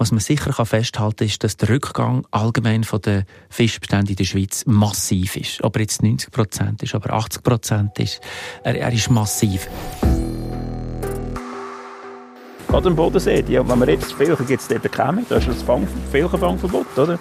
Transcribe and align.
Was 0.00 0.12
man 0.12 0.20
sicher 0.20 0.64
festhalten 0.64 1.16
kann, 1.18 1.26
ist, 1.26 1.44
dass 1.44 1.58
der 1.58 1.68
Rückgang 1.68 2.26
allgemein 2.30 2.84
von 2.84 3.02
den 3.02 3.24
Fischbeständen 3.50 4.08
in 4.08 4.16
der 4.16 4.24
Schweiz 4.24 4.64
massiv 4.64 5.36
ist. 5.36 5.62
Ob 5.62 5.76
er 5.76 5.82
jetzt 5.82 6.02
90 6.02 6.30
Prozent 6.30 6.82
ist, 6.82 6.94
aber 6.94 7.12
80 7.12 7.42
Prozent 7.42 7.98
ist, 7.98 8.18
er, 8.64 8.76
er 8.76 8.90
ist 8.94 9.10
massiv. 9.10 9.68
Gerade 12.66 12.88
im 12.88 12.96
Bodensee, 12.96 13.42
die, 13.42 13.58
wenn 13.58 13.78
man 13.78 13.90
jetzt 13.90 14.14
Filchen 14.14 14.46
gibt 14.46 14.62
es 14.62 14.70
eben 14.70 14.90
keine 14.90 15.22
da 15.28 15.36
ist 15.36 15.48
das 15.48 15.60
Fang, 15.60 15.86
Filchenfangverbot, 16.10 16.96
oder? 16.96 17.18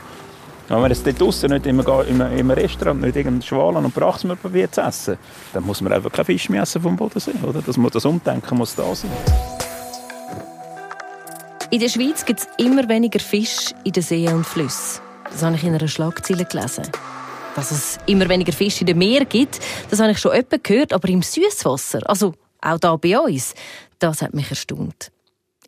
Wenn 0.69 0.79
man 0.79 0.89
jetzt 0.89 1.05
dort 1.05 1.19
draussen 1.19 1.51
nicht 1.51 1.65
im, 1.65 1.81
im, 1.81 2.21
im 2.21 2.51
Restaurant 2.51 3.01
nicht 3.01 3.17
irgendeinen 3.17 3.41
Schwalen 3.41 3.83
und 3.83 3.93
Brachsmer 3.93 4.37
probiert 4.37 4.73
zu 4.73 4.79
essen, 4.79 5.17
dann 5.51 5.65
muss 5.65 5.81
man 5.81 5.91
einfach 5.91 6.13
keinen 6.13 6.27
Fisch 6.27 6.47
mehr 6.47 6.61
essen 6.61 6.81
vom 6.81 6.95
Bodensee, 6.95 7.33
oder? 7.43 7.61
Das, 7.61 7.75
das 7.91 8.05
Umdenken 8.05 8.57
muss 8.57 8.73
da 8.73 8.95
sein. 8.95 9.11
In 11.71 11.79
der 11.79 11.89
Schweiz 11.89 12.25
gibt 12.25 12.39
es 12.39 12.47
immer 12.57 12.89
weniger 12.89 13.19
Fisch 13.19 13.75
in 13.83 13.91
den 13.91 14.01
Seen 14.01 14.33
und 14.33 14.43
Flüssen. 14.43 15.01
Das 15.25 15.43
habe 15.43 15.55
ich 15.55 15.63
in 15.63 15.75
einer 15.75 15.87
Schlagzeile 15.87 16.43
gelesen. 16.45 16.89
Dass 17.55 17.69
es 17.69 17.99
immer 18.07 18.27
weniger 18.27 18.51
Fisch 18.51 18.81
in 18.81 18.87
den 18.87 18.97
Meer 18.97 19.23
gibt, 19.25 19.59
das 19.91 19.99
habe 19.99 20.11
ich 20.11 20.17
schon 20.17 20.31
öppe 20.31 20.57
gehört, 20.57 20.93
aber 20.93 21.07
im 21.09 21.21
Süßwasser, 21.21 22.09
also 22.09 22.33
auch 22.59 22.79
da 22.79 22.95
bei 22.95 23.19
uns, 23.19 23.53
das 23.99 24.23
hat 24.23 24.33
mich 24.33 24.49
erstaunt. 24.49 25.11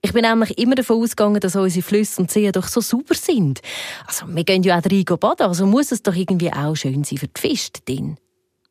Ich 0.01 0.11
bin 0.11 0.23
nämlich 0.23 0.57
immer 0.57 0.73
davon 0.73 1.03
ausgegangen, 1.03 1.39
dass 1.39 1.55
unsere 1.55 1.83
Flüsse 1.83 2.19
und 2.19 2.31
Seen 2.31 2.51
doch 2.51 2.67
so 2.67 2.81
super 2.81 3.13
sind. 3.13 3.61
Also, 4.07 4.25
wir 4.27 4.43
gehen 4.43 4.63
ja 4.63 4.79
auch 4.79 4.83
rein 4.83 5.05
baden, 5.05 5.45
also 5.45 5.67
muss 5.67 5.91
es 5.91 6.01
doch 6.01 6.15
irgendwie 6.15 6.51
auch 6.51 6.73
schön 6.73 7.03
sein 7.03 7.19
für 7.19 7.27
die 7.27 7.39
Fische 7.39 7.69
drin. 7.85 8.17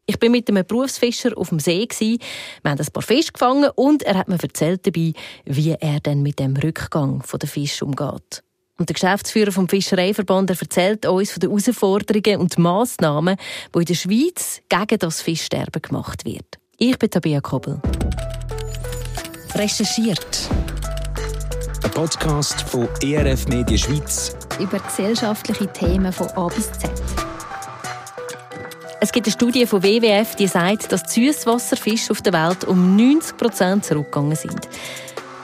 Ich 0.07 0.19
bin 0.19 0.33
mit 0.33 0.49
einem 0.49 0.67
Berufsfischer 0.67 1.37
auf 1.37 1.51
dem 1.51 1.61
See. 1.61 1.87
Wir 1.91 2.71
haben 2.71 2.81
ein 2.81 2.87
paar 2.93 3.03
Fische 3.03 3.33
gefangen 3.33 3.71
und 3.75 4.03
er 4.03 4.17
hat 4.17 4.29
mir 4.29 4.43
erzählt 4.43 4.87
dabei, 4.87 5.13
wie 5.45 5.73
er 5.73 6.01
denn 6.01 6.23
mit 6.23 6.39
dem 6.39 6.57
Rückgang 6.57 7.23
der 7.33 7.49
Fische 7.49 7.85
umgeht. 7.85 8.43
Und 8.79 8.89
der 8.89 8.95
Geschäftsführer 8.95 9.53
vom 9.53 9.69
Fischereiverband 9.69 10.51
erzählt 10.51 11.05
uns 11.07 11.31
von 11.33 11.41
den 11.41 11.51
Herausforderungen 11.51 12.41
und 12.41 12.59
Massnahmen, 12.59 13.37
die 13.75 13.79
in 13.79 13.85
der 13.85 13.95
Schweiz 13.95 14.63
gegen 14.69 14.99
das 14.99 15.21
Fischsterben 15.21 15.83
gemacht 15.83 16.25
wird. 16.25 16.59
Ich 16.79 16.99
bin 16.99 17.11
Tabea 17.11 17.41
Kobel. 17.41 17.81
Recherchiert 19.55 20.49
ein 21.83 21.91
Podcast 21.91 22.63
von 22.63 22.89
ERF 23.03 23.49
Media 23.49 23.77
Schweiz. 23.77 24.37
Über 24.59 24.79
gesellschaftliche 24.79 25.67
Themen 25.73 26.13
von 26.13 26.29
A 26.29 26.47
bis 26.49 26.71
Z. 26.73 26.91
Es 29.03 29.13
gibt 29.13 29.27
eine 29.27 29.33
Studie 29.33 29.65
von 29.65 29.83
WWF, 29.83 30.37
die 30.37 30.47
sagt, 30.47 30.93
dass 30.93 31.11
Süßwasserfische 31.11 32.11
auf 32.11 32.21
der 32.21 32.35
Welt 32.35 32.65
um 32.65 32.97
90 32.97 33.39
Prozent 33.39 33.85
zurückgegangen 33.87 34.37
sind. 34.37 34.69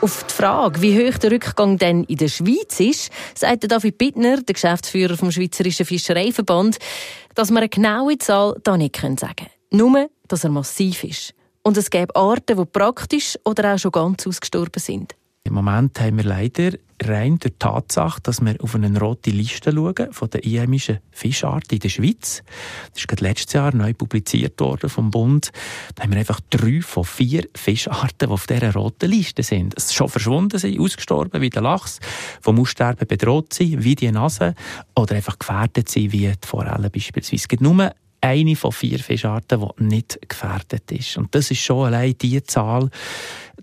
Auf 0.03 0.25
die 0.25 0.35
Frage, 0.35 0.83
wie 0.83 0.95
hoch 0.99 1.17
der 1.17 1.31
Rückgang 1.31 1.79
denn 1.79 2.05
in 2.05 2.19
der 2.19 2.29
Schweiz 2.29 2.79
ist, 2.81 3.11
sagt 3.35 3.73
David 3.73 3.97
Bittner, 3.97 4.43
der 4.43 4.53
Geschäftsführer 4.53 5.17
vom 5.17 5.31
Schweizerischen 5.31 5.87
Fischereiverband, 5.87 6.77
dass 7.35 7.51
man 7.51 7.63
eine 7.63 7.71
genaue 7.71 8.19
Zahl 8.19 8.57
da 8.63 8.77
nicht 8.77 8.95
sagen 9.01 9.19
können. 9.19 9.51
Nur, 9.71 10.11
dass 10.29 10.45
er 10.45 10.51
massiv 10.51 11.03
ist. 11.03 11.33
Und 11.63 11.79
es 11.79 11.89
gäbe 11.89 12.15
Arten, 12.15 12.59
die 12.59 12.65
praktisch 12.67 13.39
oder 13.43 13.73
auch 13.73 13.79
schon 13.79 13.93
ganz 13.93 14.27
ausgestorben 14.27 14.81
sind. 14.81 15.15
Im 15.45 15.55
Moment 15.55 15.99
haben 15.99 16.19
wir 16.19 16.25
leider 16.25 16.73
rein 17.05 17.39
durch 17.39 17.53
die 17.53 17.59
Tatsache, 17.59 18.21
dass 18.23 18.41
wir 18.41 18.57
auf 18.61 18.75
eine 18.75 18.99
rote 18.99 19.31
Liste 19.31 19.73
schauen 19.73 20.13
von 20.13 20.31
den 20.31 20.43
einheimischen 20.45 20.99
Fischarten 21.11 21.75
in 21.75 21.81
der 21.81 21.89
Schweiz. 21.89 22.43
Das 22.93 23.01
ist 23.01 23.09
gerade 23.09 23.25
letztes 23.25 23.53
Jahr 23.53 23.75
neu 23.75 23.93
publiziert 23.95 24.61
worden 24.61 24.89
vom 24.89 25.11
Bund. 25.11 25.53
Da 25.95 26.03
haben 26.03 26.13
wir 26.13 26.19
einfach 26.19 26.41
drei 26.51 26.81
von 26.81 27.05
vier 27.05 27.47
Fischarten, 27.55 28.29
die 28.29 28.33
auf 28.33 28.47
dieser 28.47 28.73
roten 28.73 29.11
Liste 29.11 29.43
sind. 29.43 29.75
Es 29.77 29.93
schon 29.95 30.09
verschwunden 30.09 30.59
sind, 30.59 30.81
ausgestorben, 30.81 31.41
wie 31.41 31.51
der 31.51 31.63
Lachs, 31.63 32.01
vom 32.41 32.59
Aussterben 32.61 33.07
bedroht 33.07 33.53
sind, 33.53 33.85
wie 33.85 33.95
die 33.95 34.11
Nase, 34.11 34.55
oder 34.95 35.17
einfach 35.17 35.39
gefährdet 35.39 35.89
sind, 35.89 36.13
wie 36.13 36.29
die 36.29 36.47
Forelle 36.47 36.91
beispielsweise. 36.91 37.37
Es 37.37 37.49
gibt 37.49 37.63
nur 37.63 37.93
eine 38.21 38.57
von 38.57 38.73
vier 38.73 38.99
Fischarten, 38.99 39.61
die 39.61 39.85
nicht 39.85 40.19
gefährdet 40.29 40.91
ist. 40.91 41.17
Und 41.17 41.35
das 41.35 41.51
ist 41.51 41.61
schon 41.61 41.87
allein 41.87 42.17
die 42.19 42.43
Zahl, 42.43 42.91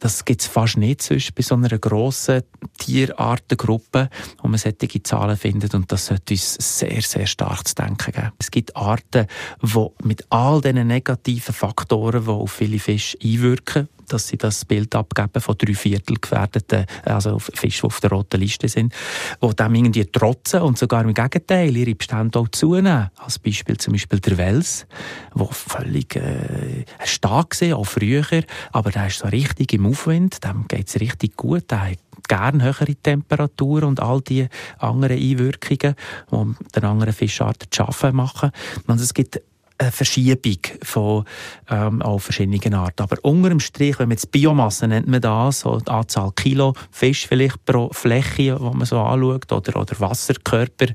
das 0.03 0.25
gibt 0.25 0.41
es 0.41 0.47
fast 0.47 0.75
nicht 0.75 1.02
sonst 1.02 1.34
bei 1.34 1.41
so 1.41 1.56
einer 1.56 1.80
grossen 1.80 2.41
Tierartengruppe, 2.78 4.09
wo 4.41 4.50
man 4.50 4.58
solche 4.58 5.02
Zahlen 5.02 5.38
findet. 5.38 5.74
Und 5.75 5.90
das 5.94 6.08
sollte 6.08 6.34
uns 6.34 6.56
sehr, 6.56 7.02
sehr 7.02 7.25
stark 7.25 7.66
zu 7.66 7.75
denken 7.75 8.12
geben. 8.12 8.31
Es 8.38 8.52
gibt 8.52 8.75
Arten, 8.75 9.28
die 9.62 9.88
mit 10.03 10.25
all 10.30 10.59
diesen 10.59 10.88
negativen 10.88 11.56
Faktoren, 11.56 12.25
die 12.25 12.30
auf 12.30 12.52
viele 12.52 12.80
Fische 12.80 13.18
einwirken, 13.24 13.88
dass 14.09 14.28
sie 14.28 14.38
das 14.38 14.66
Bild 14.66 14.94
abgeben 14.94 15.41
von 15.41 15.56
drei 15.58 15.74
Viertel 15.74 16.18
gefährdeten, 16.20 16.85
also 17.06 17.40
Fische, 17.40 17.81
die 17.81 17.88
auf 17.88 18.02
der 18.02 18.09
roten 18.09 18.41
Liste 18.41 18.68
sind, 18.68 18.94
die 19.41 19.56
dem 19.56 19.75
irgendwie 19.75 20.06
trotzen 20.06 20.62
und 20.64 20.78
sogar 20.78 21.03
im 21.03 21.14
Gegenteil 21.14 21.75
ihre 21.75 21.96
Bestände 21.96 22.40
auch 22.40 22.50
zunehmen. 22.50 23.09
Als 23.18 23.40
Beispiel 23.40 23.78
zum 23.78 23.94
Beispiel 23.94 24.20
der 24.20 24.38
Wels, 24.38 24.85
der 25.34 25.47
völlig 25.47 26.18
äh, 26.18 26.84
stark 27.06 27.59
war, 27.62 27.78
auch 27.78 27.85
früher, 27.85 28.25
aber 28.74 28.91
der 28.91 29.08
ist 29.08 29.20
so 29.20 29.28
richtig 29.30 29.72
im 29.74 29.92
Aufwind, 29.93 30.43
dem 30.43 30.67
geht 30.67 30.87
es 30.87 30.99
richtig 30.99 31.37
gut, 31.37 31.69
der 31.69 31.91
hat 31.91 31.99
gerne 32.27 32.63
höhere 32.63 32.95
Temperaturen 32.95 33.89
und 33.89 33.99
all 33.99 34.21
die 34.21 34.47
anderen 34.79 35.19
Einwirkungen, 35.19 35.95
die 36.31 36.71
den 36.75 36.83
anderen 36.83 37.13
Fischarten 37.13 37.69
zu 37.69 37.77
schaffen 37.77 38.15
machen. 38.15 38.49
Und 38.87 38.99
es 38.99 39.13
gibt 39.13 39.39
eine 39.83 39.91
Verschiebung 39.91 40.57
von 40.81 41.25
ähm, 41.69 42.01
auch 42.01 42.19
verschiedenen 42.19 42.73
Arten. 42.73 43.03
Aber 43.03 43.17
unter 43.23 43.49
dem 43.49 43.59
Strich, 43.59 43.99
wenn 43.99 44.07
man 44.07 44.17
jetzt 44.17 44.31
Biomasse 44.31 44.88
nennt 44.88 45.07
man 45.07 45.21
das, 45.21 45.61
so 45.61 45.77
die 45.79 45.89
Anzahl 45.89 46.31
Kilo 46.35 46.73
Fisch 46.91 47.27
vielleicht 47.27 47.63
pro 47.66 47.89
Fläche, 47.91 48.57
die 48.59 48.77
man 48.77 48.85
so 48.85 48.99
anschaut, 48.99 49.51
oder, 49.51 49.79
oder 49.79 49.99
Wasserkörper, 49.99 50.88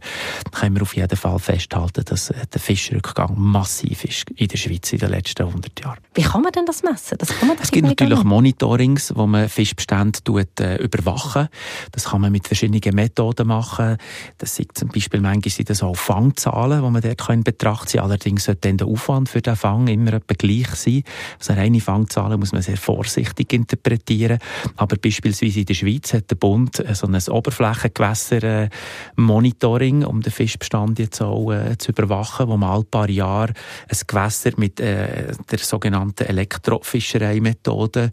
können 0.53 0.77
wir 0.77 0.83
auf 0.83 0.97
jeden 0.97 1.17
Fall 1.17 1.39
festhalten, 1.39 2.05
dass 2.05 2.31
äh, 2.31 2.47
der 2.53 2.61
Fischrückgang 2.61 3.35
massiv 3.37 4.05
ist 4.05 4.31
in 4.31 4.49
der 4.49 4.57
Schweiz 4.57 4.93
in 4.93 4.99
den 4.99 5.11
letzten 5.11 5.47
100 5.47 5.81
Jahren. 5.81 5.99
Wie 6.15 6.23
kann 6.23 6.43
man 6.43 6.53
denn 6.53 6.67
das 6.67 6.83
messen? 6.83 7.19
Das 7.19 7.29
kann 7.29 7.49
man 7.49 7.57
es 7.61 7.71
gibt 7.71 7.87
natürlich 7.87 8.25
Monitorings, 8.25 9.13
wo 9.15 9.27
man 9.27 9.49
Fischbestände 9.49 10.23
tut, 10.23 10.61
äh, 10.61 10.77
überwachen. 10.77 11.49
Das 11.93 12.07
kann 12.07 12.21
man 12.21 12.33
mit 12.33 12.47
verschiedenen 12.47 12.95
Methoden 12.95 13.47
machen. 13.47 13.97
Das 14.39 14.57
sind 14.57 14.77
zum 14.77 14.89
Beispiel 14.89 15.21
manchmal 15.21 15.51
sind 15.51 15.71
das 15.71 15.83
auch 15.83 15.97
Fangzahlen, 15.97 16.83
die 16.83 16.91
man 16.91 17.03
dort 17.03 17.19
können 17.19 17.45
betrachten 17.45 17.99
kann. 17.99 18.07
Allerdings 18.07 18.45
sollte 18.45 18.69
dann 18.79 18.87
der 18.87 18.87
Aufwand 18.87 19.29
für 19.29 19.43
den 19.43 19.57
Fang 19.57 19.89
immer 19.89 20.15
etwa 20.15 20.35
gleich 20.37 20.69
sein. 20.69 21.03
Also 21.39 21.53
reine 21.55 21.81
Fangzahlen 21.81 22.39
muss 22.41 22.53
man 22.53 22.63
sehr 22.63 22.77
vorsichtig 22.77 23.53
interpretieren. 23.53 24.39
Aber 24.77 24.97
beispielsweise 24.97 25.59
in 25.61 25.67
der 25.67 25.75
Schweiz 25.75 26.15
hat 26.15 26.31
der 26.31 26.37
Bund 26.37 26.83
so 26.93 27.07
ein 27.07 27.15
Oberflächengewässer-Monitoring, 27.15 30.05
um 30.05 30.23
den 30.23 30.33
Fischbestand 30.33 30.99
jetzt 30.99 31.21
auch 31.21 31.53
äh, 31.53 31.77
zu 31.79 31.93
überwachen, 31.93 32.49
wo 32.49 32.57
man 32.57 32.71
alle 32.71 32.85
paar 32.85 33.11
Jahre 33.11 33.53
ein 33.89 33.99
Gewässer 34.07 34.53
mit 34.57 34.81
äh, 34.81 35.33
der 35.51 35.59
sogenannten 35.59 36.27
Elektrofischerei-Methode 36.27 38.13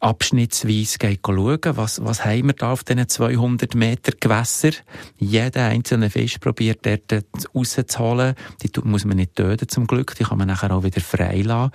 abschnittsweise 0.00 0.98
schauen, 1.24 1.76
was, 1.76 2.04
was 2.04 2.24
haben 2.24 2.46
wir 2.46 2.52
da 2.52 2.72
auf 2.72 2.84
diesen 2.84 3.08
200 3.08 3.74
Meter 3.74 4.12
Gewässer. 4.18 4.70
Jeder 5.18 5.66
einzelne 5.66 6.10
Fisch 6.10 6.38
probiert 6.38 6.84
dort 6.84 7.24
rauszuholen. 7.54 8.34
Die 8.62 8.70
muss 8.84 9.04
man 9.04 9.16
nicht 9.16 9.36
töten 9.36 9.68
zum 9.68 9.86
Glück, 9.86 10.14
die 10.16 10.24
kann 10.24 10.38
man 10.38 10.48
nachher 10.48 10.70
auch 10.70 10.84
wieder 10.84 11.00
freilassen. 11.00 11.72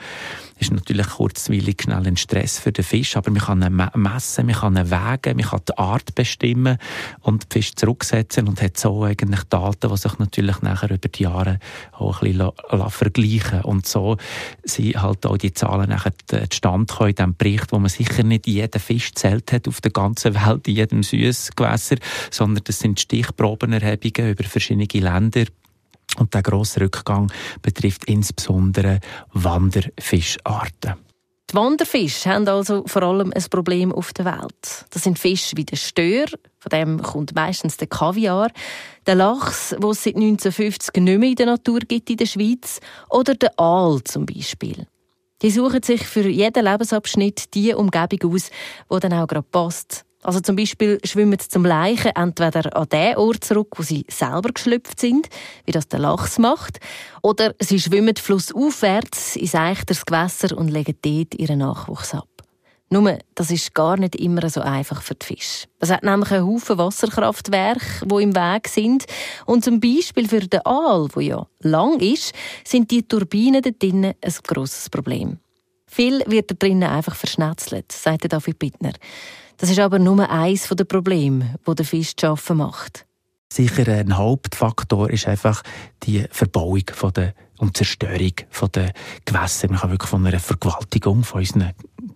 Das 0.57 0.67
ist 0.67 0.73
natürlich 0.73 1.07
kurzweilig 1.07 1.81
schnell 1.81 2.05
ein 2.05 2.17
Stress 2.17 2.59
für 2.59 2.71
den 2.71 2.85
Fisch, 2.85 3.17
aber 3.17 3.31
man 3.31 3.41
kann 3.41 3.63
ihn 3.63 3.81
messen, 3.95 4.45
man 4.45 4.55
kann 4.55 4.77
ihn 4.77 4.91
wägen, 4.91 5.38
man 5.38 5.45
kann 5.45 5.61
die 5.67 5.77
Art 5.77 6.13
bestimmen 6.13 6.77
und 7.21 7.43
den 7.43 7.49
Fisch 7.49 7.73
zurücksetzen 7.75 8.47
und 8.47 8.61
hat 8.61 8.77
so 8.77 9.03
eigentlich 9.03 9.43
Daten, 9.45 9.89
die 9.89 9.97
sich 9.97 10.19
natürlich 10.19 10.61
nachher 10.61 10.91
über 10.91 11.09
die 11.09 11.23
Jahre 11.23 11.59
auch 11.93 12.21
ein 12.21 12.33
bisschen 12.38 12.89
vergleichen 12.89 13.61
Und 13.63 13.88
so 13.88 14.17
sind 14.63 15.01
halt 15.01 15.25
auch 15.25 15.38
die 15.38 15.53
Zahlen 15.53 15.89
nachher 15.89 16.13
zustande 16.49 16.85
gekommen 16.85 17.09
in 17.09 17.15
diesem 17.15 17.35
Bericht, 17.35 17.71
wo 17.71 17.79
man 17.79 17.89
sicher 17.89 18.10
sicher 18.11 18.23
nicht 18.23 18.47
jeder 18.47 18.79
Fisch 18.79 19.13
zählt 19.13 19.51
hat 19.51 19.67
auf 19.67 19.81
der 19.81 19.91
ganzen 19.91 20.35
Welt, 20.35 20.67
in 20.67 20.75
jedem 20.75 21.03
Süßgewässer, 21.03 21.97
sondern 22.29 22.63
das 22.63 22.79
sind 22.79 22.99
Stichprobenerhebungen 22.99 24.31
über 24.31 24.44
verschiedene 24.44 24.88
Länder. 24.94 25.45
Und 26.18 26.33
der 26.33 26.41
grosse 26.41 26.81
Rückgang 26.81 27.31
betrifft 27.62 28.06
insbesondere 28.06 29.00
Wanderfischarten. 29.31 30.95
Die 31.50 31.56
Wanderfische 31.56 32.30
haben 32.30 32.47
also 32.47 32.83
vor 32.86 33.03
allem 33.03 33.33
ein 33.33 33.44
Problem 33.50 33.91
auf 33.91 34.13
der 34.13 34.25
Welt. 34.25 34.86
Das 34.89 35.03
sind 35.03 35.19
Fische 35.19 35.57
wie 35.57 35.65
der 35.65 35.75
Stör, 35.75 36.25
von 36.59 36.69
dem 36.71 37.01
kommt 37.01 37.36
meistens 37.36 37.77
der 37.77 37.88
Kaviar, 37.88 38.51
der 39.06 39.15
Lachs, 39.15 39.75
wo 39.80 39.91
es 39.91 40.03
seit 40.03 40.15
1950 40.15 40.95
nicht 41.01 41.19
mehr 41.19 41.30
in 41.30 41.36
der 41.36 41.45
Natur 41.47 41.80
gibt 41.80 42.09
in 42.09 42.18
der 42.18 42.25
Schweiz, 42.25 42.80
oder 43.09 43.36
der 43.36 43.57
Aal 43.59 44.01
zum 44.03 44.25
Beispiel. 44.25 44.86
Die 45.41 45.51
suchen 45.51 45.81
sich 45.81 46.05
für 46.05 46.27
jeden 46.27 46.65
Lebensabschnitt 46.65 47.53
die 47.53 47.73
Umgebung 47.73 48.33
aus, 48.33 48.51
wo 48.89 48.99
dann 48.99 49.13
auch 49.13 49.27
gerade 49.27 49.47
passt. 49.49 50.05
Also 50.23 50.39
zum 50.39 50.55
Beispiel 50.55 50.99
schwimmen 51.03 51.39
sie 51.39 51.47
zum 51.47 51.65
Leichen 51.65 52.11
entweder 52.15 52.75
an 52.77 52.88
den 52.89 53.17
Ort 53.17 53.43
zurück, 53.43 53.69
wo 53.77 53.81
sie 53.81 54.05
selber 54.07 54.51
geschlüpft 54.53 54.99
sind, 54.99 55.27
wie 55.65 55.71
das 55.71 55.88
der 55.88 55.99
Lachs 55.99 56.38
macht, 56.38 56.79
oder 57.23 57.55
sie 57.59 57.79
schwimmen 57.79 58.15
flussaufwärts 58.15 59.35
ins 59.35 59.55
eichteres 59.55 60.05
Gewässer 60.05 60.55
und 60.55 60.69
legen 60.69 60.95
dort 61.01 61.33
ihren 61.35 61.59
Nachwuchs 61.59 62.13
ab. 62.13 62.27
Nur, 62.93 63.19
das 63.35 63.51
ist 63.51 63.73
gar 63.73 63.95
nicht 63.95 64.17
immer 64.17 64.49
so 64.49 64.59
einfach 64.59 65.01
für 65.01 65.15
die 65.15 65.25
Fische. 65.25 65.67
Es 65.79 65.89
hat 65.89 66.03
nämlich 66.03 66.29
einen 66.31 66.45
Haufen 66.45 66.77
Wasserkraftwerke, 66.77 68.05
die 68.05 68.23
im 68.23 68.35
Weg 68.35 68.67
sind. 68.67 69.05
Und 69.45 69.63
zum 69.63 69.79
Beispiel 69.79 70.27
für 70.27 70.41
den 70.41 70.59
Aal, 70.65 71.07
wo 71.13 71.21
ja 71.21 71.47
lang 71.61 72.01
ist, 72.01 72.33
sind 72.65 72.91
die 72.91 73.07
Turbinen 73.07 73.61
dort 73.61 73.81
drinnen 73.81 74.13
ein 74.21 74.33
grosses 74.45 74.89
Problem. 74.89 75.39
Viel 75.88 76.21
wird 76.27 76.51
da 76.51 76.55
drinnen 76.55 76.89
einfach 76.89 77.15
verschnetzelt, 77.15 77.93
sagt 77.93 78.31
David 78.31 78.59
Bittner. 78.59 78.93
Das 79.55 79.69
ist 79.69 79.79
aber 79.79 79.97
nur 79.97 80.29
eines 80.29 80.67
der 80.67 80.83
Probleme, 80.83 81.55
wo 81.63 81.73
der 81.73 81.85
Fisch 81.85 82.13
zu 82.17 82.27
arbeiten 82.27 82.57
macht. 82.57 83.05
Sicher 83.53 83.88
ein 83.88 84.17
Hauptfaktor 84.17 85.09
ist 85.09 85.27
einfach 85.27 85.63
die 86.03 86.25
Verbauung 86.29 86.83
der 87.15 87.33
und 87.61 87.77
Zerstörung 87.77 88.33
der 88.73 88.91
Gewässer. 89.23 89.69
Man 89.69 89.79
kann 89.79 89.91
wirklich 89.91 90.09
von 90.09 90.25
einer 90.25 90.39
Vergewaltigung 90.39 91.23
von 91.23 91.41
unseren 91.41 91.71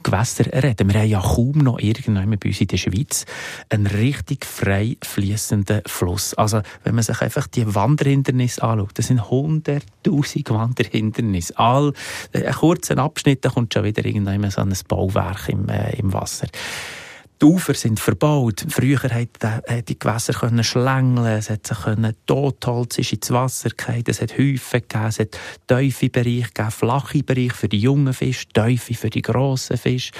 Gewässern 0.05 0.47
reden. 0.51 0.93
Wir 0.93 1.01
haben 1.01 1.09
ja 1.09 1.19
kaum 1.19 1.57
noch 1.57 1.79
irgendwann 1.79 2.37
bei 2.37 2.49
uns 2.49 2.61
in 2.61 2.67
der 2.67 2.77
Schweiz 2.77 3.25
einen 3.69 3.87
richtig 3.87 4.45
frei 4.45 4.97
fließenden 5.03 5.81
Fluss. 5.87 6.35
Also, 6.35 6.61
wenn 6.83 6.95
man 6.95 7.03
sich 7.03 7.19
einfach 7.21 7.47
die 7.47 7.73
Wanderhindernisse 7.73 8.61
anschaut, 8.63 8.91
das 8.93 9.07
sind 9.07 9.29
hunderttausend 9.29 10.49
Wanderhindernisse. 10.49 11.57
All, 11.57 11.93
äh, 12.31 12.45
einen 12.45 12.53
kurzen 12.53 12.99
Abschnitt, 12.99 13.43
da 13.43 13.49
kommt 13.49 13.73
schon 13.73 13.83
wieder 13.83 14.05
irgendwann 14.05 14.49
so 14.51 14.61
ein 14.61 14.73
Bauwerk 14.87 15.49
im, 15.49 15.67
äh, 15.69 15.97
im 15.97 16.13
Wasser. 16.13 16.47
Die 17.45 17.51
Ufer 17.51 17.75
sind 17.75 17.99
verbaut. 17.99 18.65
Früher 18.69 18.97
konnten 18.97 19.85
die 19.87 19.99
Gewässer 19.99 20.33
schlängeln, 20.63 21.25
es 21.27 21.51
hat 21.51 21.67
sich 21.67 21.77
Totholz 22.25 22.97
ist 22.97 23.13
ins 23.13 23.29
Wasser 23.29 23.69
gefallen, 23.69 24.03
es 24.07 24.19
hat 24.19 24.31
Häufe 24.31 24.81
gegeben, 24.81 25.05
es 25.05 25.19
hat 25.19 25.37
tiefe 25.67 26.09
Bereiche 26.09 26.47
gegeben, 26.51 26.71
flache 26.71 27.21
Bereiche 27.21 27.53
für 27.53 27.69
die 27.69 27.77
jungen 27.77 28.13
Fische, 28.13 28.47
tiefe 28.47 28.95
für 28.95 29.11
die 29.11 29.21
grossen 29.21 29.77
Fische. 29.77 30.11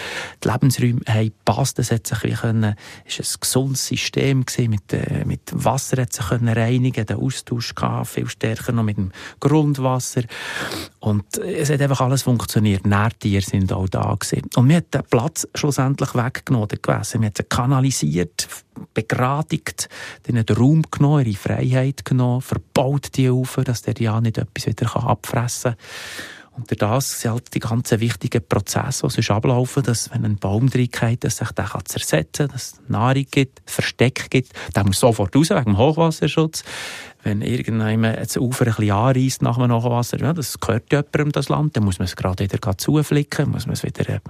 Die 0.43 0.47
Lebensräume 0.47 1.01
haben 1.07 1.31
gepasst, 1.45 1.79
es 1.79 1.89
hat 1.89 2.05
sich 2.05 2.23
wie 2.25 2.33
können, 2.33 2.75
ist 3.05 3.19
ein 3.19 3.39
gesundes 3.41 3.87
System 3.87 4.45
gewesen, 4.45 4.69
mit, 4.69 4.93
äh, 4.93 5.25
mit 5.25 5.51
Wasser 5.51 6.03
hat 6.03 6.13
sich 6.13 6.27
können 6.27 6.49
reinigen, 6.55 7.07
den 7.07 7.17
Austausch 7.17 7.73
gehabt, 7.73 8.07
viel 8.07 8.29
stärker 8.29 8.71
noch 8.71 8.83
mit 8.83 8.97
dem 8.97 9.11
Grundwasser. 9.39 10.21
Und 10.99 11.37
es 11.37 11.69
hat 11.69 11.81
einfach 11.81 12.01
alles 12.01 12.23
funktioniert. 12.23 12.85
Nährtiere 12.85 13.43
sind 13.43 13.71
auch 13.71 13.87
da 13.87 14.15
gewesen. 14.19 14.49
Und 14.55 14.69
wir 14.69 14.77
haben 14.77 14.91
den 14.91 15.03
Platz 15.03 15.47
schlussendlich 15.53 16.15
weggenommen, 16.15 16.67
den 16.67 16.79
Gewässer 16.81 17.14
gewesen. 17.15 17.21
Wir 17.21 17.27
haben 17.27 17.35
sie 17.35 17.43
kanalisiert, 17.43 18.47
begradigt, 18.93 19.89
ihnen 20.27 20.45
den 20.45 20.55
Raum 20.55 20.83
genommen, 20.89 21.25
ihre 21.25 21.37
Freiheit 21.37 22.05
genommen, 22.05 22.41
verbaut 22.41 23.15
die 23.15 23.29
Ufer, 23.29 23.63
dass 23.63 23.81
der 23.81 23.95
ja 23.99 24.19
nicht 24.21 24.37
etwas 24.37 24.67
wieder 24.67 24.95
abfressen 24.95 25.75
kann. 25.75 26.34
Und 26.55 26.81
das 26.81 27.21
sind 27.21 27.31
halt 27.31 27.53
die 27.53 27.59
ganzen 27.59 27.99
wichtigen 27.99 28.41
Prozesse, 28.47 29.07
die 29.07 29.29
ablaufen, 29.29 29.83
dass 29.83 30.11
wenn 30.11 30.23
ein 30.23 30.37
Baum 30.37 30.69
reingeht, 30.69 31.23
dass 31.23 31.37
sich 31.37 31.51
der 31.51 31.69
zersetzen 31.83 32.47
kann, 32.47 32.53
dass 32.53 32.73
es 32.73 32.81
Nahrung 32.87 33.25
gibt, 33.29 33.61
Versteck 33.65 34.29
gibt. 34.29 34.53
Der 34.73 34.85
muss 34.85 34.99
sofort 34.99 35.35
raus, 35.35 35.49
wegen 35.49 35.65
dem 35.65 35.77
Hochwasserschutz. 35.77 36.63
Wenn 37.23 37.41
irgendjemand 37.41 38.19
das 38.19 38.37
Ufer 38.37 38.67
ein 38.67 38.75
bisschen 38.75 38.91
anreißt 38.91 39.41
nach 39.41 39.57
dem 39.57 39.71
Hochwasser, 39.71 40.19
ja, 40.19 40.31
das 40.31 40.59
gehört 40.59 40.91
jemandem, 40.91 41.31
das 41.31 41.49
Land, 41.49 41.75
dann 41.75 41.83
muss 41.83 41.97
man 41.97 42.05
es 42.05 42.15
gerade 42.15 42.43
wieder 42.43 42.77
zuflicken, 42.77 43.49
muss 43.49 43.65
man 43.65 43.73
es 43.73 43.83
wieder 43.83 44.21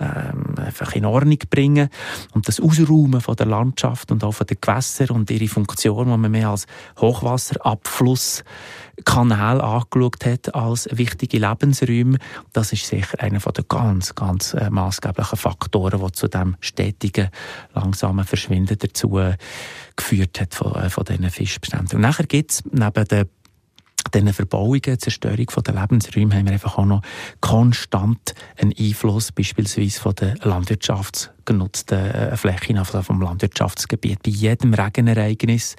ähm, 0.00 0.54
einfach 0.56 0.94
in 0.94 1.04
Ordnung 1.04 1.38
bringen. 1.50 1.90
Und 2.32 2.48
das 2.48 2.58
Ausräumen 2.58 3.20
von 3.20 3.36
der 3.36 3.46
Landschaft 3.46 4.10
und 4.10 4.24
auch 4.24 4.32
von 4.32 4.46
den 4.46 4.56
Gewässern 4.60 5.10
und 5.10 5.30
ihre 5.30 5.46
Funktion, 5.46 6.06
die 6.06 6.16
man 6.16 6.30
mehr 6.30 6.48
als 6.48 6.66
Hochwasserabfluss 6.98 8.44
Kanal 9.04 9.60
angeschaut 9.60 10.24
hat 10.24 10.54
als 10.54 10.88
wichtige 10.92 11.38
Lebensräume, 11.38 12.18
das 12.52 12.72
ist 12.72 12.86
sicher 12.86 13.20
einer 13.20 13.38
der 13.38 13.64
ganz, 13.64 14.14
ganz 14.14 14.54
äh, 14.54 14.70
maßgeblichen 14.70 15.38
Faktoren, 15.38 16.04
die 16.04 16.12
zu 16.12 16.28
dem 16.28 16.56
stetigen, 16.60 17.28
langsamen 17.74 18.24
Verschwinden 18.24 18.78
dazu 18.78 19.18
äh, 19.18 19.36
geführt 19.96 20.40
hat 20.40 20.54
von, 20.54 20.74
äh, 20.74 20.90
von 20.90 21.04
diesen 21.04 21.30
Fischbeständen. 21.30 21.96
Und 21.96 22.02
nachher 22.02 22.26
gibt 22.26 22.52
es 22.52 22.62
neben 22.70 23.04
den 23.04 23.28
diesen 24.14 24.32
Verbauungen, 24.32 24.98
Zerstörung 24.98 25.46
der 25.66 25.74
Lebensräume 25.74 26.34
haben 26.34 26.46
wir 26.46 26.52
einfach 26.52 26.78
auch 26.78 26.86
noch 26.86 27.02
konstant 27.40 28.34
einen 28.56 28.72
Einfluss 28.78 29.32
beispielsweise 29.32 30.00
von 30.00 30.14
den 30.14 30.36
landwirtschaftsgenutzten 30.36 31.98
äh, 31.98 32.36
Flächen, 32.36 32.78
also 32.78 33.02
vom 33.02 33.20
Landwirtschaftsgebiet. 33.20 34.22
Bei 34.22 34.30
jedem 34.30 34.72
Regenereignis 34.72 35.76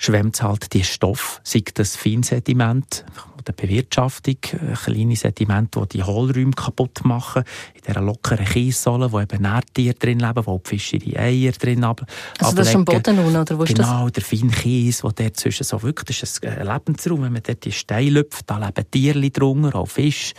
schwemmt 0.00 0.42
halt 0.42 0.72
die 0.72 0.82
Stoff, 0.82 1.40
sei 1.44 1.62
das 1.74 1.94
Feinsediment 1.94 3.04
der 3.46 3.52
Bewirtschaftung, 3.52 4.36
äh, 4.52 4.74
kleine 4.74 5.16
Sedimente, 5.16 5.80
die 5.80 5.98
die 5.98 6.02
Hohlräume 6.02 6.52
kaputt 6.52 7.04
machen, 7.04 7.42
in 7.74 7.80
dieser 7.86 8.00
lockeren 8.00 8.44
Kiessohle, 8.44 9.10
wo 9.12 9.20
eben 9.20 9.42
Nährtiere 9.42 9.94
drin 9.94 10.18
leben, 10.18 10.46
wo 10.46 10.60
die 10.64 10.68
Fische 10.68 10.96
ihre 10.96 11.20
Eier 11.20 11.52
drin 11.52 11.84
haben. 11.84 12.06
Also 12.38 12.56
das 12.56 12.68
ist 12.68 12.74
am 12.74 12.84
Boden 12.84 13.18
unten, 13.18 13.36
oder 13.36 13.58
wo 13.58 13.62
ist 13.64 13.74
Genau, 13.74 14.04
das? 14.04 14.12
der 14.12 14.22
feine 14.24 14.52
Kies, 14.52 15.00
der 15.00 15.12
dort 15.12 15.36
zwischen 15.36 15.64
so 15.64 15.82
wirklich, 15.82 16.20
das 16.20 16.22
ist 16.22 16.44
ein 16.44 16.66
Lebensraum, 16.66 17.22
wenn 17.22 17.32
man 17.32 17.42
dort 17.42 17.64
die 17.64 17.72
Steine 17.72 18.10
lüpft, 18.10 18.48
da 18.48 18.58
leben 18.58 18.90
Tiere 18.90 19.30
drunter, 19.30 19.74
auch 19.74 19.88
Fische. 19.88 20.34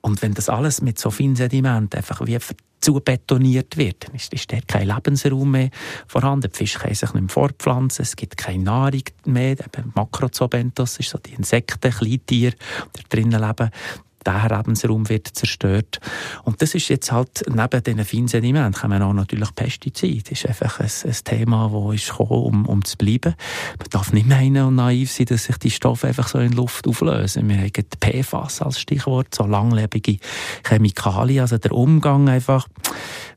Und 0.00 0.20
wenn 0.22 0.34
das 0.34 0.48
alles 0.48 0.82
mit 0.82 0.98
so 0.98 1.10
feinen 1.10 1.36
Sedimenten 1.36 1.96
einfach 1.98 2.24
wie 2.26 2.38
zu 2.82 2.94
betoniert 3.00 3.76
wird, 3.76 4.06
dann 4.06 4.14
ist, 4.14 4.32
ist 4.34 4.52
dort 4.52 4.68
kein 4.68 4.88
Lebensraum 4.88 5.50
mehr 5.50 5.70
vorhanden. 6.06 6.50
Die 6.52 6.56
Fische 6.56 6.78
können 6.78 6.94
sich 6.94 7.12
nicht 7.14 7.22
mehr 7.22 7.28
fortpflanzen, 7.30 8.02
es 8.02 8.16
gibt 8.16 8.36
keine 8.36 8.64
Nahrung 8.64 9.04
mehr. 9.24 9.52
Eben 9.52 9.92
Makrozoobentos 9.94 10.98
ist 10.98 11.10
so 11.10 11.18
die 11.18 11.34
Insekten, 11.34 11.90
Kleintiere, 11.90 12.54
die 12.96 13.08
drinnen 13.08 13.40
leben 13.40 13.70
der 14.26 14.56
Lebensraum 14.56 15.08
wird 15.08 15.28
zerstört. 15.28 16.00
Und 16.44 16.62
das 16.62 16.74
ist 16.74 16.88
jetzt 16.88 17.12
halt, 17.12 17.44
neben 17.48 17.82
diesen 17.82 18.04
feinen 18.04 18.28
Sedimenten 18.28 18.80
kommen 18.80 19.02
auch 19.02 19.12
natürlich 19.12 19.54
Pestizide. 19.54 20.22
Das 20.30 20.38
ist 20.38 20.46
einfach 20.46 20.80
ein, 20.80 20.90
ein 21.04 21.16
Thema, 21.24 21.70
das 21.72 21.94
ist 21.94 22.10
gekommen, 22.10 22.30
um, 22.30 22.66
um 22.66 22.84
zu 22.84 22.96
bleiben. 22.96 23.34
Man 23.78 23.88
darf 23.90 24.12
nicht 24.12 24.28
meinen 24.28 24.66
und 24.66 24.76
naiv 24.76 25.10
sein, 25.10 25.26
dass 25.26 25.44
sich 25.44 25.56
die 25.58 25.70
Stoffe 25.70 26.08
einfach 26.08 26.28
so 26.28 26.38
in 26.38 26.52
Luft 26.52 26.86
auflösen. 26.86 27.48
Wir 27.48 27.58
haben 27.58 27.72
PFAS 28.00 28.62
als 28.62 28.80
Stichwort, 28.80 29.34
so 29.34 29.44
langlebige 29.44 30.18
Chemikalien, 30.66 31.40
also 31.40 31.58
der 31.58 31.72
Umgang 31.72 32.28
einfach 32.28 32.68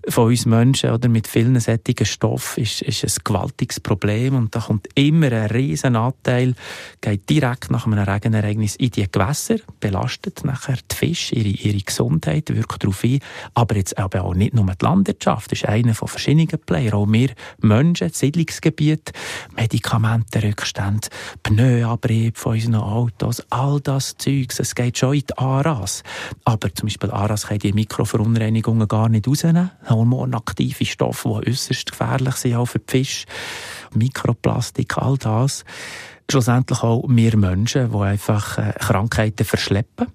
von 0.08 0.28
uns 0.28 0.46
Menschen 0.46 0.92
oder 0.92 1.10
mit 1.10 1.28
vielen 1.28 1.60
sättigen 1.60 2.06
Stoffen 2.06 2.64
ist, 2.64 2.82
ist 2.82 3.04
ein 3.04 3.24
gewaltiges 3.24 3.80
Problem 3.80 4.36
und 4.36 4.56
da 4.56 4.60
kommt 4.60 4.88
immer 4.96 5.32
ein 5.32 5.48
riesen 5.48 5.96
Anteil, 5.96 6.56
geht 7.02 7.30
direkt 7.30 7.72
nach 7.72 7.86
einem 7.86 8.00
Regenereignis 8.00 8.76
in 8.76 8.92
die 8.92 9.10
Gewässer, 9.12 9.58
belastet 9.80 10.44
nachher 10.44 10.75
die 10.78 10.96
Fische, 10.96 11.36
ihre, 11.36 11.50
ihre 11.50 11.84
Gesundheit, 11.84 12.54
wirkt 12.56 12.84
darauf 12.84 13.04
ein, 13.04 13.20
aber 13.54 13.76
jetzt 13.76 13.98
aber 13.98 14.24
auch 14.24 14.34
nicht 14.34 14.54
nur 14.54 14.66
die 14.66 14.86
Landwirtschaft, 14.86 15.52
das 15.52 15.60
ist 15.60 15.68
einer 15.68 15.94
von 15.94 16.08
verschiedenen 16.08 16.48
Playern, 16.48 16.94
auch 16.94 17.08
wir 17.08 17.30
Menschen, 17.62 18.10
Siedlungsgebiet, 18.10 19.12
Medikamentenrückstände, 19.56 21.10
Pneuabrieb 21.44 22.38
von 22.38 22.54
unseren 22.54 22.76
Autos, 22.76 23.44
all 23.50 23.80
das 23.82 24.16
Zeugs, 24.18 24.60
es 24.60 24.76
geht 24.76 24.98
schon 24.98 25.16
in 25.16 25.24
die 25.30 25.38
Aras, 25.38 26.04
aber 26.44 26.74
zum 26.74 26.88
Beispiel 26.88 27.12
Aras 27.12 27.48
kann 27.48 27.60
die 27.60 27.74
Mikroverunreinigungen 27.74 28.88
gar 28.88 29.10
nicht 29.10 29.28
rausnehmen, 29.28 29.72
hormonaktive 29.90 30.86
Stoffe, 30.86 31.42
die 31.42 31.52
äußerst 31.52 31.92
gefährlich 31.92 32.36
sind, 32.36 32.56
auch 32.56 32.66
für 32.66 32.80
die 32.80 32.92
Fische, 32.92 33.26
Mikroplastik, 33.94 34.98
all 34.98 35.18
das. 35.18 35.64
Schlussendlich 36.30 36.82
auch 36.82 37.06
wir 37.08 37.38
Menschen, 37.38 37.92
die 37.92 37.98
einfach 37.98 38.58
äh, 38.58 38.74
Krankheiten 38.80 39.46
verschleppen. 39.46 40.08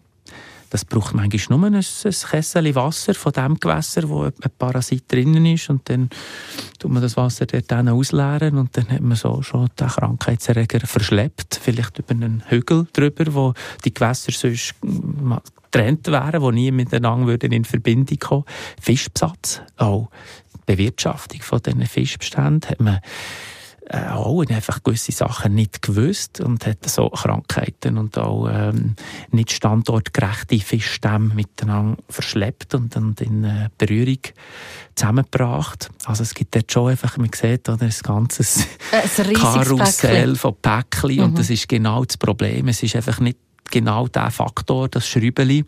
Das 0.71 0.85
braucht 0.85 1.15
manchmal 1.15 1.59
nur 1.59 1.67
ein, 1.67 1.75
ein 1.75 1.83
Kessel 2.31 2.75
Wasser 2.75 3.15
von 3.15 3.33
dem 3.33 3.59
Gewässer, 3.59 4.09
wo 4.09 4.23
ein 4.23 4.33
Parasit 4.57 5.05
drinnen 5.12 5.45
ist 5.47 5.69
und 5.69 5.89
dann 5.91 6.09
tut 6.79 6.91
man 6.91 7.03
das 7.03 7.17
Wasser 7.17 7.47
dort 7.47 7.73
ausleeren 7.73 8.57
und 8.57 8.77
dann 8.77 8.89
hat 8.89 9.00
man 9.00 9.17
so 9.17 9.43
schon 9.43 9.69
den 9.79 9.89
Krankheitserreger 9.89 10.87
verschleppt, 10.87 11.61
vielleicht 11.62 11.99
über 11.99 12.12
einen 12.12 12.45
Hügel 12.47 12.87
drüber, 12.93 13.35
wo 13.35 13.55
die 13.85 13.93
Gewässer 13.93 14.33
sonst 14.33 14.77
getrennt 15.71 16.07
wären, 16.07 16.43
die 16.43 16.53
nie 16.53 16.71
miteinander 16.71 17.43
in 17.43 17.65
Verbindung 17.65 18.19
kommen. 18.19 18.45
Fischbesatz, 18.81 19.62
auch 19.77 20.09
Bewirtschaftung 20.67 21.43
von 21.43 21.61
diesen 21.61 21.85
Fischbeständen 21.87 22.71
hat 22.71 22.81
man 22.81 23.00
äh, 23.92 24.09
auch 24.09 24.44
einfach 24.49 24.85
gewisse 24.85 25.11
Sachen 25.11 25.56
nicht 25.56 25.82
gewusst 25.82 26.40
und 26.40 26.64
hat 26.64 26.88
so 26.88 27.11
Krankheiten 27.11 27.99
und 27.99 28.16
auch 28.18 28.49
ähm, 28.49 28.94
nicht 29.32 29.50
standortgerechte 29.50 30.61
Fischstämme 30.61 31.35
miteinander 31.35 32.00
verschleppt 32.09 32.76
und 32.76 32.94
dann 32.94 33.16
in 33.18 33.42
äh, 33.42 33.68
Berührung 33.78 34.20
zusammengebracht. 34.94 35.90
Also 36.04 36.23
es 36.23 36.35
gibt 36.35 36.54
dort 36.54 36.70
schon 36.70 36.92
einfach, 36.92 37.16
man 37.16 37.30
sieht 37.35 37.68
oder, 37.68 37.82
ein 37.82 37.94
ganzes 38.00 38.64
Karussell 39.35 40.37
von 40.37 40.54
Päckchen 40.62 41.16
mhm. 41.16 41.25
und 41.25 41.38
das 41.40 41.50
ist 41.50 41.68
genau 41.68 42.04
das 42.04 42.16
Problem. 42.16 42.68
Es 42.68 42.85
ist 42.85 42.94
einfach 42.94 43.18
nicht 43.18 43.38
genau 43.71 44.09
der 44.09 44.31
Faktor, 44.31 44.89
das 44.89 45.07
Schräubeli, 45.07 45.65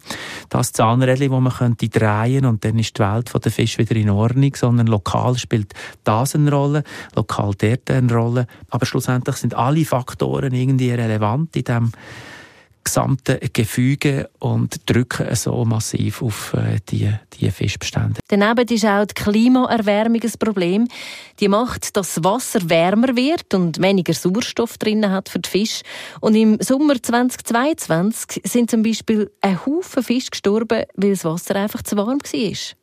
das 0.48 0.72
Zahnrädchen, 0.72 1.30
das 1.30 1.40
man 1.40 1.52
könnte 1.52 1.88
drehen 1.88 2.44
und 2.46 2.64
dann 2.64 2.78
ist 2.78 2.98
die 2.98 3.02
Welt 3.02 3.32
der 3.32 3.52
Fisch 3.52 3.78
wieder 3.78 3.96
in 3.96 4.10
Ordnung, 4.10 4.54
sondern 4.54 4.86
lokal 4.86 5.38
spielt 5.38 5.74
das 6.04 6.34
eine 6.34 6.50
Rolle, 6.50 6.84
lokal 7.14 7.52
dort 7.56 7.90
eine 7.90 8.12
Rolle, 8.12 8.46
aber 8.70 8.86
schlussendlich 8.86 9.36
sind 9.36 9.54
alle 9.54 9.84
Faktoren 9.84 10.52
irgendwie 10.52 10.90
relevant 10.90 11.56
in 11.56 11.64
dem 11.64 11.92
gesamten 12.84 13.38
Gefüge 13.52 14.30
und 14.38 14.88
drücken 14.90 15.34
so 15.34 15.64
massiv 15.64 16.22
auf 16.22 16.54
äh, 16.54 16.78
die, 16.88 17.10
die 17.34 17.50
Fischbestände. 17.50 18.20
Daneben 18.28 18.68
ist 18.68 18.84
auch 18.84 19.06
die 19.06 19.14
Klimaerwärmung 19.14 20.20
ein 20.22 20.32
Problem. 20.38 20.88
Die 21.40 21.48
macht, 21.48 21.96
dass 21.96 22.14
das 22.14 22.24
Wasser 22.24 22.68
wärmer 22.68 23.16
wird 23.16 23.54
und 23.54 23.80
weniger 23.80 24.14
Sauerstoff 24.14 24.78
drin 24.78 25.10
hat 25.10 25.28
für 25.28 25.38
die 25.38 25.48
Fische. 25.48 25.84
Und 26.20 26.34
im 26.34 26.58
Sommer 26.60 27.02
2022 27.02 28.42
sind 28.44 28.70
zum 28.70 28.82
Beispiel 28.82 29.30
ein 29.40 29.64
Haufen 29.64 30.02
Fische 30.02 30.30
gestorben, 30.30 30.84
weil 30.94 31.10
das 31.10 31.24
Wasser 31.24 31.56
einfach 31.56 31.82
zu 31.82 31.96
warm 31.96 32.18
war. 32.20 32.81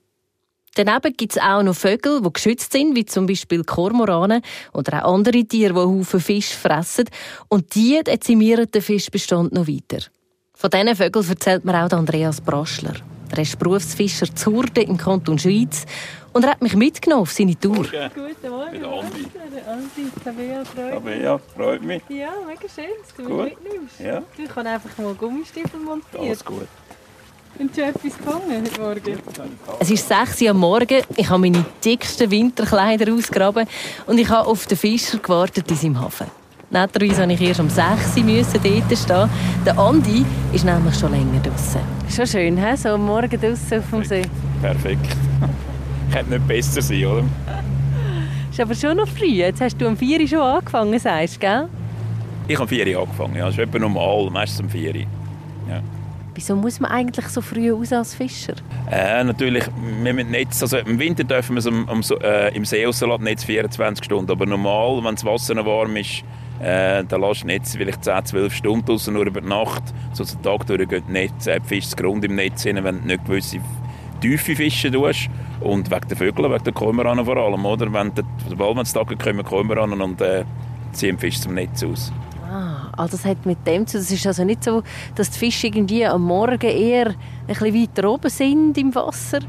Daneben 0.76 1.14
gibt 1.16 1.36
es 1.36 1.42
auch 1.42 1.64
noch 1.64 1.76
Vögel, 1.76 2.22
die 2.22 2.34
geschützt 2.34 2.72
sind, 2.72 2.96
wie 2.96 3.06
zum 3.06 3.26
Beispiel 3.26 3.64
Kormorane 3.64 4.42
oder 4.74 5.06
auch 5.06 5.14
andere 5.16 5.44
Tiere, 5.44 5.74
die 5.74 5.80
Haufen 5.80 6.20
Fisch 6.20 6.56
fressen. 6.56 7.06
Und 7.48 7.76
die 7.76 8.02
dezimieren 8.06 8.70
den 8.70 8.82
Fischbestand 8.82 9.52
noch 9.52 9.68
weiter. 9.68 10.06
Von 10.54 10.70
diesen 10.70 10.96
Vögeln 10.96 11.30
erzählt 11.30 11.66
mir 11.66 11.86
auch 11.86 11.92
Andreas 11.92 12.42
Braschler. 12.42 12.96
Er 13.32 13.38
ist 13.38 13.60
Berufsfischer 13.60 14.34
zu 14.34 14.52
Hurde 14.52 14.82
im 14.82 14.98
Kanton 14.98 15.38
Schweiz 15.38 15.86
und 16.34 16.44
er 16.44 16.52
hat 16.52 16.62
mich 16.62 16.76
mitgenommen 16.76 17.22
auf 17.22 17.32
seine 17.32 17.58
Tour. 17.60 17.86
Guten 17.86 18.50
Morgen. 18.50 18.72
Mit 18.72 18.84
Andi. 18.84 19.28
Andi, 19.68 20.12
Tabea, 20.24 20.66
freut 20.66 21.04
mich. 21.04 21.14
Tabea, 21.14 21.38
freut 21.56 21.84
mich. 21.84 22.02
Ja, 22.10 22.32
mega 22.48 22.62
schön, 22.74 22.86
dass 23.02 23.16
du 23.16 23.24
Gut. 23.24 23.44
mich 23.46 23.58
mitnimmst. 23.62 24.00
Ja. 24.00 24.24
Du, 24.36 24.44
ich 24.44 24.56
habe 24.56 24.70
einfach 24.70 24.98
mal 24.98 25.14
Gummistiefel 25.14 25.80
montiert. 25.80 26.22
Alles 26.22 26.44
gut. 26.44 26.68
Und 27.60 27.76
du 27.76 27.84
etwas 27.84 28.18
gefangen 28.18 28.64
heute 28.64 28.82
Morgen? 28.82 29.20
Es 29.82 29.92
ist 29.92 30.08
6 30.08 30.44
Uhr 30.44 30.52
am 30.52 30.60
Morgen, 30.60 31.02
ich 31.18 31.30
habe 31.30 31.42
meine 31.42 31.66
dicksten 31.84 32.32
Winterkleider 32.32 33.14
ausgegraben 33.14 33.68
und 34.08 34.18
ich 34.18 34.30
habe 34.30 34.48
auf 34.48 34.66
den 34.66 34.78
Fischer 34.78 35.18
gewartet 35.18 35.70
in 35.70 35.76
seinem 35.76 36.00
Hafen. 36.00 36.28
Netterweise 36.70 37.28
musste 37.28 37.44
ich 37.44 37.50
erst 37.50 37.60
um 37.60 37.70
6 37.70 38.16
Uhr 38.16 38.24
müssen 38.24 38.62
dort 38.64 38.98
stehen. 38.98 39.30
Der 39.66 39.78
Andi 39.78 40.26
ist 40.54 40.64
nämlich 40.64 40.96
schon 40.98 41.12
länger 41.12 41.42
draußen. 41.42 41.82
Schon 42.10 42.28
schön, 42.28 42.66
he? 42.66 42.78
so 42.78 42.90
am 42.90 43.06
Morgen 43.06 43.42
draußen 43.42 43.80
auf 43.80 43.90
dem 43.90 44.06
See. 44.06 44.22
Perfekt. 44.62 45.18
Könnte 46.14 46.32
nicht 46.32 46.48
besser 46.48 46.82
sein, 46.82 47.06
oder? 47.06 47.26
Ist 48.52 48.60
aber 48.62 48.74
schon 48.74 48.96
noch 48.96 49.08
früh. 49.10 49.26
Jetzt 49.26 49.60
hast 49.60 49.76
du 49.82 49.86
um 49.86 49.98
4 49.98 50.22
Uhr 50.22 50.28
schon 50.30 50.40
angefangen, 50.40 50.98
sagst 50.98 51.36
du, 51.36 51.40
gell? 51.40 51.68
Ich 52.48 52.56
habe 52.56 52.64
um 52.64 52.70
4 52.70 52.88
Uhr 52.88 53.04
angefangen. 53.04 53.36
Ja. 53.36 53.48
Das 53.48 53.56
ist 53.56 53.60
etwa 53.60 53.80
normal, 53.80 54.30
meistens 54.32 54.62
um 54.62 54.70
4 54.70 54.96
Uhr. 54.96 55.02
Ja. 55.70 55.82
Wieso 56.40 56.56
muss 56.56 56.80
man 56.80 56.90
eigentlich 56.90 57.28
so 57.28 57.42
früh 57.42 57.70
raus 57.70 57.92
als 57.92 58.16
Fischer? 58.16 58.54
Äh, 58.90 59.26
natürlich, 59.26 59.66
wir 60.02 60.14
müssen 60.14 60.32
Netz, 60.32 60.62
also 60.62 60.78
im 60.78 60.98
Winter 60.98 61.26
dürfen 61.26 61.56
wir 61.56 61.60
es 61.60 61.66
um, 61.66 61.86
um, 61.90 62.02
äh, 62.22 62.56
im 62.56 62.64
See 62.64 62.86
rauslassen, 62.86 63.26
Netz 63.26 63.44
24 63.44 64.06
Stunden. 64.06 64.32
Aber 64.32 64.46
normal, 64.46 65.04
wenn 65.04 65.16
das 65.16 65.26
Wasser 65.26 65.54
noch 65.56 65.66
warm 65.66 65.98
ist, 65.98 66.24
äh, 66.62 67.04
dann 67.04 67.20
lässt 67.20 67.44
du 67.44 67.48
Netz 67.48 67.76
vielleicht 67.76 68.06
10, 68.06 68.24
12 68.24 68.54
Stunden 68.54 68.90
raus, 68.90 69.08
nur 69.08 69.26
über 69.26 69.42
die 69.42 69.50
Nacht. 69.50 69.84
So 70.14 70.24
den 70.24 70.42
Tag 70.42 70.66
durch 70.66 70.88
geht 70.88 71.10
Netz, 71.10 71.46
äh, 71.46 71.60
zu 71.62 71.96
Grund 71.98 72.24
im 72.24 72.36
Netz 72.36 72.64
hin, 72.64 72.82
wenn 72.86 73.02
du 73.02 73.08
nicht 73.08 73.26
gewisse 73.26 73.60
tiefe 74.22 74.56
Fische 74.56 74.90
tust. 74.90 75.28
Und 75.60 75.92
wegen 75.92 76.08
der 76.08 76.16
Vögel, 76.16 76.50
wegen 76.50 76.64
der 76.64 76.72
Kormoranen 76.72 77.26
vor 77.26 77.36
allem, 77.36 77.66
oder? 77.66 77.92
Wenn 77.92 78.16
der, 78.16 78.24
sobald 78.48 78.78
man 78.78 78.86
Tag 78.86 79.20
kommen 79.20 79.44
Kormoranen 79.44 80.02
und 80.02 80.22
äh, 80.22 80.46
ziehen 80.94 81.18
die 81.18 81.20
Fische 81.20 81.42
zum 81.42 81.56
Netz 81.56 81.84
aus. 81.84 82.14
Also 83.00 83.16
das 83.16 83.26
hat 83.26 83.46
mit 83.46 83.66
dem 83.66 83.88
zu 83.88 83.98
tun. 83.98 84.02
Es 84.02 84.12
ist 84.12 84.28
also 84.28 84.44
nicht 84.44 84.62
so, 84.62 84.84
dass 85.16 85.30
die 85.30 85.40
Fische 85.40 85.68
irgendwie 85.68 86.06
am 86.06 86.24
Morgen 86.24 86.60
eher 86.60 87.08
ein 87.08 87.16
bisschen 87.48 87.74
weiter 87.74 88.10
oben 88.10 88.30
sind 88.30 88.78
im 88.78 88.94
Wasser. 88.94 89.40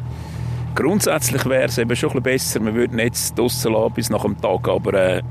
Grundsätzlich 0.77 1.45
wäre 1.47 1.65
es 1.65 1.77
eben 1.77 1.97
schon 1.97 2.11
ein 2.11 2.23
bisschen 2.23 2.23
besser, 2.23 2.61
man 2.61 2.75
würde 2.77 2.95
Netz 2.95 3.35
draussen 3.35 3.73
lassen 3.73 3.93
bis 3.95 4.09
nach 4.09 4.23
dem 4.23 4.41
Tag, 4.41 4.69
aber 4.69 4.95
äh, 4.95 5.23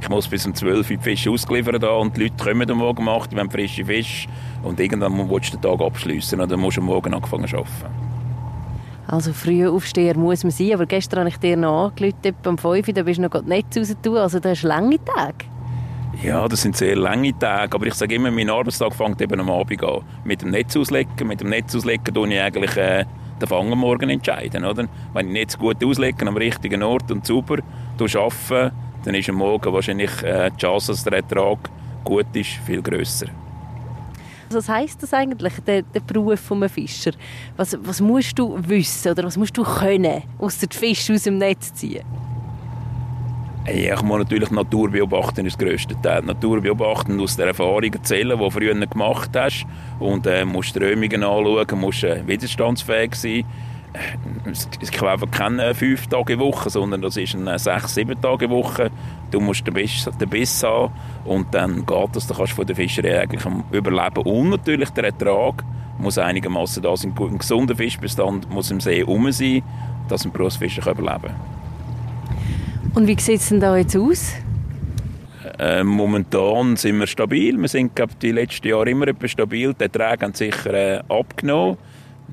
ich 0.00 0.08
muss 0.08 0.28
bis 0.28 0.46
um 0.46 0.54
12 0.54 0.88
Uhr 0.88 0.96
die 0.96 1.02
Fische 1.02 1.32
ausgeliefert 1.32 1.82
haben 1.82 2.02
und 2.02 2.16
die 2.16 2.22
Leute 2.22 2.44
kommen 2.44 2.70
am 2.70 2.78
Morgen 2.78 3.02
um 3.02 3.08
8 3.08 3.22
Uhr, 3.22 3.28
die 3.34 3.40
haben 3.40 3.50
frische 3.50 3.84
Fische 3.84 4.28
und 4.62 4.78
irgendwann 4.78 5.28
willst 5.28 5.52
du 5.52 5.56
den 5.56 5.62
Tag 5.62 5.84
abschliessen 5.84 6.40
und 6.40 6.52
dann 6.52 6.60
musst 6.60 6.76
du 6.76 6.80
am 6.80 6.86
Morgen 6.86 7.12
anfangen 7.12 7.48
zu 7.48 7.56
arbeiten. 7.56 7.72
Also 9.08 9.32
früher 9.32 9.72
Aufsteher 9.72 10.16
muss 10.16 10.44
man 10.44 10.52
sein, 10.52 10.74
aber 10.74 10.86
gestern 10.86 11.20
habe 11.20 11.30
ich 11.30 11.38
dir 11.38 11.56
noch 11.56 11.88
angerufen, 11.88 12.18
etwa 12.22 12.50
um 12.50 12.56
5 12.56 12.86
Uhr, 12.86 12.94
da 12.94 13.02
bist 13.02 13.18
du 13.18 13.22
noch 13.22 13.30
gerade 13.30 13.48
Netz 13.48 13.76
raus 13.76 13.96
tun, 14.00 14.16
also 14.16 14.38
das 14.38 14.58
ist 14.58 14.62
lange 14.62 15.04
Tage. 15.04 15.57
Ja, 16.22 16.48
das 16.48 16.62
sind 16.62 16.76
sehr 16.76 16.96
lange 16.96 17.38
Tage, 17.38 17.74
aber 17.74 17.86
ich 17.86 17.94
sage 17.94 18.16
immer, 18.16 18.32
mein 18.32 18.50
Arbeitstag 18.50 18.92
fängt 18.92 19.20
eben 19.22 19.38
am 19.38 19.50
Abend 19.50 19.84
an. 19.84 20.02
Mit 20.24 20.42
dem 20.42 20.50
Netz 20.50 20.76
auslegen, 20.76 21.28
mit 21.28 21.40
dem 21.40 21.50
Netz 21.50 21.76
auslegen 21.76 22.12
tue 22.12 22.28
ich 22.28 22.40
eigentlich 22.40 22.76
äh, 22.76 23.04
den 23.40 23.48
Fang 23.48 23.70
am 23.70 23.78
Morgen 23.78 24.10
entscheiden, 24.10 24.64
oder? 24.64 24.88
Wenn 25.12 25.28
ich 25.28 25.32
Netz 25.32 25.56
gut 25.56 25.82
auslege, 25.84 26.26
am 26.26 26.36
richtigen 26.36 26.82
Ort 26.82 27.10
und 27.12 27.24
sauber 27.24 27.58
arbeite, 28.00 28.72
dann 29.04 29.14
ist 29.14 29.28
am 29.28 29.36
Morgen 29.36 29.72
wahrscheinlich 29.72 30.10
äh, 30.24 30.50
die 30.50 30.56
Chance, 30.56 30.90
dass 30.90 31.04
der 31.04 31.14
Ertrag 31.14 31.70
gut 32.02 32.26
ist, 32.34 32.50
viel 32.66 32.82
grösser. 32.82 33.26
Also 34.46 34.58
was 34.58 34.68
heisst 34.68 35.02
das 35.02 35.12
eigentlich, 35.12 35.52
der, 35.64 35.82
der 35.82 36.00
Beruf 36.00 36.50
eines 36.50 36.72
Fischer? 36.72 37.12
Was, 37.56 37.78
was 37.80 38.00
musst 38.00 38.36
du 38.38 38.58
wissen 38.66 39.12
oder 39.12 39.24
was 39.24 39.36
musst 39.36 39.56
du 39.56 39.62
können, 39.62 40.22
außer 40.38 40.66
die 40.66 40.76
Fische 40.76 41.12
aus 41.12 41.22
dem 41.22 41.38
Netz 41.38 41.72
ziehen? 41.74 42.02
Hey, 43.70 43.92
ich 43.92 44.02
muss 44.02 44.16
natürlich 44.20 44.50
Natur 44.50 44.88
beobachten, 44.88 45.44
ist 45.44 45.60
das 45.60 45.66
grösste 45.68 46.00
Teil. 46.00 46.22
Die 46.22 46.28
Natur 46.28 46.62
beobachten 46.62 47.20
aus 47.20 47.36
der 47.36 47.48
Erfahrung 47.48 47.92
erzählen, 47.92 48.30
die 48.38 48.42
du 48.42 48.48
früher 48.48 48.74
gemacht 48.74 49.30
hast. 49.34 49.66
Und 49.98 50.26
äh, 50.26 50.46
musst 50.46 50.70
Strömungen 50.70 51.22
anschauen, 51.22 51.78
musst 51.78 52.02
äh, 52.02 52.26
widerstandsfähig 52.26 53.14
sein. 53.14 53.44
Äh, 53.92 54.50
Es 54.50 54.70
gibt 54.70 55.30
keine 55.32 55.74
fünf 55.74 56.06
Tage 56.06 56.38
Woche, 56.38 56.70
sondern 56.70 57.02
das 57.02 57.18
ist 57.18 57.34
eine 57.34 57.58
sechs, 57.58 57.94
sieben 57.94 58.18
Tage 58.18 58.48
Woche. 58.48 58.90
Du 59.30 59.38
musst 59.38 59.66
den 59.66 59.74
Biss, 59.74 60.08
den 60.18 60.30
Biss 60.30 60.62
haben 60.62 60.90
und 61.26 61.52
dann 61.52 61.84
geht 61.84 62.16
das. 62.16 62.26
Dann 62.26 62.38
kannst 62.38 62.52
du 62.52 62.56
von 62.56 62.66
der 62.66 62.74
Fischerei 62.74 63.20
eigentlich 63.20 63.44
überleben. 63.70 64.22
Und 64.22 64.48
natürlich 64.48 64.88
der 64.92 65.04
Ertrag 65.04 65.62
muss 65.98 66.16
einigermaßen 66.16 66.82
da 66.82 66.96
sein. 66.96 67.12
Ein 67.20 67.36
gesunder 67.36 67.76
Fischbestand 67.76 68.48
muss 68.48 68.70
im 68.70 68.80
See 68.80 69.02
rum 69.02 69.30
sein, 69.30 69.62
dass 70.08 70.24
ein 70.24 70.32
Berufsfischer 70.32 70.90
überleben 70.90 71.34
kann. 71.34 71.57
Und 72.94 73.06
wie 73.06 73.18
sieht 73.18 73.40
es 73.40 73.48
denn 73.48 73.60
da 73.60 73.76
jetzt 73.76 73.96
aus? 73.96 74.32
Äh, 75.58 75.82
momentan 75.84 76.76
sind 76.76 76.98
wir 76.98 77.06
stabil. 77.06 77.58
Wir 77.58 77.68
sind 77.68 77.94
glaub, 77.94 78.18
die 78.20 78.32
letzten 78.32 78.68
Jahre 78.68 78.90
immer 78.90 79.08
etwa 79.08 79.28
stabil. 79.28 79.74
Die 79.74 79.82
Erträge 79.82 80.24
haben 80.24 80.34
sicher 80.34 80.74
äh, 80.74 81.00
abgenommen. 81.08 81.78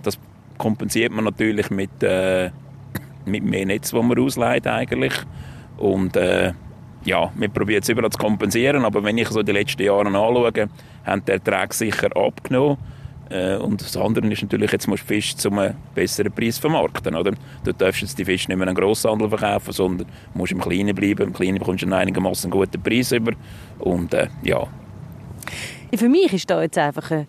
Das 0.04 0.20
kompensiert 0.58 1.12
man 1.12 1.26
natürlich 1.26 1.70
mit, 1.70 2.04
äh, 2.04 2.52
mit 3.26 3.44
mehr 3.44 3.66
Netz, 3.66 3.92
das 3.92 4.04
man 4.04 4.20
ausleiht 4.20 4.68
eigentlich. 4.68 5.14
Und 5.78 6.16
äh, 6.16 6.54
ja, 7.04 7.32
wir 7.36 7.50
probieren 7.50 7.82
es 7.82 7.90
überall 7.90 8.10
zu 8.10 8.18
kompensieren. 8.18 8.86
Aber 8.86 9.04
wenn 9.04 9.18
ich 9.18 9.30
so 9.30 9.44
die 9.44 9.52
letzten 9.52 9.84
Jahre 9.84 10.08
anschaue, 10.08 10.52
haben 11.06 11.26
die 11.26 11.32
Erträge 11.32 11.74
sicher 11.74 12.16
abgenommen. 12.16 12.78
Äh, 13.30 13.56
und 13.58 13.82
das 13.82 13.98
andere 13.98 14.28
ist 14.28 14.42
natürlich, 14.42 14.72
jetzt 14.72 14.88
musst 14.88 15.04
du 15.04 15.08
Fisch 15.08 15.36
zu 15.36 15.50
einem 15.50 15.76
besseren 15.94 16.32
Preis 16.32 16.58
vermarkten. 16.58 17.16
Oder? 17.16 17.34
Du 17.64 17.74
darfst 17.74 18.02
jetzt 18.02 18.18
die 18.18 18.26
Fische 18.26 18.50
nicht 18.50 18.58
mehr 18.58 18.68
einem 18.68 18.76
Grosshandel 18.76 19.30
verkaufen, 19.30 19.74
sondern 19.74 20.08
musst 20.34 20.52
im 20.52 20.62
Kleinen 20.62 20.96
bleiben. 20.96 21.28
Im 21.28 21.34
Kleinen 21.34 21.58
bekommst 21.58 21.82
du 21.82 21.88
einen 21.88 21.94
einigermaßen 21.94 22.52
guten 22.52 22.82
Preis 22.82 23.12
über. 23.12 23.34
Und 23.80 24.14
äh, 24.14 24.28
ja, 24.44 24.68
Für 25.96 26.10
mich 26.10 26.34
ist 26.34 26.50
da 26.50 26.62
jetzt 26.62 26.78
einfach, 26.78 27.10
äh, 27.12 27.26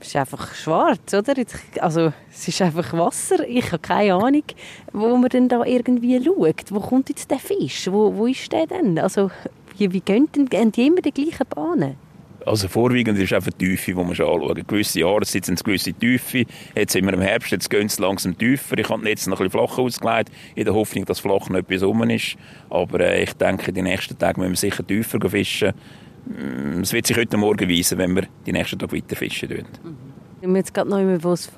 ist 0.00 0.16
einfach 0.16 0.54
schwarz, 0.54 1.12
oder? 1.12 1.34
Also 1.80 2.12
es 2.30 2.48
ist 2.48 2.62
einfach 2.62 2.92
Wasser. 2.92 3.46
Ich 3.48 3.66
habe 3.66 3.78
keine 3.78 4.14
Ahnung, 4.14 4.44
wo 4.92 5.16
man 5.16 5.28
denn 5.28 5.48
da 5.48 5.64
irgendwie 5.64 6.22
schaut. 6.22 6.70
Wo 6.70 6.80
kommt 6.80 7.08
jetzt 7.08 7.30
der 7.30 7.38
Fisch? 7.38 7.90
Wo, 7.90 8.14
wo 8.16 8.26
ist 8.26 8.52
der 8.52 8.66
denn? 8.66 8.98
Also 8.98 9.30
wie, 9.78 9.92
wie 9.92 10.00
gehen 10.00 10.28
denn 10.34 10.46
gehen 10.46 10.72
die 10.72 10.86
immer 10.86 11.02
die 11.02 11.12
gleichen 11.12 11.46
Bahnen? 11.48 12.05
Also 12.46 12.68
vorwiegend 12.68 13.18
ist 13.18 13.32
einfach 13.32 13.50
die 13.58 13.70
Tiefe, 13.70 13.90
die 13.90 13.96
man 13.96 14.10
anschauen. 14.10 14.64
Gewisse 14.68 15.00
Jahreszeit 15.00 15.44
sind 15.44 15.56
es 15.56 15.64
gewisse 15.64 15.92
Tiefe. 15.92 16.44
Jetzt 16.76 16.92
sind 16.92 17.04
wir 17.04 17.12
im 17.12 17.20
Herbst, 17.20 17.50
jetzt 17.50 17.68
gehen 17.68 17.88
sie 17.88 18.00
langsam 18.00 18.38
tiefer. 18.38 18.78
Ich 18.78 18.88
habe 18.88 19.02
die 19.02 19.08
Netze 19.08 19.28
noch 19.28 19.40
ein 19.40 19.48
bisschen 19.48 19.66
flacher 19.66 19.82
ausgelegt, 19.82 20.30
in 20.54 20.64
der 20.64 20.72
Hoffnung, 20.72 21.04
dass 21.06 21.18
flach 21.18 21.48
noch 21.48 21.58
etwas 21.58 21.82
rum 21.82 22.08
ist. 22.08 22.36
Aber 22.70 23.00
äh, 23.00 23.24
ich 23.24 23.32
denke, 23.32 23.72
die 23.72 23.82
nächsten 23.82 24.16
Tage 24.16 24.40
müssen 24.40 24.52
wir 24.52 24.56
sicher 24.56 24.86
tiefer 24.86 25.28
fischen. 25.28 25.72
Mm, 26.24 26.82
Es 26.82 26.92
wird 26.92 27.08
sich 27.08 27.16
heute 27.16 27.36
Morgen 27.36 27.68
weisen, 27.68 27.98
wenn 27.98 28.14
wir 28.14 28.28
die 28.46 28.52
nächsten 28.52 28.78
Tage 28.78 28.96
weiter 28.96 29.16
fischen. 29.16 29.48
tun. 29.48 29.64
Wenn 30.40 30.50
man 30.50 30.56
jetzt 30.56 30.72
gerade 30.72 30.88
noch 30.88 31.00
immer, 31.00 31.22
wo 31.24 31.32
es 31.32 31.50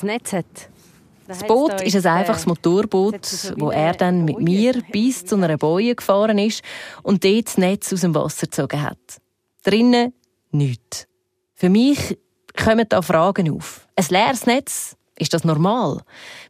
ein 0.00 0.06
Netz 0.06 0.32
hat. 0.32 0.70
Das 1.28 1.46
Boot 1.46 1.82
ist 1.82 1.94
ein 1.94 2.06
einfaches 2.06 2.46
Motorboot, 2.46 3.52
wo 3.58 3.70
er 3.70 3.92
dann 3.92 4.24
mit 4.24 4.40
mir 4.40 4.80
bis 4.92 5.26
zu 5.26 5.34
einer 5.36 5.58
Boje 5.58 5.94
gefahren 5.94 6.38
ist 6.38 6.62
und 7.02 7.22
dort 7.22 7.48
das 7.48 7.58
Netz 7.58 7.92
aus 7.92 8.00
dem 8.00 8.14
Wasser 8.14 8.46
gezogen 8.46 8.80
hat. 8.80 9.20
Drinnen 9.66 10.12
nichts. 10.52 11.08
Für 11.54 11.68
mich 11.68 12.16
kommen 12.56 12.86
da 12.88 13.02
Fragen 13.02 13.50
auf. 13.50 13.88
Ein 13.96 14.06
leeres 14.10 14.46
Netz, 14.46 14.96
ist 15.18 15.34
das 15.34 15.42
normal? 15.42 16.02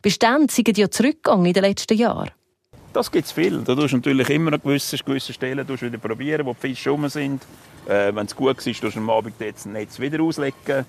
Bestände 0.02 0.52
sind 0.52 0.76
ja 0.76 0.90
zurückgegangen 0.90 1.46
in 1.46 1.54
den 1.54 1.62
letzten 1.62 1.96
Jahren. 1.96 2.30
Das 2.92 3.10
gibt 3.10 3.24
es 3.24 3.32
viel. 3.32 3.62
Da 3.62 3.74
tust 3.74 3.94
du 3.94 3.96
natürlich 3.96 4.28
immer 4.28 4.52
an 4.52 4.60
gewissen, 4.60 4.98
gewissen 5.02 5.32
Stellen 5.32 5.66
tust 5.66 5.82
wieder 5.82 5.96
probieren, 5.96 6.44
wo 6.44 6.52
die 6.52 6.68
Fische 6.68 6.90
rum 6.90 7.08
sind. 7.08 7.42
Äh, 7.86 8.14
Wenn 8.14 8.26
es 8.26 8.36
gut 8.36 8.58
ist, 8.66 8.80
tust 8.82 8.96
du 8.96 9.00
am 9.00 9.08
Abend 9.08 9.36
das 9.38 9.64
Netz 9.64 9.98
wieder 9.98 10.22
auslegen. 10.22 10.84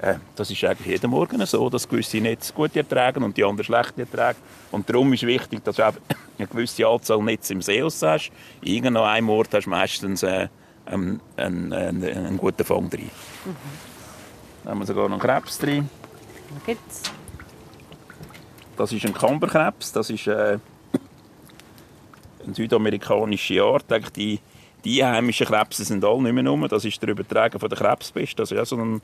Äh, 0.00 0.14
das 0.36 0.52
ist 0.52 0.62
eigentlich 0.62 0.86
jeden 0.86 1.10
Morgen 1.10 1.44
so, 1.46 1.68
dass 1.68 1.88
gewisse 1.88 2.18
Netze 2.18 2.52
gute 2.52 2.78
ertragen 2.78 3.24
und 3.24 3.36
die 3.36 3.42
anderen 3.42 3.64
schlechte 3.64 4.02
ertragen. 4.02 4.38
Und 4.70 4.88
darum 4.88 5.12
ist 5.14 5.24
wichtig, 5.24 5.64
dass 5.64 5.76
du 5.76 5.84
eine 6.38 6.46
gewisse 6.48 6.86
Anzahl 6.86 7.20
Netze 7.22 7.54
im 7.54 7.62
See 7.62 7.82
hast. 7.82 8.30
Irgendwo 8.60 9.00
an 9.00 9.10
einem 9.10 9.30
Ort 9.30 9.52
hast 9.52 9.64
du 9.64 9.70
meistens 9.70 10.22
äh, 10.22 10.46
einen, 10.86 11.20
einen, 11.36 11.72
einen, 11.72 12.04
einen 12.04 12.36
guten 12.38 12.64
Fang 12.64 12.90
drin. 12.90 13.10
Da 14.64 14.70
haben 14.70 14.78
wir 14.78 14.86
sogar 14.86 15.08
noch 15.08 15.20
einen 15.20 15.20
Krebs 15.20 15.58
drin. 15.58 15.88
Gibt's? 16.66 17.02
Das 18.76 18.92
ist 18.92 19.04
ein 19.04 19.14
Kamberkrebs. 19.14 19.92
Das 19.92 20.10
ist 20.10 20.26
äh, 20.26 20.58
eine 22.44 22.54
südamerikanische 22.54 23.62
Art. 23.62 23.90
Eigentlich 23.92 24.12
die, 24.12 24.40
die 24.84 25.02
einheimischen 25.02 25.46
Krebse 25.46 25.84
sind 25.84 26.04
alle 26.04 26.22
nicht 26.22 26.32
mehr 26.32 26.46
rum. 26.46 26.66
Das 26.68 26.84
ist 26.84 27.00
der 27.02 27.10
Übertragen 27.10 27.58
von 27.58 27.68
der 27.68 27.78
Krebspest. 27.78 28.38
Das 28.38 28.50
ist 28.50 28.56
ja 28.56 28.64
so 28.64 28.76
ein, 28.76 29.00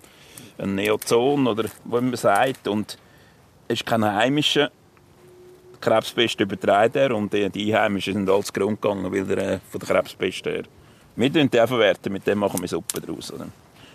ein 0.58 0.74
Neozon, 0.74 1.46
oder 1.46 1.64
wie 1.64 2.00
man 2.00 2.16
sagt. 2.16 2.68
Und 2.68 2.98
es 3.68 3.80
ist 3.80 3.86
kein 3.86 4.04
heimischer 4.04 4.70
Krebspest 5.80 6.40
übertragen 6.40 6.98
er 6.98 7.14
und 7.14 7.32
die, 7.32 7.48
die 7.50 7.72
Einheimischen 7.72 8.14
sind 8.14 8.30
alle 8.30 8.42
Grund 8.42 8.82
gegangen, 8.82 9.12
weil 9.12 9.24
der 9.24 9.38
äh, 9.38 9.58
von 9.70 9.80
der 9.80 9.88
Krebspest 9.88 10.44
her. 10.46 10.64
Wir 11.18 11.32
verwerten 11.32 11.50
die 11.50 11.66
verwerten, 11.66 12.12
mit 12.12 12.26
dem 12.28 12.38
machen 12.38 12.60
wir 12.60 12.68
Suppe 12.68 13.00
draus. 13.00 13.32
Oder? 13.32 13.46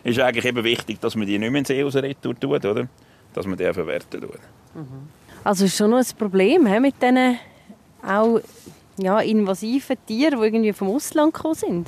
Es 0.03 0.11
ist 0.11 0.19
eigentlich 0.19 0.43
eben 0.43 0.61
wichtig, 0.61 0.99
dass 0.99 1.15
man 1.15 1.25
die 1.25 1.39
nicht 1.39 1.51
mehr 1.51 1.59
in 1.59 1.63
den 1.63 1.65
See 1.65 1.81
rausretour 1.81 2.37
tut, 2.37 2.65
oder? 2.65 2.87
Dass 3.33 3.47
man 3.47 3.57
die 3.57 3.71
verwerten 3.71 4.19
tut. 4.21 4.39
Also 5.41 5.63
ist 5.63 5.77
schon 5.77 5.91
noch 5.91 5.99
ein 5.99 6.17
Problem 6.17 6.65
he, 6.65 6.79
mit 6.81 7.01
diesen 7.01 7.39
auch 8.05 8.41
ja, 8.97 9.21
invasiven 9.21 9.95
Tieren, 10.05 10.41
die 10.41 10.45
irgendwie 10.47 10.73
vom 10.73 10.89
Ausland 10.89 11.33
gekommen 11.33 11.55
sind. 11.55 11.87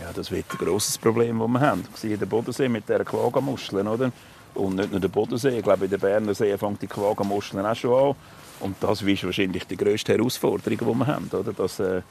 Ja, 0.00 0.12
das 0.14 0.30
wird 0.30 0.46
ein 0.52 0.58
grosses 0.58 0.96
Problem, 0.96 1.40
das 1.40 1.48
wir 1.48 1.60
haben. 1.60 1.84
Ich 1.92 2.00
sehe 2.00 2.16
den 2.16 2.28
Bodensee 2.28 2.68
mit 2.68 2.88
dieser 2.88 3.04
Quaggamuscheln, 3.04 3.88
oder? 3.88 4.12
Und 4.54 4.76
nicht 4.76 4.92
nur 4.92 5.00
der 5.00 5.08
Bodensee, 5.08 5.58
ich 5.58 5.64
glaube, 5.64 5.86
in 5.86 5.90
den 5.90 5.98
Berner 5.98 6.32
See 6.32 6.56
fängt 6.56 6.80
die 6.80 6.86
Quaggamuscheln 6.86 7.66
auch 7.66 7.74
schon 7.74 8.10
an. 8.10 8.16
Und 8.60 8.76
das 8.80 9.02
ist 9.02 9.24
wahrscheinlich 9.24 9.66
die 9.66 9.76
grösste 9.76 10.12
Herausforderung, 10.12 10.78
die 10.78 10.98
wir 11.00 11.06
haben, 11.08 11.28
oder? 11.32 11.52
Dass, 11.52 11.80
äh, 11.80 12.02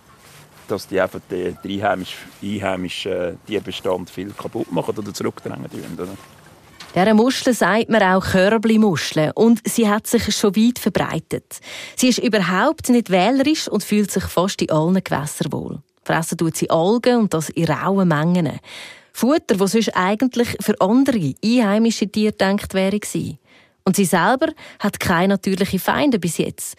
dass 0.69 0.87
die 0.87 0.99
einfach 0.99 1.19
den, 1.29 1.57
einheimischen, 1.63 2.17
einheimischen 2.41 3.11
äh, 3.11 3.33
Tierbestand 3.47 4.09
viel 4.09 4.31
kaputt 4.31 4.71
machen 4.71 4.97
oder 4.97 5.13
zurückdrängen 5.13 5.69
tun, 5.69 5.83
oder? 5.97 6.07
Dieser 6.95 7.13
Muschel 7.13 7.53
sagt 7.53 7.89
man 7.89 8.01
auch 8.01 8.25
Körbli-Muschel 8.25 9.31
und 9.35 9.61
sie 9.67 9.87
hat 9.87 10.07
sich 10.07 10.35
schon 10.35 10.55
weit 10.55 10.79
verbreitet. 10.79 11.59
Sie 11.95 12.09
ist 12.09 12.17
überhaupt 12.17 12.89
nicht 12.89 13.11
wählerisch 13.11 13.67
und 13.67 13.83
fühlt 13.83 14.09
sich 14.09 14.23
fast 14.23 14.61
in 14.61 14.71
allen 14.71 15.03
Gewässern 15.03 15.51
wohl. 15.51 15.79
Fressen 16.03 16.39
tut 16.39 16.57
sie 16.57 16.69
Algen 16.71 17.17
und 17.17 17.33
das 17.35 17.49
in 17.49 17.65
rauen 17.65 18.07
Mengen. 18.07 18.59
Futter, 19.13 19.55
das 19.57 19.73
sonst 19.73 19.95
eigentlich 19.95 20.57
für 20.61 20.79
andere 20.81 21.35
einheimische 21.43 22.07
Tiere 22.07 22.31
gedacht 22.31 22.73
wäre. 22.73 22.99
Und 23.85 23.95
sie 23.95 24.05
selber 24.05 24.47
hat 24.79 24.99
keine 24.99 25.33
natürlichen 25.33 25.79
Feinde 25.79 26.17
bis 26.17 26.37
jetzt. 26.39 26.75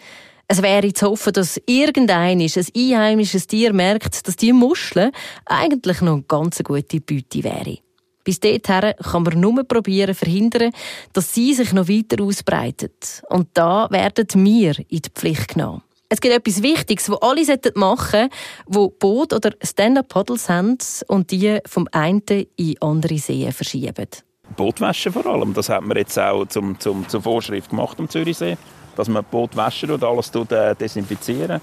Es 0.51 0.61
wäre 0.61 0.91
zu 0.91 1.07
hoffen, 1.07 1.31
dass 1.31 1.61
irgendein 1.65 2.41
ein 2.41 2.51
einheimisches 2.75 3.47
Tier 3.47 3.71
merkt, 3.71 4.27
dass 4.27 4.35
die 4.35 4.51
Muschel 4.51 5.13
eigentlich 5.45 6.01
noch 6.01 6.15
eine 6.15 6.23
ganz 6.23 6.61
gute 6.61 6.99
Beute 6.99 7.45
wäre. 7.45 7.77
Bis 8.25 8.41
dahin 8.41 8.61
kann 8.61 9.23
man 9.23 9.39
nur 9.39 9.63
probieren 9.63 10.13
verhindern, 10.13 10.73
dass 11.13 11.33
sie 11.33 11.53
sich 11.53 11.71
noch 11.71 11.87
weiter 11.87 12.21
ausbreitet. 12.21 13.23
Und 13.29 13.47
da 13.53 13.87
werden 13.91 14.27
wir 14.45 14.77
in 14.89 15.01
die 15.01 15.09
Pflicht 15.15 15.53
genommen. 15.53 15.83
Es 16.09 16.19
gibt 16.19 16.35
etwas 16.35 16.61
Wichtiges, 16.61 17.09
was 17.09 17.21
alle 17.21 17.45
machen 17.75 18.29
sollten, 18.67 18.91
die 18.91 18.99
Boot- 18.99 19.33
oder 19.33 19.51
Stand-up-Paddles 19.63 20.49
haben 20.49 20.79
und 21.07 21.31
die 21.31 21.59
vom 21.65 21.87
einen 21.93 22.23
in 22.57 22.75
andere 22.81 23.19
Seen 23.19 23.53
verschieben. 23.53 24.09
Bootwäsche 24.57 25.13
vor 25.13 25.25
allem. 25.27 25.53
Das 25.53 25.69
hat 25.69 25.83
man 25.83 25.95
jetzt 25.95 26.19
auch 26.19 26.45
zum, 26.47 26.77
zum, 26.77 27.07
zur 27.07 27.21
Vorschrift 27.21 27.69
gemacht 27.69 27.97
am 27.99 28.09
Zürichsee, 28.09 28.57
dass 28.95 29.07
man 29.07 29.23
Boot 29.23 29.55
waschen 29.55 29.91
und 29.91 30.03
alles 30.03 30.31
äh, 30.51 30.75
desinfizieren. 30.75 31.61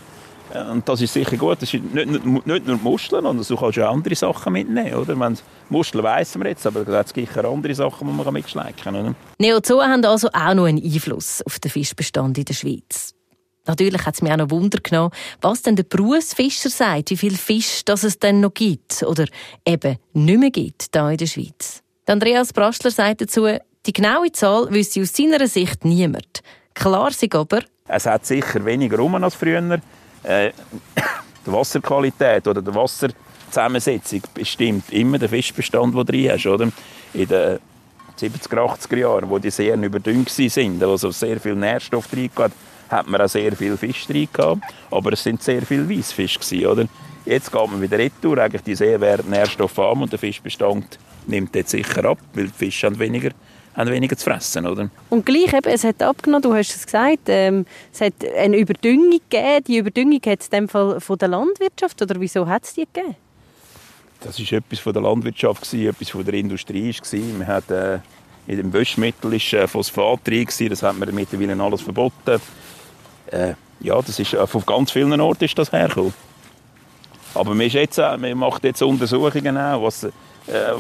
Äh, 0.53 0.63
Und 0.71 0.89
das 0.89 1.01
ist 1.01 1.13
sicher 1.13 1.37
gut. 1.37 1.63
Das 1.63 1.71
sind 1.71 1.95
nicht, 1.95 2.25
nicht, 2.25 2.67
nur 2.67 2.77
Muscheln, 2.79 3.23
sondern 3.23 3.45
du 3.47 3.57
kannst 3.57 3.79
auch 3.79 3.93
andere 3.93 4.15
Sachen 4.15 4.53
mitnehmen. 4.53 4.95
Oder? 4.95 5.19
Wenn 5.19 5.39
Muscheln 5.69 6.05
weiss 6.05 6.37
man 6.37 6.49
jetzt, 6.49 6.67
aber 6.67 6.87
es 6.87 7.13
gibt 7.13 7.29
sicher 7.29 7.45
andere 7.45 7.75
Sachen, 7.75 8.09
die 8.09 8.15
man 8.15 8.33
mitschlecken 8.33 8.75
kann. 8.77 9.17
Neozoen 9.39 9.91
haben 9.91 10.05
also 10.05 10.29
auch 10.29 10.55
noch 10.55 10.65
einen 10.65 10.83
Einfluss 10.83 11.43
auf 11.43 11.59
den 11.59 11.71
Fischbestand 11.71 12.39
in 12.39 12.45
der 12.45 12.55
Schweiz. 12.55 13.15
Natürlich 13.67 14.07
hat 14.07 14.15
es 14.15 14.23
mich 14.23 14.33
auch 14.33 14.39
noch 14.39 14.51
Wunder 14.51 14.79
genommen, 14.83 15.13
was 15.43 15.61
denn 15.61 15.77
der 15.77 15.83
Berufsfischer 15.83 16.71
sagt, 16.71 17.11
wie 17.11 17.19
viel 17.19 17.37
Fisch 17.37 17.85
das 17.85 18.03
es 18.03 18.19
denn 18.19 18.41
noch 18.41 18.55
gibt 18.55 19.03
oder 19.03 19.27
eben 19.67 19.99
nicht 20.15 20.41
mehr 20.41 20.51
gibt 20.51 20.89
hier 20.95 21.11
in 21.11 21.17
der 21.19 21.27
Schweiz. 21.27 21.83
Andreas 22.07 22.55
Brastler 22.55 22.91
sagt 22.91 23.21
dazu, 23.21 23.47
die 23.85 23.93
genaue 23.93 24.33
Zahl 24.33 24.71
wüsste 24.71 25.03
aus 25.03 25.15
seiner 25.15 25.47
Sicht 25.47 25.85
niemand. 25.85 26.41
Klar 26.79 27.11
sei 27.11 27.29
aber, 27.33 27.63
es 27.89 28.07
hat 28.07 28.25
sicher 28.25 28.65
weniger 28.65 28.99
rum 28.99 29.15
als 29.17 29.35
früher. 29.35 29.81
Äh, 30.23 30.53
die 31.47 31.53
Wasserqualität 31.53 32.47
oder 32.47 32.63
die 32.63 32.75
Wasserzusammensetzung 32.75 34.23
bestimmt 34.33 34.91
immer 34.93 35.19
den 35.19 35.29
Fischbestand, 35.29 35.95
den 35.95 35.99
du 35.99 36.05
drin 36.05 36.31
hast. 36.31 36.47
Oder? 36.47 36.71
In 37.15 37.27
den 37.27 37.59
70er, 38.19 38.57
80er 38.57 38.97
Jahren, 38.97 39.31
wo 39.31 39.39
die 39.39 39.51
Seen 39.51 39.83
überdüngt 39.83 40.37
waren, 40.39 40.83
also 40.83 41.11
sehr 41.11 41.41
viel 41.41 41.55
Nährstoff 41.55 42.07
drin 42.09 42.31
hatten, 42.37 42.55
hat 42.91 43.07
man 43.09 43.21
auch 43.21 43.29
sehr 43.29 43.55
viel 43.57 43.77
Fisch 43.77 44.07
drin 44.07 44.29
gehabt, 44.33 44.63
aber 44.91 45.13
es 45.13 45.23
sind 45.23 45.43
sehr 45.43 45.63
viele 45.63 45.89
Weissfische 45.89 46.69
oder? 46.71 46.87
Jetzt 47.25 47.53
geht 47.53 47.71
man 47.71 47.83
wieder 47.83 47.99
retour, 47.99 48.39
eigentlich 48.39 48.63
die 48.63 48.75
See 48.75 48.99
werden 48.99 49.31
nährstoffarm 49.31 50.03
und 50.03 50.13
der 50.13 50.19
Fischbestand 50.19 50.99
nimmt 51.27 51.55
jetzt 51.55 51.71
sicher 51.71 52.05
ab, 52.07 52.19
weil 52.33 52.47
die 52.47 52.53
Fische 52.53 52.87
haben 52.87 52.99
weniger, 52.99 53.31
haben 53.79 53.91
weniger 53.91 54.17
zu 54.17 54.25
fressen, 54.25 54.67
oder? 54.67 54.91
Und 55.09 55.25
gleich 55.25 55.53
eben, 55.53 55.73
es 55.73 55.85
hat 55.85 56.03
abgenommen, 56.03 56.43
du 56.43 56.53
hast 56.53 56.75
es 56.75 56.85
gesagt, 56.85 57.29
ähm, 57.29 57.65
es 57.93 58.01
hat 58.01 58.15
eine 58.37 58.57
Überdüngung 58.57 59.21
gegeben. 59.31 59.65
Die 59.67 59.79
Überdüngung 59.79 60.21
hat 60.27 60.41
es 60.41 60.47
in 60.49 60.51
dem 60.51 60.69
Fall 60.69 61.01
von 61.01 61.17
der 61.17 61.29
Landwirtschaft, 61.29 62.03
oder 62.03 62.21
wieso 62.21 62.47
hat 62.47 62.65
es 62.65 62.75
die 62.75 62.87
gegeben? 62.93 63.15
Das 64.21 64.39
war 64.39 64.59
etwas 64.59 64.81
von 64.81 64.93
der 64.93 65.03
Landwirtschaft, 65.03 65.63
gewesen, 65.63 65.89
etwas 65.89 66.11
von 66.11 66.25
der 66.25 66.35
Industrie. 66.35 66.93
Gewesen. 66.93 67.39
Man 67.39 67.47
hat, 67.47 67.71
äh, 67.71 68.01
in 68.49 68.57
dem 68.57 68.73
Wäschmittel 68.73 69.31
war 69.31 69.61
äh, 69.61 69.69
Phosphat 69.69 70.27
drin, 70.27 70.45
gewesen, 70.45 70.71
das 70.71 70.83
hat 70.83 70.99
man 70.99 71.15
mittlerweile 71.15 71.63
alles 71.63 71.83
verboten. 71.83 72.41
Äh, 73.31 73.55
ja, 73.79 74.03
das 74.03 74.19
ist, 74.19 74.35
äh, 74.35 74.47
von 74.47 74.67
ganz 74.67 74.91
vielen 74.91 75.21
Orten 75.21 75.45
ist 75.45 75.57
das 75.57 75.71
hergekommen. 75.71 76.15
Aber 77.35 77.55
man, 77.55 77.67
ist 77.67 77.75
jetzt, 77.75 77.99
man 77.99 78.37
macht 78.37 78.65
jetzt 78.65 78.83
Untersuchungen 78.83 79.57
auch, 79.57 79.85
was, 79.85 80.03
äh, 80.03 80.11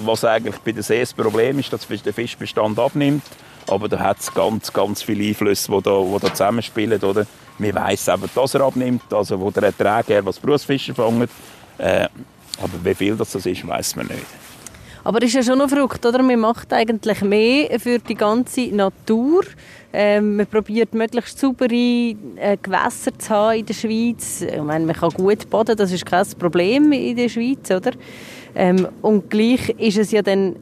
was 0.04 0.24
eigentlich 0.24 0.56
bei 0.58 0.72
der 0.72 0.82
See 0.82 1.00
das 1.00 1.12
Problem 1.12 1.58
ist, 1.58 1.72
dass 1.72 1.86
der 1.86 2.12
Fischbestand 2.12 2.78
abnimmt. 2.78 3.22
Aber 3.66 3.88
da 3.88 3.98
hat 3.98 4.20
es 4.20 4.32
ganz, 4.32 4.72
ganz 4.72 5.02
viele 5.02 5.28
Einflüsse, 5.28 5.70
die 5.70 5.82
da, 5.82 6.18
da 6.20 6.32
zusammenspielen. 6.32 7.00
Oder? 7.02 7.26
Man 7.58 7.74
weiss 7.74 8.08
eben, 8.08 8.30
dass 8.34 8.54
er 8.54 8.62
abnimmt, 8.62 9.12
also 9.12 9.38
wo 9.38 9.50
der 9.50 9.64
Ertrag 9.64 10.08
her, 10.08 10.24
was 10.24 10.38
Berufsfischer 10.38 10.94
fangen. 10.94 11.28
Äh, 11.76 12.08
aber 12.60 12.72
wie 12.82 12.94
viel 12.94 13.16
das 13.16 13.34
ist, 13.34 13.68
weiß 13.68 13.96
man 13.96 14.06
nicht. 14.06 14.26
Aber 15.04 15.18
es 15.18 15.28
ist 15.28 15.34
ja 15.34 15.42
schon 15.42 15.58
noch 15.58 15.68
verrückt, 15.68 16.04
oder? 16.04 16.22
Man 16.22 16.40
macht 16.40 16.72
eigentlich 16.72 17.22
mehr 17.22 17.78
für 17.78 17.98
die 17.98 18.14
ganze 18.14 18.66
Natur. 18.74 19.44
Ähm, 19.92 20.36
man 20.36 20.46
probiert 20.46 20.92
möglichst 20.92 21.38
saubere 21.38 21.72
äh, 21.72 22.56
Gewässer 22.62 23.18
zu 23.18 23.30
haben 23.30 23.58
in 23.58 23.66
der 23.66 23.74
Schweiz. 23.74 24.42
Ich 24.42 24.62
meine, 24.62 24.84
man 24.84 24.94
kann 24.94 25.10
gut 25.10 25.48
baden, 25.48 25.76
das 25.76 25.92
ist 25.92 26.04
kein 26.04 26.26
Problem 26.38 26.92
in 26.92 27.16
der 27.16 27.28
Schweiz, 27.28 27.70
oder? 27.70 27.92
Ähm, 28.54 28.86
und 29.00 29.30
gleich 29.30 29.70
ist 29.70 29.96
es 29.96 30.10
ja 30.10 30.20
dann 30.20 30.56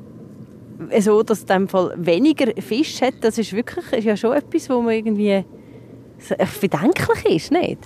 so, 1.01 1.23
dass 1.23 1.41
in 1.41 1.47
dem 1.47 1.69
Fall 1.69 1.95
weniger 1.97 2.53
Fisch 2.61 3.01
hat. 3.03 3.15
Das 3.23 3.39
ist 3.39 3.53
wirklich 3.53 3.85
ist 3.93 4.05
ja 4.05 4.17
schon 4.17 4.33
etwas, 4.37 4.71
wo 4.71 4.81
man 4.81 4.95
irgendwie 4.95 5.45
bedenklich 6.61 7.25
ist, 7.25 7.53
nicht? 7.53 7.79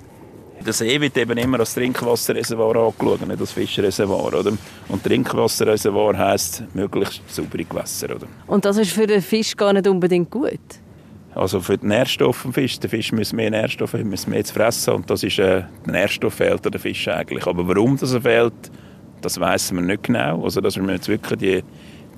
Der 0.64 0.74
See 0.74 1.00
wird 1.00 1.16
eben 1.16 1.38
immer 1.38 1.60
als 1.60 1.72
Trinkwasserreservoir 1.72 2.76
angeschaut, 2.76 3.26
nicht 3.26 3.40
als 3.40 3.52
Fischreservoir. 3.52 4.34
Oder? 4.34 4.52
Und 4.88 5.02
Trinkwasserreservoir 5.02 6.18
heisst 6.18 6.64
möglichst 6.74 7.22
saubere 7.28 7.64
Gewässer. 7.64 8.14
Oder? 8.14 8.26
Und 8.46 8.64
das 8.66 8.76
ist 8.76 8.92
für 8.92 9.06
den 9.06 9.22
Fisch 9.22 9.56
gar 9.56 9.72
nicht 9.72 9.88
unbedingt 9.88 10.30
gut? 10.30 10.60
Also 11.34 11.60
für 11.60 11.78
die 11.78 11.86
Nährstoffe 11.86 12.44
im 12.44 12.52
Fisch. 12.52 12.78
Der 12.80 12.90
Fisch 12.90 13.12
muss 13.12 13.32
mehr 13.32 13.50
Nährstoffe 13.50 13.94
haben, 13.94 14.10
muss 14.10 14.26
mehr 14.26 14.44
zu 14.44 14.54
fressen. 14.54 14.94
Und 14.94 15.10
das 15.10 15.22
ist, 15.22 15.38
äh, 15.38 15.62
der 15.86 15.92
Nährstoff 15.92 16.34
fehlt 16.34 16.64
der 16.64 16.80
Fisch 16.80 17.06
eigentlich. 17.08 17.46
Aber 17.46 17.66
warum 17.68 17.96
das 17.96 18.16
fehlt, 18.16 18.70
das 19.20 19.38
wissen 19.38 19.76
wir 19.76 19.82
nicht 19.82 20.04
genau. 20.04 20.42
Also 20.42 20.60
dass 20.60 20.76
wir 20.76 20.92
jetzt 20.92 21.08
wirklich 21.08 21.38
die, 21.38 21.62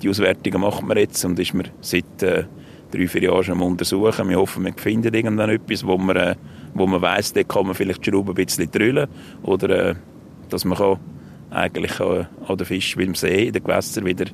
die 0.01 0.09
Auswertungen 0.09 0.61
machen 0.61 0.87
wir 0.87 0.97
jetzt 0.97 1.23
und 1.25 1.37
ist 1.39 1.53
mir 1.53 1.65
seit 1.81 2.23
äh, 2.23 2.45
drei, 2.91 3.07
vier 3.07 3.23
Jahren 3.23 3.43
schon 3.43 3.55
am 3.55 3.61
untersuchen. 3.61 4.29
Wir 4.29 4.37
hoffen, 4.37 4.65
wir 4.65 4.73
finden 4.73 5.13
irgendwann 5.13 5.49
etwas, 5.49 5.85
wo 5.85 5.97
man, 5.97 6.15
äh, 6.15 6.35
man 6.73 7.01
weiss, 7.01 7.33
da 7.33 7.43
kann 7.43 7.67
man 7.67 7.75
vielleicht 7.75 8.05
die 8.05 8.09
Schraube 8.09 8.31
ein 8.31 8.35
bisschen 8.35 8.69
drüllen 8.71 9.07
oder 9.43 9.89
äh, 9.89 9.95
dass 10.49 10.65
man 10.65 10.77
kann 10.77 10.99
eigentlich 11.51 11.99
äh, 11.99 12.25
an 12.47 12.57
den 12.57 12.65
Fisch 12.65 12.97
wie 12.97 13.03
im 13.03 13.15
See, 13.15 13.47
in 13.47 13.53
den 13.53 13.63
Gewässern 13.63 14.05
wieder 14.05 14.25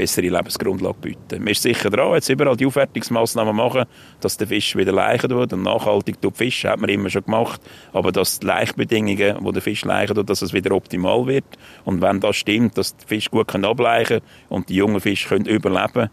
bessere 0.00 0.28
Lebensgrundlage 0.28 0.98
bieten. 1.00 1.38
Man 1.38 1.48
ist 1.48 1.62
sicher 1.62 1.90
dran, 1.90 2.14
jetzt 2.14 2.28
überall 2.28 2.56
die 2.56 2.66
Aufwertungsmaßnahmen 2.66 3.54
machen, 3.54 3.84
dass 4.20 4.36
der 4.36 4.46
Fisch 4.46 4.76
wieder 4.76 4.92
leichen 4.92 5.30
wird 5.30 5.52
und 5.52 5.62
nachhaltig 5.62 6.20
tut 6.20 6.36
Fisch, 6.36 6.64
hat 6.64 6.80
man 6.80 6.90
immer 6.90 7.10
schon 7.10 7.24
gemacht, 7.24 7.60
aber 7.92 8.12
dass 8.12 8.40
die 8.40 8.46
Laichbedingungen, 8.46 9.36
wo 9.40 9.52
der 9.52 9.62
Fisch 9.62 9.84
leichen 9.84 10.14
tut, 10.14 10.30
dass 10.30 10.42
es 10.42 10.52
wieder 10.52 10.74
optimal 10.74 11.26
wird 11.26 11.44
und 11.84 12.00
wenn 12.00 12.20
das 12.20 12.36
stimmt, 12.36 12.78
dass 12.78 12.96
der 12.96 13.08
Fisch 13.08 13.30
gut 13.30 13.54
ableichen 13.54 14.20
kann 14.20 14.28
und 14.48 14.68
die 14.68 14.76
jungen 14.76 15.00
Fische 15.00 15.28
können 15.28 15.46
überleben 15.46 16.10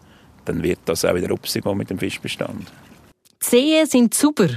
dann 0.48 0.62
wird 0.62 0.80
das 0.86 1.04
auch 1.04 1.14
wieder 1.14 1.28
gehen 1.28 1.76
mit 1.76 1.90
dem 1.90 1.98
Fischbestand. 1.98 2.72
Die 3.42 3.44
Seen 3.44 3.86
sind 3.86 4.14
super. 4.14 4.48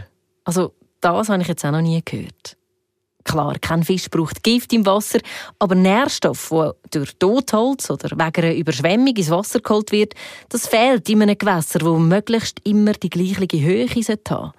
Also 0.43 0.73
das 1.01 1.29
habe 1.29 1.41
ich 1.41 1.47
jetzt 1.47 1.65
auch 1.65 1.71
noch 1.71 1.81
nie 1.81 2.01
gehört. 2.03 2.57
Klar, 3.23 3.55
kein 3.59 3.83
Fisch 3.83 4.09
braucht 4.09 4.43
Gift 4.43 4.73
im 4.73 4.85
Wasser, 4.85 5.19
aber 5.59 5.75
Nährstoff, 5.75 6.49
der 6.49 6.73
durch 6.91 7.13
Totholz 7.19 7.89
oder 7.89 8.11
wegen 8.11 8.45
einer 8.45 8.55
Überschwemmung 8.55 9.15
ins 9.15 9.29
Wasser 9.29 9.59
geholt 9.59 9.91
wird, 9.91 10.13
das 10.49 10.67
fehlt 10.67 11.07
in 11.09 11.21
einem 11.21 11.37
Gewässer, 11.37 11.81
wo 11.81 11.97
möglichst 11.97 12.59
immer 12.63 12.93
die 12.93 13.09
gleiche 13.09 13.61
Höhe 13.61 13.87
haben 13.87 14.03
sollte. 14.03 14.51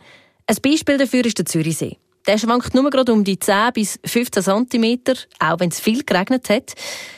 Ein 0.46 0.56
Beispiel 0.62 0.98
dafür 0.98 1.24
ist 1.24 1.38
der 1.38 1.46
Zürichsee. 1.46 1.98
Der 2.26 2.38
schwankt 2.38 2.74
nur 2.74 2.88
gerade 2.90 3.12
um 3.12 3.24
die 3.24 3.38
10 3.38 3.72
bis 3.74 3.98
15 4.04 4.42
cm, 4.42 4.98
auch 5.40 5.58
wenn 5.58 5.70
es 5.70 5.80
viel 5.80 6.04
geregnet 6.04 6.48
hat, 6.50 6.72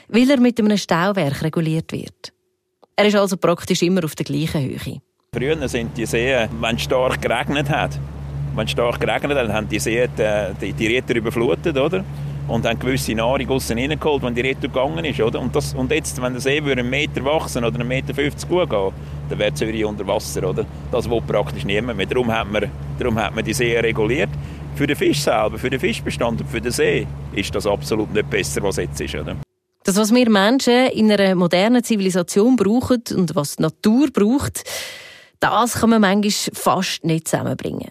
weil 0.08 0.30
er 0.30 0.40
mit 0.40 0.58
einem 0.58 0.78
Stauwerk 0.78 1.42
reguliert 1.42 1.92
wird. 1.92 2.32
Er 2.96 3.06
ist 3.06 3.16
also 3.16 3.36
praktisch 3.36 3.82
immer 3.82 4.04
auf 4.04 4.14
der 4.14 4.24
gleichen 4.24 4.62
Höhe. 4.62 5.00
Früher 5.34 5.68
sind 5.68 5.96
die 5.96 6.06
Seen, 6.06 6.48
wenn 6.60 6.76
es 6.76 6.82
stark 6.82 7.20
geregnet 7.20 7.68
hat, 7.68 7.98
wenn 8.56 8.64
es 8.66 8.70
stark 8.70 9.00
geregnet 9.00 9.36
hat, 9.36 9.48
haben 9.52 9.68
die 9.68 9.78
Seen 9.78 10.08
die, 10.60 10.72
die 10.72 10.86
Räder 10.86 11.16
überflutet, 11.16 11.76
oder? 11.76 12.04
Und 12.46 12.66
haben 12.66 12.78
gewisse 12.78 13.14
Nahrung 13.14 13.48
außen 13.48 13.78
reingeholt, 13.78 14.22
wenn 14.22 14.34
die 14.34 14.42
Räder 14.42 14.68
gegangen 14.68 15.04
ist, 15.04 15.20
oder? 15.20 15.40
Und, 15.40 15.56
das, 15.56 15.74
und 15.74 15.90
jetzt, 15.90 16.20
wenn 16.20 16.32
der 16.32 16.42
See 16.42 16.60
einen 16.60 16.90
Meter 16.90 17.24
wachsen 17.24 17.64
oder 17.64 17.78
einen 17.78 17.88
Meter 17.88 18.14
50 18.14 18.48
gut 18.48 18.68
gehen, 18.68 18.92
dann 19.30 19.38
wäre 19.38 19.54
Zürich 19.54 19.84
unter 19.84 20.06
Wasser, 20.06 20.48
oder? 20.48 20.66
Das 20.92 21.08
will 21.08 21.22
praktisch 21.26 21.64
niemand 21.64 21.96
mehr. 21.96 22.06
Darum 22.06 22.30
hat 22.30 22.50
man, 22.50 22.70
darum 22.98 23.18
hat 23.18 23.34
man 23.34 23.44
die 23.44 23.54
Seen 23.54 23.80
reguliert. 23.80 24.30
Für 24.74 24.86
den 24.86 24.96
Fisch 24.96 25.20
selber, 25.20 25.58
für 25.58 25.70
den 25.70 25.80
Fischbestand 25.80 26.40
und 26.40 26.50
für 26.50 26.60
den 26.60 26.72
See 26.72 27.06
ist 27.34 27.54
das 27.54 27.66
absolut 27.66 28.12
nicht 28.12 28.28
besser, 28.28 28.62
was 28.62 28.76
jetzt 28.76 29.00
ist, 29.00 29.14
oder? 29.14 29.36
Das, 29.84 29.96
was 29.96 30.14
wir 30.14 30.30
Menschen 30.30 30.88
in 30.92 31.12
einer 31.12 31.34
modernen 31.34 31.84
Zivilisation 31.84 32.56
brauchen 32.56 33.02
und 33.14 33.34
was 33.34 33.56
die 33.56 33.62
Natur 33.62 34.08
braucht, 34.12 34.64
das 35.40 35.74
kann 35.74 35.90
man 35.90 36.00
manchmal 36.00 36.54
fast 36.54 37.04
nicht 37.04 37.28
zusammenbringen. 37.28 37.90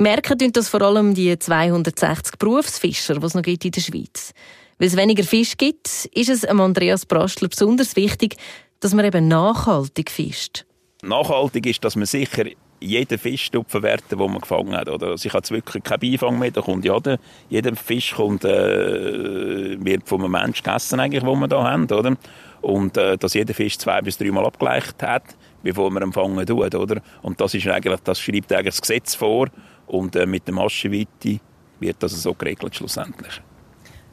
Merken 0.00 0.38
tun 0.38 0.52
das 0.52 0.68
vor 0.68 0.80
allem 0.82 1.14
die 1.14 1.36
260 1.36 2.38
Berufsfischer, 2.38 3.14
die 3.14 3.26
es 3.26 3.34
noch 3.34 3.42
gibt 3.42 3.64
in 3.64 3.72
der 3.72 3.80
Schweiz. 3.80 4.32
Weil 4.78 4.86
es 4.86 4.96
weniger 4.96 5.24
Fisch 5.24 5.56
gibt, 5.56 6.06
ist 6.12 6.28
es 6.28 6.44
Andreas 6.44 7.04
Brastler 7.04 7.48
besonders 7.48 7.96
wichtig, 7.96 8.36
dass 8.78 8.94
man 8.94 9.04
eben 9.04 9.26
nachhaltig 9.26 10.12
fischt. 10.12 10.64
Nachhaltig 11.02 11.66
ist, 11.66 11.84
dass 11.84 11.96
man 11.96 12.06
sicher 12.06 12.44
jeden 12.80 13.18
Fisch 13.18 13.50
verwerten, 13.66 14.18
den 14.18 14.30
man 14.30 14.40
gefangen 14.40 14.76
hat. 14.76 14.88
Oder? 14.88 15.08
Also 15.08 15.26
ich 15.26 15.34
habe 15.34 15.50
wirklich 15.50 15.82
keinen 15.82 15.98
Beifang 15.98 16.38
mehr, 16.38 16.52
da 16.52 16.60
kommt 16.60 16.84
ja 16.84 17.00
der, 17.00 17.18
jeder 17.48 17.74
Fisch 17.74 18.14
kommt, 18.14 18.44
äh, 18.44 19.84
wird 19.84 20.08
von 20.08 20.20
einem 20.22 20.30
Menschen 20.30 20.62
gegessen, 20.62 20.98
den 20.98 21.12
wir 21.12 21.48
hier 21.48 21.64
haben. 21.64 21.90
Oder? 21.90 22.16
Und 22.60 22.96
äh, 22.96 23.18
dass 23.18 23.34
jeder 23.34 23.52
Fisch 23.52 23.78
zwei 23.78 24.00
bis 24.00 24.16
dreimal 24.16 24.46
abgeleicht 24.46 25.02
hat, 25.02 25.24
bevor 25.64 25.90
man 25.90 26.04
ihn 26.04 26.12
fangen 26.12 26.46
tut. 26.46 26.74
Oder? 26.76 27.02
Und 27.22 27.40
das, 27.40 27.54
ist 27.54 27.66
eigentlich, 27.66 28.00
das 28.04 28.20
schreibt 28.20 28.52
eigentlich 28.52 28.76
das 28.76 28.80
Gesetz 28.80 29.16
vor. 29.16 29.48
Und 29.88 30.16
äh, 30.16 30.26
mit 30.26 30.46
der 30.46 30.54
Maschenweite 30.54 31.40
wird 31.80 31.96
das 32.02 32.12
so 32.22 32.34
geregelt 32.34 32.76
schlussendlich. 32.76 33.40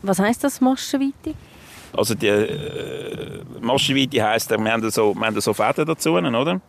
Was 0.02 0.20
heißt 0.20 0.44
das 0.44 0.62
Maschenweite? 0.62 1.34
Also 1.94 2.16
die 2.16 2.28
äh, 2.28 3.44
Maschenweite 3.62 4.24
heisst, 4.24 4.50
wir 4.50 4.72
haben 4.72 4.90
so, 4.90 5.14
wir 5.14 5.26
haben 5.26 5.40
so 5.40 5.54
Fäden 5.54 5.86
dazu, 5.86 6.14
oder? 6.14 6.62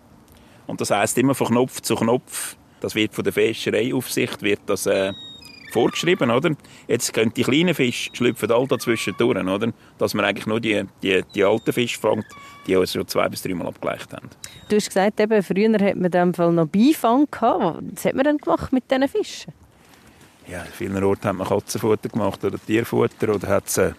Und 0.66 0.80
das 0.80 0.90
heisst 0.90 1.16
immer 1.18 1.34
von 1.34 1.48
Knopf 1.48 1.80
zu 1.80 1.94
Knopf. 1.94 2.56
Das 2.80 2.94
wird 2.94 3.14
von 3.14 3.24
der 3.24 3.32
Fischereiaufsicht 3.32 4.42
wird 4.42 4.60
das 4.66 4.86
äh, 4.86 5.12
vorgeschrieben, 5.72 6.30
oder? 6.30 6.50
Jetzt 6.88 7.12
können 7.12 7.32
die 7.34 7.42
kleinen 7.42 7.74
Fische 7.74 8.10
schlüpfen 8.12 8.50
all 8.50 8.66
dazwischen 8.66 9.14
durch, 9.18 9.36
oder? 9.36 9.72
Dass 9.98 10.14
man 10.14 10.24
eigentlich 10.24 10.46
nur 10.46 10.60
die, 10.60 10.84
die, 11.02 11.22
die 11.34 11.44
alten 11.44 11.72
Fische 11.72 11.98
fängt, 11.98 12.26
die 12.66 12.76
uns 12.76 12.92
schon 12.92 13.06
zwei 13.06 13.28
bis 13.28 13.42
dreimal 13.42 13.68
abgeleicht 13.68 14.12
haben. 14.12 14.28
Du 14.68 14.76
hast 14.76 14.88
gesagt, 14.88 15.20
eben, 15.20 15.42
früher 15.42 15.72
hat 15.72 15.96
man 15.96 16.04
in 16.04 16.10
dem 16.10 16.34
Fall 16.34 16.52
noch 16.52 16.66
Beifang 16.66 17.26
gehabt. 17.30 17.82
Was 17.94 18.04
hat 18.04 18.14
man 18.14 18.24
denn 18.24 18.38
gemacht 18.38 18.72
mit 18.72 18.90
diesen 18.90 19.08
Fischen? 19.08 19.52
Ja, 20.48 20.60
an 20.60 20.68
vielen 20.72 21.02
Orten 21.02 21.28
hat 21.28 21.36
man 21.36 21.46
Katzenfutter 21.46 22.08
gemacht 22.08 22.44
oder 22.44 22.58
Tierfutter 22.58 23.34
oder 23.34 23.48
hat 23.48 23.68
sie 23.68 23.94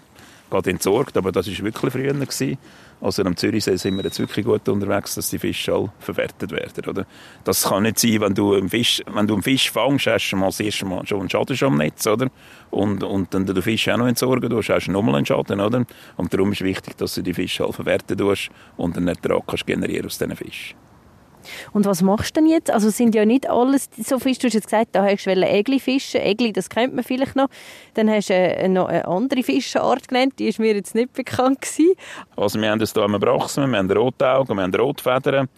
gerade 0.50 0.70
entsorgt, 0.70 1.18
aber 1.18 1.32
das 1.32 1.48
war 1.48 1.66
wirklich 1.66 1.92
früher. 1.94 2.14
Gewesen. 2.14 2.58
Also 3.00 3.24
am 3.24 3.36
Zürichsee 3.36 3.76
sind 3.76 3.96
wir 3.96 4.04
jetzt 4.04 4.20
wirklich 4.20 4.46
gut 4.46 4.68
unterwegs, 4.68 5.16
dass 5.16 5.30
die 5.30 5.38
Fische 5.38 5.74
alle 5.74 5.92
verwertet 6.00 6.52
werden. 6.52 6.86
Oder? 6.88 7.06
Das 7.44 7.64
kann 7.64 7.84
nicht 7.84 8.00
sein, 8.00 8.22
wenn 8.22 8.34
du 8.34 8.56
einen 8.56 8.70
Fisch, 8.70 9.04
wenn 9.06 9.28
du 9.28 9.36
einen 9.36 9.44
Fisch 9.44 9.72
fängst, 9.72 10.08
hast 10.08 10.32
du 10.32 10.36
mal 10.36 10.48
das 10.48 10.60
erste 10.60 10.86
Mal 10.86 11.06
schon 11.06 11.20
einen 11.20 11.30
Schaden 11.30 11.58
am 11.62 11.78
Netz. 11.78 12.08
Oder? 12.08 12.30
Und, 12.72 13.04
und 13.04 13.34
dann 13.34 13.46
den 13.46 13.62
Fisch 13.62 13.88
auch 13.90 13.98
noch 13.98 14.08
entsorgen 14.08 14.50
tust, 14.50 14.70
hast 14.70 14.88
du 14.88 14.92
nochmal 14.92 15.16
einen 15.16 15.26
Schaden. 15.26 15.60
Oder? 15.60 15.86
Und 16.16 16.34
darum 16.34 16.52
ist 16.52 16.62
es 16.62 16.66
wichtig, 16.66 16.98
dass 16.98 17.14
du 17.14 17.22
die 17.22 17.34
Fische 17.34 17.64
alle 17.64 17.74
verwerten 17.74 18.18
tust 18.18 18.50
und 18.78 18.98
einen 18.98 19.10
Ertrag 19.10 19.44
kannst 19.46 19.68
generieren 19.68 20.08
aus 20.08 20.18
diesen 20.18 20.36
Fischen. 20.36 20.87
Und 21.74 21.86
was 21.86 22.02
machst 22.02 22.36
du 22.36 22.42
denn 22.42 22.50
jetzt? 22.50 22.72
Also 22.72 22.90
sind 22.90 23.16
ja 23.16 23.26
nicht 23.26 23.50
alles 23.50 23.90
so 23.98 24.20
Fische. 24.20 24.42
Du 24.42 24.48
hast 24.48 24.54
jetzt 24.54 24.66
gesagt, 24.66 24.90
da 24.94 25.06
hast 25.06 25.26
du 25.26 25.32
Egli 25.32 25.80
fischen. 25.80 26.22
Egli, 26.22 26.54
das 26.54 26.70
kennt 26.70 26.94
man 26.94 27.04
vielleicht 27.04 27.36
noch. 27.36 27.48
Dann 27.94 28.10
hast 28.10 28.30
du 28.30 28.34
äh, 28.34 28.68
noch 28.68 28.88
eine 28.88 29.08
andere 29.08 29.44
Fischart 29.44 30.08
genannt, 30.08 30.34
die 30.40 30.48
ist 30.48 30.60
mir 30.60 30.76
jetzt 30.76 30.96
nicht 30.96 31.14
bekannt 31.14 31.62
gewesen. 31.62 31.94
Also 32.36 32.60
wir 32.60 32.70
haben 32.70 32.80
das 32.80 32.94
hier 32.94 33.04
am 33.04 33.20
Brachsmen, 33.20 33.72
wir 33.72 33.80
haben 33.80 33.92
Rotaugen, 33.92 34.56
wir 34.56 34.64
haben 34.64 34.76
Rotfedern. 34.76 35.50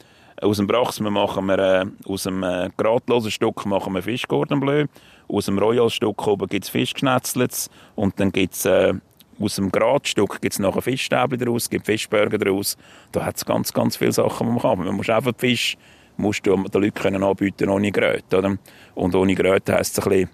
Aus 0.42 0.58
dem 0.58 0.68
Brachsmen 0.68 1.12
machen 1.12 1.46
wir, 1.48 1.60
äh, 1.60 1.86
aus 2.06 2.24
dem 2.24 2.44
äh, 2.44 2.70
geradlosen 2.78 3.32
Stück 3.32 3.66
machen 3.66 3.94
wir 3.94 4.02
Fischgordonbleu. 4.02 4.86
Aus 5.28 5.46
dem 5.46 5.60
Royal-Stück 5.60 6.28
oben 6.28 6.48
gibt 6.48 6.66
es 6.66 6.70
Fischgeschnetzelt. 6.70 7.70
Und 7.96 8.20
dann 8.20 8.32
gibt 8.32 8.54
es 8.54 8.66
äh, 8.66 8.94
aus 9.40 9.56
dem 9.56 9.72
Gradstück 9.72 10.42
gibt 10.42 10.54
es 10.54 10.60
nachher 10.60 10.82
Fischstäbchen 10.82 11.40
daraus, 11.40 11.70
gibt 11.70 11.86
Fischburger 11.86 12.38
daraus. 12.38 12.78
Da 13.12 13.26
hat 13.26 13.38
es 13.38 13.46
ganz, 13.46 13.74
ganz 13.74 13.98
viele 13.98 14.12
Sachen, 14.12 14.48
die 14.48 14.54
man 14.54 14.62
kann. 14.62 14.80
Man 14.80 14.96
muss 14.96 15.10
einfach 15.10 15.34
Fisch 15.38 15.78
musst 16.20 16.46
du 16.46 16.56
den 16.56 16.82
Leuten 16.82 16.94
können 16.94 17.24
anbieten 17.24 17.70
ohne 17.70 17.92
Geräte. 17.92 18.38
Oder? 18.38 18.58
Und 18.96 19.16
ohne 19.16 19.36
Geräte 19.36 19.74
heisst 19.74 19.98
es 19.98 20.04
ein 20.04 20.10
bisschen, 20.10 20.30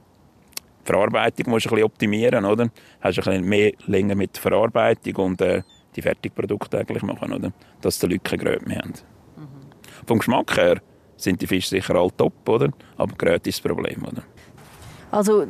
die 0.82 0.86
Verarbeitung 0.86 1.52
musst 1.52 1.66
du 1.66 1.70
ein 1.70 1.76
bisschen 1.76 1.86
optimieren. 1.86 2.46
Oder? 2.46 2.70
Hast 3.02 3.20
ein 3.20 3.24
bisschen 3.24 3.46
mehr 3.46 3.72
länger 3.86 4.16
mit 4.16 4.36
der 4.36 4.42
Verarbeitung 4.42 5.16
und 5.16 5.42
äh, 5.42 5.62
die 5.96 6.02
Fertigprodukte 6.02 6.80
eigentlich 6.80 7.04
machen, 7.04 7.32
oder? 7.32 7.52
dass 7.82 8.00
die 8.00 8.08
Leute 8.08 8.20
keine 8.20 8.44
Geräte 8.44 8.68
mehr 8.68 8.80
haben. 8.80 8.94
Mhm. 9.38 9.48
Vom 10.08 10.18
Geschmack 10.18 10.58
her 10.58 10.82
sind 11.18 11.42
die 11.42 11.48
Fische 11.48 11.70
sicher 11.70 11.96
alle 11.96 12.12
top, 12.18 12.48
oder? 12.50 12.70
aber 12.98 13.16
Geräte 13.16 13.50
ist 13.50 13.64
das 13.64 13.72
Problem. 13.72 14.04
Oder? 14.04 14.24
Also 15.12 15.46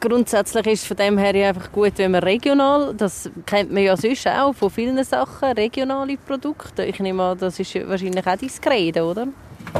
grundsätzlich 0.00 0.66
ist 0.66 0.82
es 0.82 0.86
von 0.86 0.96
dem 0.96 1.18
her 1.18 1.48
einfach 1.48 1.70
gut, 1.70 1.92
wenn 1.96 2.10
man 2.10 2.22
regional, 2.22 2.94
das 2.94 3.30
kennt 3.44 3.72
man 3.72 3.82
ja 3.82 3.96
sonst 3.96 4.26
auch 4.26 4.52
von 4.52 4.70
vielen 4.70 5.02
Sachen, 5.04 5.52
regionale 5.52 6.16
Produkte. 6.16 6.84
Ich 6.84 6.98
nehme 6.98 7.22
an, 7.22 7.38
das 7.38 7.60
ist 7.60 7.74
wahrscheinlich 7.88 8.26
auch 8.26 8.36
diskret, 8.36 8.96
oder? 8.96 9.28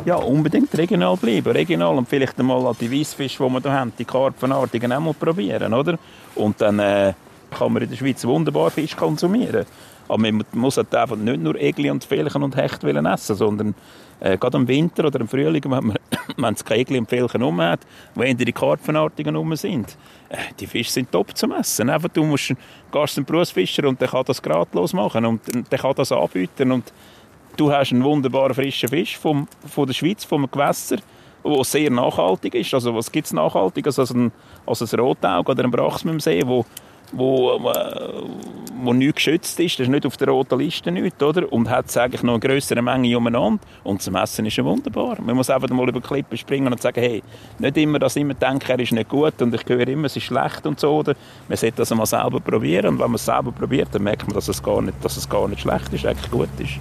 Ja, 0.04 0.16
unbedingt 0.16 0.76
regional 0.76 1.16
bleiben. 1.16 1.50
Regional 1.52 1.96
und 1.96 2.08
vielleicht 2.08 2.38
einmal 2.38 2.74
die 2.80 2.92
Weissfische, 2.92 3.42
die 3.42 3.50
wir 3.50 3.60
hier 3.60 3.72
haben, 3.72 3.92
die 3.98 4.04
Karpfenartigen 4.04 4.92
auch 4.92 5.00
mal 5.00 5.14
probieren, 5.14 5.72
oder? 5.72 5.98
Und 6.34 6.60
dann 6.60 6.78
äh, 6.78 7.14
kann 7.50 7.72
man 7.72 7.82
in 7.82 7.90
der 7.90 7.96
Schweiz 7.96 8.24
wunderbar 8.24 8.70
Fisch 8.70 8.96
konsumieren. 8.96 9.64
Aber 10.08 10.18
man 10.18 10.44
muss 10.52 10.76
halt 10.76 10.94
einfach 10.94 11.16
nicht 11.16 11.40
nur 11.40 11.56
Egli 11.56 11.90
und 11.90 12.04
Felchen 12.04 12.42
und 12.42 12.56
Hecht 12.56 12.84
essen, 12.84 13.36
sondern 13.36 13.74
äh, 14.20 14.36
gerade 14.38 14.56
im 14.56 14.68
Winter 14.68 15.04
oder 15.04 15.20
im 15.20 15.28
Frühling, 15.28 15.62
wenn 15.64 15.70
man 15.86 15.98
wenn 16.36 16.54
keine 16.54 16.80
Egli 16.80 16.98
und 16.98 17.08
Felchen 17.08 17.42
rum 17.42 17.60
hat, 17.60 17.80
wenn 18.14 18.36
die 18.36 18.52
Karpfenartigen 18.52 19.36
rum 19.36 19.54
sind, 19.56 19.96
äh, 20.28 20.36
die 20.58 20.66
Fische 20.66 20.90
sind 20.90 21.12
top 21.12 21.36
zum 21.36 21.52
Essen. 21.52 21.90
Einfach, 21.90 22.08
du 22.08 22.24
musst, 22.24 22.54
zum 23.06 23.24
Berufsfischer 23.24 23.86
und 23.86 24.00
der 24.00 24.08
kann 24.08 24.24
das 24.26 24.40
gradlos 24.40 24.92
machen 24.92 25.24
und 25.26 25.40
der 25.70 25.78
kann 25.78 25.94
das 25.94 26.12
anbieten 26.12 26.72
und 26.72 26.92
du 27.56 27.72
hast 27.72 27.92
einen 27.92 28.04
wunderbaren 28.04 28.54
frischen 28.54 28.88
Fisch 28.88 29.16
vom, 29.16 29.46
von 29.66 29.86
der 29.86 29.94
Schweiz, 29.94 30.24
vom 30.24 30.50
Gewässer, 30.50 30.96
der 31.44 31.64
sehr 31.64 31.90
nachhaltig 31.90 32.54
ist. 32.54 32.74
Also 32.74 32.94
was 32.94 33.10
gibt 33.10 33.26
es 33.26 33.32
Nachhaltiges 33.32 33.98
als 33.98 34.12
ein, 34.12 34.32
als 34.66 34.80
ein 34.80 35.00
Rotauge 35.00 35.52
oder 35.52 35.64
ein 35.64 35.70
Brachs 35.70 36.04
mit 36.04 36.14
dem 36.14 36.20
See, 36.20 36.42
wo 36.44 36.64
wo, 37.12 37.56
äh, 37.70 38.22
wo 38.82 38.92
nicht 38.92 39.16
geschützt 39.16 39.58
ist, 39.60 39.78
das 39.78 39.86
ist 39.86 39.90
nicht 39.90 40.06
auf 40.06 40.16
der 40.16 40.28
roten 40.28 40.58
Liste 40.58 40.90
nicht, 40.90 41.22
oder? 41.22 41.50
Und 41.52 41.70
hat 41.70 41.86
es 41.86 41.96
eigentlich 41.96 42.22
noch 42.22 42.34
eine 42.34 42.40
größere 42.40 42.82
Menge 42.82 43.16
umeinander. 43.16 43.62
Und 43.84 44.02
zum 44.02 44.16
Essen 44.16 44.46
ist 44.46 44.56
ja 44.56 44.64
wunderbar. 44.64 45.16
Man 45.20 45.36
muss 45.36 45.50
einfach 45.50 45.68
mal 45.70 45.88
über 45.88 46.00
Klippen 46.00 46.36
springen 46.36 46.72
und 46.72 46.80
sagen, 46.80 47.00
hey, 47.00 47.22
nicht 47.58 47.76
immer, 47.76 47.98
dass 47.98 48.16
ich 48.16 48.22
immer 48.22 48.34
denke, 48.34 48.72
er 48.72 48.80
ist 48.80 48.92
nicht 48.92 49.08
gut 49.08 49.40
und 49.40 49.54
ich 49.54 49.62
höre 49.66 49.88
immer, 49.88 50.06
es 50.06 50.16
ist 50.16 50.24
schlecht 50.24 50.66
und 50.66 50.80
so, 50.80 50.96
oder? 50.96 51.14
Man 51.48 51.56
sollte 51.56 51.76
das 51.76 51.94
mal 51.94 52.06
selber 52.06 52.40
probieren 52.40 52.94
und 52.94 52.98
wenn 52.98 53.10
man 53.10 53.16
es 53.16 53.24
selber 53.24 53.52
probiert, 53.52 53.88
dann 53.92 54.02
merkt 54.02 54.26
man, 54.26 54.34
dass 54.34 54.48
es 54.48 54.62
gar 54.62 54.82
nicht, 54.82 54.96
dass 55.02 55.16
es 55.16 55.28
gar 55.28 55.48
nicht 55.48 55.62
schlecht 55.62 55.92
ist, 55.92 56.06
eigentlich 56.06 56.30
gut 56.30 56.48
ist. 56.58 56.78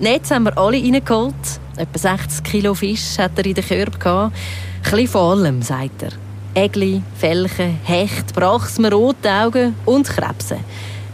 Netz 0.00 0.30
haben 0.30 0.44
wir 0.44 0.58
alle 0.58 0.76
reingeholt. 0.76 1.34
Etwa 1.76 1.98
60 1.98 2.44
Kilo 2.44 2.74
Fisch 2.74 3.18
hat 3.18 3.38
er 3.38 3.46
in 3.46 3.54
den 3.54 3.64
Körper 3.64 3.98
gehabt. 3.98 4.36
Ein 4.84 4.90
bisschen 4.90 5.08
von 5.08 5.38
allem, 5.38 5.62
sagt 5.62 6.02
er. 6.02 6.23
Egli, 6.54 7.02
Felchen, 7.16 7.80
Hecht, 7.82 8.32
Brachsmer, 8.32 8.92
Rotaugen 8.92 9.74
und 9.84 10.08
Krebse. 10.08 10.58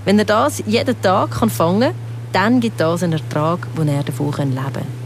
Wenn 0.05 0.19
er 0.19 0.27
das 0.27 0.63
jeden 0.67 1.01
Tag 1.01 1.35
fangen 1.51 1.81
kann, 1.81 1.95
dann 2.33 2.61
gibt 2.61 2.79
das 2.79 3.03
einen 3.03 3.15
Ertrag, 3.15 3.67
den 3.75 3.89
er 3.89 4.03
davon 4.03 4.33
leben 4.33 4.55
kann. 4.55 5.01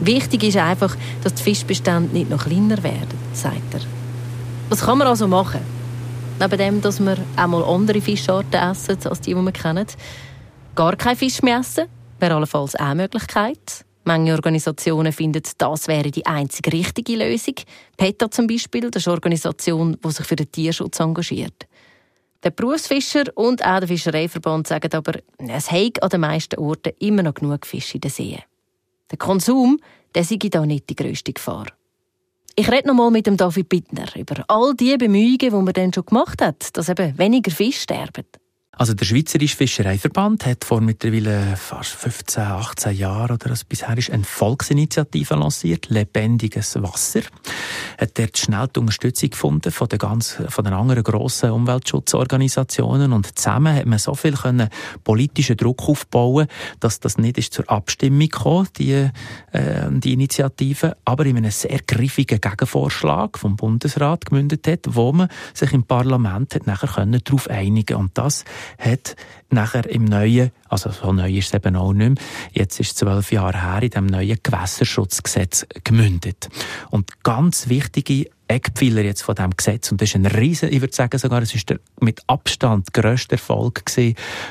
Wichtig 0.00 0.42
ist 0.44 0.56
einfach, 0.56 0.96
dass 1.22 1.34
die 1.34 1.42
Fischbestände 1.42 2.12
nicht 2.12 2.28
noch 2.28 2.44
kleiner 2.44 2.82
werden, 2.82 3.18
sagt 3.32 3.74
er. 3.74 3.80
Was 4.68 4.80
kann 4.80 4.98
man 4.98 5.06
also 5.06 5.28
machen? 5.28 5.60
Neben 6.40 6.58
dem, 6.58 6.80
dass 6.80 7.00
wir 7.00 7.16
auch 7.36 7.46
mal 7.46 7.64
andere 7.64 8.00
Fischarten 8.00 8.54
essen, 8.60 8.98
als 9.04 9.20
die, 9.20 9.34
die 9.34 9.40
wir 9.40 9.52
kennen. 9.52 9.86
Gar 10.74 10.96
kein 10.96 11.16
Fisch 11.16 11.42
mehr 11.42 11.60
essen, 11.60 11.86
wäre 12.20 12.34
allenfalls 12.34 12.74
auch 12.74 12.84
eine 12.84 13.02
Möglichkeit. 13.02 13.84
Manche 14.08 14.32
Organisationen 14.32 15.12
finden, 15.12 15.42
das 15.58 15.86
wäre 15.86 16.10
die 16.10 16.24
einzige 16.24 16.72
richtige 16.72 17.14
Lösung. 17.16 17.56
PETA 17.98 18.30
zum 18.30 18.46
Beispiel, 18.46 18.90
das 18.90 19.02
ist 19.02 19.06
eine 19.06 19.16
Organisation, 19.16 19.98
die 20.02 20.10
sich 20.10 20.26
für 20.26 20.34
den 20.34 20.50
Tierschutz 20.50 20.98
engagiert. 20.98 21.66
Der 22.42 22.48
Berufsfischer 22.48 23.24
und 23.34 23.62
auch 23.62 23.80
der 23.80 23.88
Fischereiverband 23.88 24.66
sagen 24.66 24.94
aber, 24.94 25.18
es 25.36 25.70
habe 25.70 25.92
an 26.00 26.08
den 26.08 26.20
meisten 26.22 26.58
Orten 26.58 26.94
immer 27.00 27.22
noch 27.22 27.34
genug 27.34 27.66
Fisch 27.66 27.96
in 27.96 28.00
den 28.00 28.10
Seen. 28.10 28.40
Der 29.10 29.18
Konsum, 29.18 29.78
der 30.14 30.24
sei 30.24 30.36
da 30.36 30.64
nicht 30.64 30.88
die 30.88 30.96
grösste 30.96 31.34
Gefahr. 31.34 31.66
Ich 32.56 32.72
rede 32.72 32.88
noch 32.88 32.94
mal 32.94 33.10
mit 33.10 33.26
dem 33.26 33.36
David 33.36 33.68
Bittner 33.68 34.06
über 34.16 34.42
all 34.48 34.74
die 34.74 34.96
Bemühungen, 34.96 35.36
die 35.38 35.50
man 35.50 35.74
dann 35.74 35.92
schon 35.92 36.06
gemacht 36.06 36.40
hat, 36.40 36.74
dass 36.78 36.88
eben 36.88 37.18
weniger 37.18 37.50
Fisch 37.50 37.82
sterben. 37.82 38.24
Also 38.78 38.94
der 38.94 39.06
Schweizerische 39.06 39.56
Fischereiverband 39.56 40.46
hat 40.46 40.64
vor 40.64 40.80
mittlerweile 40.80 41.56
fast 41.56 41.90
15, 41.94 42.44
18 42.44 42.96
Jahren 42.96 43.32
oder 43.32 43.50
was 43.50 43.64
bisher 43.64 43.98
ist, 43.98 44.12
eine 44.12 44.22
Volksinitiative 44.22 45.34
lanciert, 45.34 45.90
«Lebendiges 45.90 46.80
Wasser». 46.80 47.22
Hat 47.98 48.16
dort 48.16 48.38
schnell 48.38 48.68
die 48.68 48.78
Unterstützung 48.78 49.30
gefunden 49.30 49.72
von 49.72 49.88
den, 49.88 49.98
ganz, 49.98 50.40
von 50.48 50.64
den 50.64 50.74
anderen 50.74 51.02
grossen 51.02 51.50
Umweltschutzorganisationen 51.50 53.12
und 53.12 53.36
zusammen 53.36 53.74
hat 53.74 53.86
man 53.86 53.98
so 53.98 54.14
viel 54.14 54.34
können 54.34 54.68
politischen 55.02 55.56
Druck 55.56 55.88
aufbauen, 55.88 56.46
dass 56.78 57.00
das 57.00 57.18
nicht 57.18 57.36
ist 57.36 57.54
zur 57.54 57.68
Abstimmung 57.68 58.28
kam, 58.28 58.68
die, 58.76 58.92
äh, 58.92 59.10
die 59.90 60.12
Initiative, 60.12 60.96
aber 61.04 61.26
in 61.26 61.38
einem 61.38 61.50
sehr 61.50 61.80
griffigen 61.84 62.40
Gegenvorschlag 62.40 63.38
vom 63.38 63.56
Bundesrat 63.56 64.26
gemündet 64.26 64.68
hat, 64.68 64.86
wo 64.86 65.12
man 65.12 65.26
sich 65.52 65.72
im 65.72 65.82
Parlament 65.82 66.54
hat 66.54 66.68
nachher 66.68 67.04
darauf 67.04 67.50
einigen 67.50 67.96
und 67.96 68.16
das 68.16 68.44
hat 68.78 69.16
nachher 69.50 69.88
im 69.88 70.04
neuen, 70.04 70.50
also 70.68 70.90
so 70.90 71.12
neu 71.12 71.30
ist 71.30 71.48
es 71.48 71.54
eben 71.54 71.76
auch 71.76 71.92
nicht 71.92 72.08
mehr, 72.08 72.24
jetzt 72.52 72.80
ist 72.80 72.98
zwölf 72.98 73.32
Jahre 73.32 73.62
her, 73.62 73.82
in 73.82 73.90
dem 73.90 74.06
neuen 74.06 74.38
Gewässerschutzgesetz 74.42 75.66
gemündet. 75.84 76.48
Und 76.90 77.22
ganz 77.22 77.68
wichtige 77.68 78.30
Eckpfeiler 78.48 79.02
jetzt 79.02 79.22
von 79.22 79.34
diesem 79.34 79.56
Gesetz. 79.56 79.92
Und 79.92 80.00
das 80.00 80.08
ist 80.08 80.16
ein 80.16 80.26
riesen, 80.26 80.72
ich 80.72 80.80
würde 80.80 80.94
sagen 80.94 81.18
sogar, 81.18 81.42
es 81.42 81.54
ist 81.54 81.68
der 81.68 81.80
mit 82.00 82.22
Abstand 82.26 82.92
grösste 82.92 83.32
Erfolg 83.32 83.82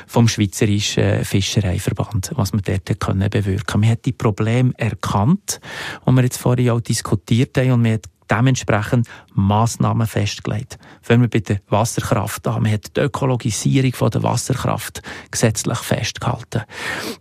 vom 0.06 0.28
Schweizerischen 0.28 1.24
Fischereiverband, 1.24 2.32
was 2.36 2.52
man 2.52 2.62
dort 2.62 3.00
können 3.00 3.28
bewirken. 3.28 3.80
Man 3.80 3.90
hat 3.90 4.04
die 4.04 4.12
Probleme 4.12 4.72
erkannt, 4.76 5.60
die 6.06 6.12
wir 6.12 6.22
jetzt 6.22 6.38
vorhin 6.38 6.70
auch 6.70 6.80
diskutiert 6.80 7.58
haben, 7.58 7.72
und 7.72 7.82
man 7.82 7.94
hat 7.94 8.06
dementsprechend 8.30 9.08
Massnahmen 9.34 10.06
festgelegt. 10.06 10.78
Wenn 11.06 11.20
wir 11.20 11.28
bei 11.28 11.40
der 11.40 11.60
Wasserkraft 11.68 12.46
an, 12.46 12.62
man 12.62 12.72
hat 12.72 12.96
die 12.96 13.00
Ökologisierung 13.00 14.10
der 14.10 14.22
Wasserkraft 14.22 15.02
gesetzlich 15.30 15.78
festgehalten. 15.78 16.62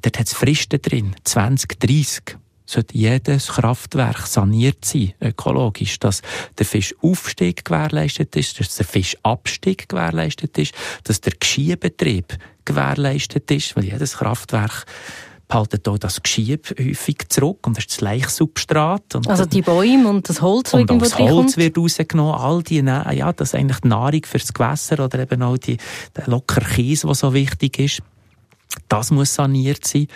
Dort 0.01 0.19
hat 0.19 0.27
es 0.27 0.33
Fristen 0.33 0.81
drin, 0.81 1.15
2030 1.23 2.37
sollte 2.69 2.97
jedes 2.97 3.47
Kraftwerk 3.47 4.27
saniert 4.27 4.83
sein, 4.83 5.13
ökologisch, 5.21 5.99
dass 5.99 6.21
der 6.57 6.65
Fischaufstieg 6.65 7.63
gewährleistet 7.63 8.35
ist, 8.35 8.59
dass 8.59 8.75
der 8.75 8.85
Fischabstieg 8.85 9.87
gewährleistet 9.87 10.57
ist, 10.57 10.73
dass 11.05 11.21
der 11.21 11.33
Geschiebetrieb 11.39 12.37
gewährleistet 12.65 13.49
ist, 13.51 13.75
weil 13.75 13.85
jedes 13.85 14.17
Kraftwerk 14.17 14.85
behalten 15.47 15.79
auch 15.87 15.97
das 15.97 16.21
Geschieb 16.21 16.75
häufig 16.77 17.29
zurück 17.29 17.65
und 17.65 17.77
das 17.77 17.85
ist 17.85 17.93
das 17.93 18.01
Laichsubstrat. 18.01 19.15
Und 19.15 19.27
also 19.29 19.45
die 19.45 19.61
Bäume 19.61 20.09
und 20.09 20.27
das 20.27 20.41
Holz, 20.41 20.73
und 20.73 20.91
auch 20.91 20.97
das 20.97 21.17
Holz 21.17 21.57
wird 21.57 21.77
rausgenommen, 21.77 22.35
all 22.35 22.63
die, 22.63 22.79
ja, 22.79 23.31
das 23.31 23.49
ist 23.49 23.55
eigentlich 23.55 23.79
die 23.79 23.87
Nahrung 23.87 24.21
fürs 24.25 24.53
Gewässer 24.53 25.03
oder 25.03 25.19
eben 25.19 25.41
auch 25.41 25.57
die, 25.57 25.77
der 26.15 26.27
locker 26.27 26.61
Käse, 26.61 27.07
der 27.07 27.15
so 27.15 27.33
wichtig 27.33 27.79
ist. 27.79 28.01
Das 28.89 29.11
muss 29.11 29.33
saniert 29.33 29.85
sein. 29.85 30.07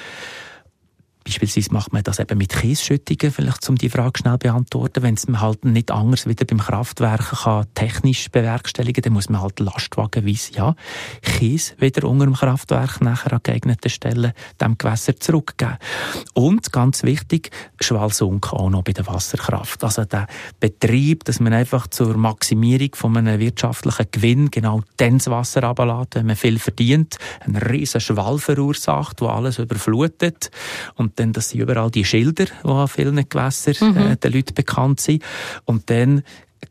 Beispielsweise 1.23 1.71
macht 1.71 1.93
man 1.93 2.03
das 2.03 2.19
eben 2.19 2.37
mit 2.37 2.49
Kiesschüttungen, 2.49 3.31
vielleicht 3.31 3.69
um 3.69 3.75
die 3.75 3.89
Frage 3.89 4.19
schnell 4.19 4.37
beantworten. 4.37 5.03
Wenn 5.03 5.13
es 5.13 5.27
man 5.27 5.39
halt 5.39 5.65
nicht 5.65 5.91
anders 5.91 6.27
wieder 6.27 6.45
beim 6.45 6.57
Kraftwerk 6.57 7.43
kann 7.43 7.65
technisch 7.75 8.29
bewerkstelligen, 8.31 9.03
dann 9.03 9.13
muss 9.13 9.29
man 9.29 9.41
halt 9.41 9.59
lastwagenweise, 9.59 10.53
ja, 10.53 10.75
Kies 11.21 11.75
wieder 11.77 12.07
unter 12.07 12.25
dem 12.25 12.33
Kraftwerk 12.33 13.01
nachher 13.01 13.33
an 13.33 13.39
geeigneten 13.43 13.89
Stellen 13.89 14.33
dem 14.59 14.77
Gewässer 14.77 15.15
zurückgeben. 15.15 15.77
Und 16.33 16.71
ganz 16.71 17.03
wichtig, 17.03 17.51
Schwalsunk 17.79 18.51
auch 18.53 18.69
noch 18.69 18.83
bei 18.83 18.93
der 18.93 19.05
Wasserkraft. 19.05 19.83
Also 19.83 20.05
der 20.05 20.27
Betrieb, 20.59 21.23
dass 21.25 21.39
man 21.39 21.53
einfach 21.53 21.87
zur 21.87 22.17
Maximierung 22.17 22.95
von 22.95 23.15
einem 23.15 23.39
wirtschaftlichen 23.39 24.07
Gewinn 24.11 24.49
genau 24.49 24.81
dann 24.97 25.19
das 25.19 25.29
Wasser 25.29 25.63
ablässt, 25.63 26.15
wenn 26.15 26.25
man 26.25 26.35
viel 26.35 26.57
verdient, 26.57 27.17
einen 27.41 27.57
riesen 27.57 28.01
Schwall 28.01 28.39
verursacht, 28.39 29.21
wo 29.21 29.27
alles 29.27 29.59
überflutet 29.59 30.49
und 30.95 31.10
und 31.11 31.19
dann, 31.19 31.33
das 31.33 31.49
sind 31.49 31.59
überall 31.59 31.91
die 31.91 32.05
Schilder, 32.05 32.45
die 32.45 32.67
an 32.69 32.87
vielen 32.87 33.27
Gewässern 33.27 33.75
mhm. 33.81 33.97
äh, 33.97 34.15
den 34.15 34.31
Leuten 34.31 34.53
bekannt 34.53 35.01
sind. 35.01 35.23
Und 35.65 35.89
dann 35.89 36.23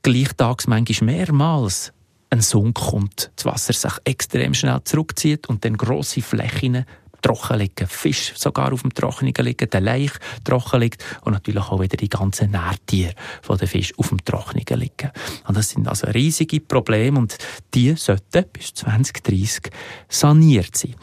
gleichtags 0.03 0.67
manchmal 0.67 1.15
mehrmals 1.15 1.93
ein 2.31 2.41
Sunk 2.41 2.77
kommt, 2.77 3.33
das 3.37 3.45
Wasser 3.45 3.73
sich 3.73 3.93
extrem 4.05 4.55
schnell 4.55 4.81
zurückzieht 4.85 5.49
und 5.49 5.65
dann 5.65 5.77
grosse 5.77 6.23
Flächen 6.23 6.87
trocken 7.21 7.59
liegen, 7.59 7.87
Fisch 7.87 8.33
sogar 8.37 8.73
auf 8.73 8.83
dem 8.83 8.95
Trockenen 8.95 9.35
liegen, 9.39 9.71
der 9.71 9.81
Laich 9.81 10.13
trocken 10.45 10.81
liegt 10.81 11.05
und 11.23 11.33
natürlich 11.33 11.65
auch 11.65 11.81
wieder 11.81 11.97
die 11.97 12.09
ganzen 12.09 12.51
Nährtiere 12.51 13.15
von 13.43 13.59
den 13.59 13.69
Fisch 13.69 13.93
auf 13.99 14.09
dem 14.09 14.25
Trockenen 14.25 14.65
liegen. 14.79 15.11
Und 15.47 15.57
das 15.57 15.71
sind 15.71 15.89
also 15.89 16.07
riesige 16.09 16.61
Probleme 16.61 17.19
und 17.19 17.37
die 17.75 17.95
sollten 17.97 18.45
bis 18.53 18.75
2030 18.75 19.71
saniert 20.09 20.77
sein. 20.77 20.95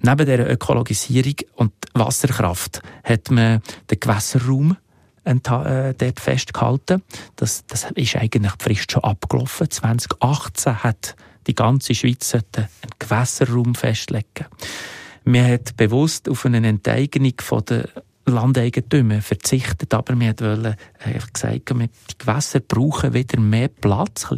Neben 0.00 0.26
der 0.26 0.50
Ökologisierung 0.50 1.36
und 1.54 1.72
Wasserkraft 1.94 2.80
hat 3.04 3.30
man 3.30 3.60
den 3.90 4.00
Gewässerraum 4.00 4.76
äh, 5.24 5.34
dort 5.42 6.20
festgehalten. 6.20 7.02
Das, 7.36 7.66
das 7.66 7.90
ist 7.94 8.16
eigentlich 8.16 8.52
die 8.52 8.64
Frist 8.64 8.92
schon 8.92 9.04
abgelaufen. 9.04 9.70
2018 9.70 10.82
hat 10.82 11.16
die 11.46 11.54
ganze 11.54 11.94
Schweiz 11.94 12.34
einen 12.34 12.68
Gewässerraum 12.98 13.74
festlegen. 13.74 14.46
Man 15.28 15.50
hat 15.50 15.76
bewusst 15.76 16.28
auf 16.28 16.46
eine 16.46 16.64
Enteignung 16.64 17.32
der 17.68 17.88
Landeigentümer 18.26 19.20
verzichtet, 19.20 19.92
aber 19.92 20.14
man 20.14 20.28
wollte 20.38 20.76
einfach 21.02 21.32
gesagt, 21.32 21.70
die 21.70 22.18
Gewässer 22.18 22.60
brauchen 22.60 23.12
wieder 23.12 23.40
mehr 23.40 23.66
Platz, 23.66 24.28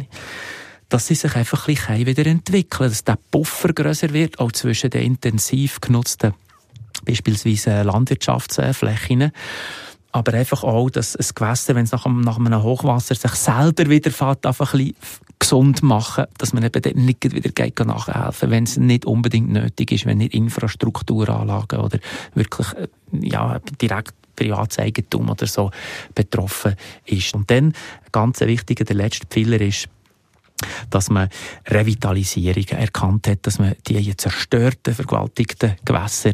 dass 0.89 1.05
sie 1.05 1.13
sich 1.13 1.35
einfach 1.35 1.67
ein 1.67 1.75
bisschen 1.75 2.05
wieder 2.07 2.25
entwickeln, 2.25 2.89
dass 2.89 3.03
der 3.03 3.19
Puffer 3.29 3.71
größer 3.71 4.13
wird, 4.13 4.39
auch 4.39 4.51
zwischen 4.51 4.89
den 4.89 5.03
intensiv 5.03 5.79
genutzten 5.79 6.33
beispielsweise 7.05 7.83
Landwirtschaftsflächen 7.83 9.31
aber 10.11 10.33
einfach 10.33 10.63
auch, 10.63 10.89
dass 10.89 11.15
ein 11.15 11.25
Gewässer, 11.35 11.75
wenn 11.75 11.83
es 11.83 11.91
nach, 11.91 12.05
nach 12.05 12.37
einem 12.37 12.63
Hochwasser 12.63 13.15
sich 13.15 13.31
selber 13.31 13.89
wieder 13.89 14.11
fährt, 14.11 14.45
ein 14.45 14.53
bisschen 14.53 14.95
gesund 15.37 15.83
machen, 15.83 16.25
dass 16.37 16.51
man 16.51 16.63
eben 16.63 16.81
dann 16.81 17.05
nicht 17.05 17.23
wieder 17.23 17.49
geht 17.49 17.79
nachhelfen, 17.79 18.49
wenn 18.49 18.63
es 18.63 18.77
nicht 18.77 19.05
unbedingt 19.05 19.49
nötig 19.49 19.91
ist, 19.91 20.05
wenn 20.05 20.17
nicht 20.17 20.33
Infrastrukturanlagen 20.33 21.79
oder 21.79 21.99
wirklich 22.33 22.67
äh, 22.73 22.87
ja, 23.21 23.59
direkt 23.81 24.13
Privatseigentum 24.35 25.29
oder 25.29 25.47
so 25.47 25.71
betroffen 26.15 26.75
ist. 27.05 27.33
Und 27.33 27.49
dann, 27.51 27.73
ganz 28.11 28.39
wichtiger, 28.41 28.85
der 28.85 28.95
letzte 28.95 29.27
Pfeiler 29.27 29.61
ist, 29.61 29.89
dass 30.89 31.09
man 31.09 31.29
Revitalisierung 31.67 32.65
erkannt 32.69 33.27
hat, 33.27 33.45
dass 33.47 33.59
man 33.59 33.75
die 33.87 34.15
zerstörten, 34.17 34.93
vergewaltigten 34.93 35.75
Gewässer 35.85 36.33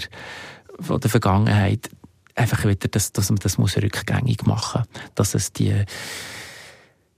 von 0.79 0.99
der 0.99 1.09
Vergangenheit 1.09 1.89
einfach 2.35 2.65
wieder, 2.65 2.87
dass, 2.89 3.11
dass 3.11 3.29
man 3.29 3.39
das 3.39 3.57
muss 3.57 3.77
rückgängig 3.77 4.45
machen 4.45 4.83
muss. 4.93 5.01
Dass 5.15 5.35
es 5.35 5.53
die 5.53 5.85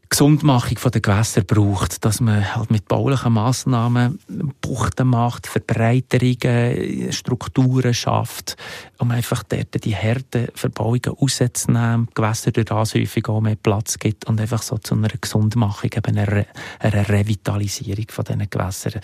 Gesundmachung 0.10 0.77
der 0.91 1.01
Gewässer 1.01 1.41
braucht, 1.41 2.06
dass 2.06 2.21
man 2.21 2.56
halt 2.56 2.71
mit 2.71 2.88
baulichen 2.88 3.34
Massnahmen 3.34 4.19
Buchten 4.62 5.08
macht, 5.08 5.47
Verbreiterungen, 5.47 7.12
Strukturen 7.12 7.93
schafft, 7.93 8.56
um 8.99 9.12
einfach 9.12 9.43
dort 9.43 9.84
die 9.84 9.95
Härte 9.95 10.49
Verbauungen 10.56 11.01
rauszunehmen, 11.08 12.08
Gewässer 12.15 12.51
durch 12.51 12.69
häufig 12.69 13.27
auch 13.27 13.41
mehr 13.41 13.58
Platz 13.58 13.99
gibt 13.99 14.25
und 14.25 14.39
einfach 14.39 14.62
so 14.62 14.77
zu 14.77 14.95
einer 14.95 15.10
Gesundmachung, 15.10 15.89
eben 15.93 16.17
einer, 16.17 16.45
einer 16.80 17.10
Revitalisierung 17.10 18.06
von 18.10 18.23
diesen 18.23 18.49
Gewässern 18.49 19.01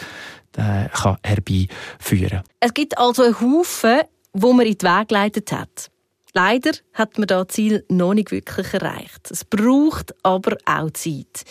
äh, 0.56 0.88
kann 0.88 1.17
herbeiführen. 1.21 2.43
Es 2.62 2.73
gibt 2.73 2.97
also 2.97 3.23
einen 3.23 3.41
Haufen, 3.41 4.02
wo 4.32 4.54
man 4.54 4.65
in 4.65 4.78
die 4.78 4.86
Wege 4.86 5.06
geleitet 5.08 5.52
hat. 5.52 5.91
Leider 6.34 6.72
hat 6.93 7.17
man 7.19 7.28
das 7.28 7.48
Ziel 7.50 7.86
noch 7.89 8.15
nicht 8.15 8.32
wirklich 8.32 8.74
erreicht. 8.74 9.30
Es 9.30 9.46
braucht 9.46 10.15
aber 10.24 10.58
auch 10.65 10.89
Zeit. 10.91 11.46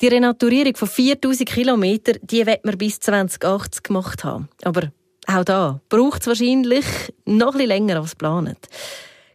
Die 0.00 0.08
Renaturierung 0.08 0.74
von 0.74 0.88
4000 0.88 1.48
Kilometern, 1.48 2.18
die 2.22 2.44
wird 2.44 2.64
man 2.64 2.76
bis 2.76 2.98
2080 2.98 3.84
gemacht 3.84 4.24
haben. 4.24 4.48
Aber 4.64 4.90
auch 5.28 5.44
da 5.44 5.80
braucht 5.88 6.22
es 6.22 6.26
wahrscheinlich 6.26 6.84
noch 7.24 7.54
ein 7.54 7.66
länger 7.66 8.00
als 8.00 8.10
geplant. 8.10 8.58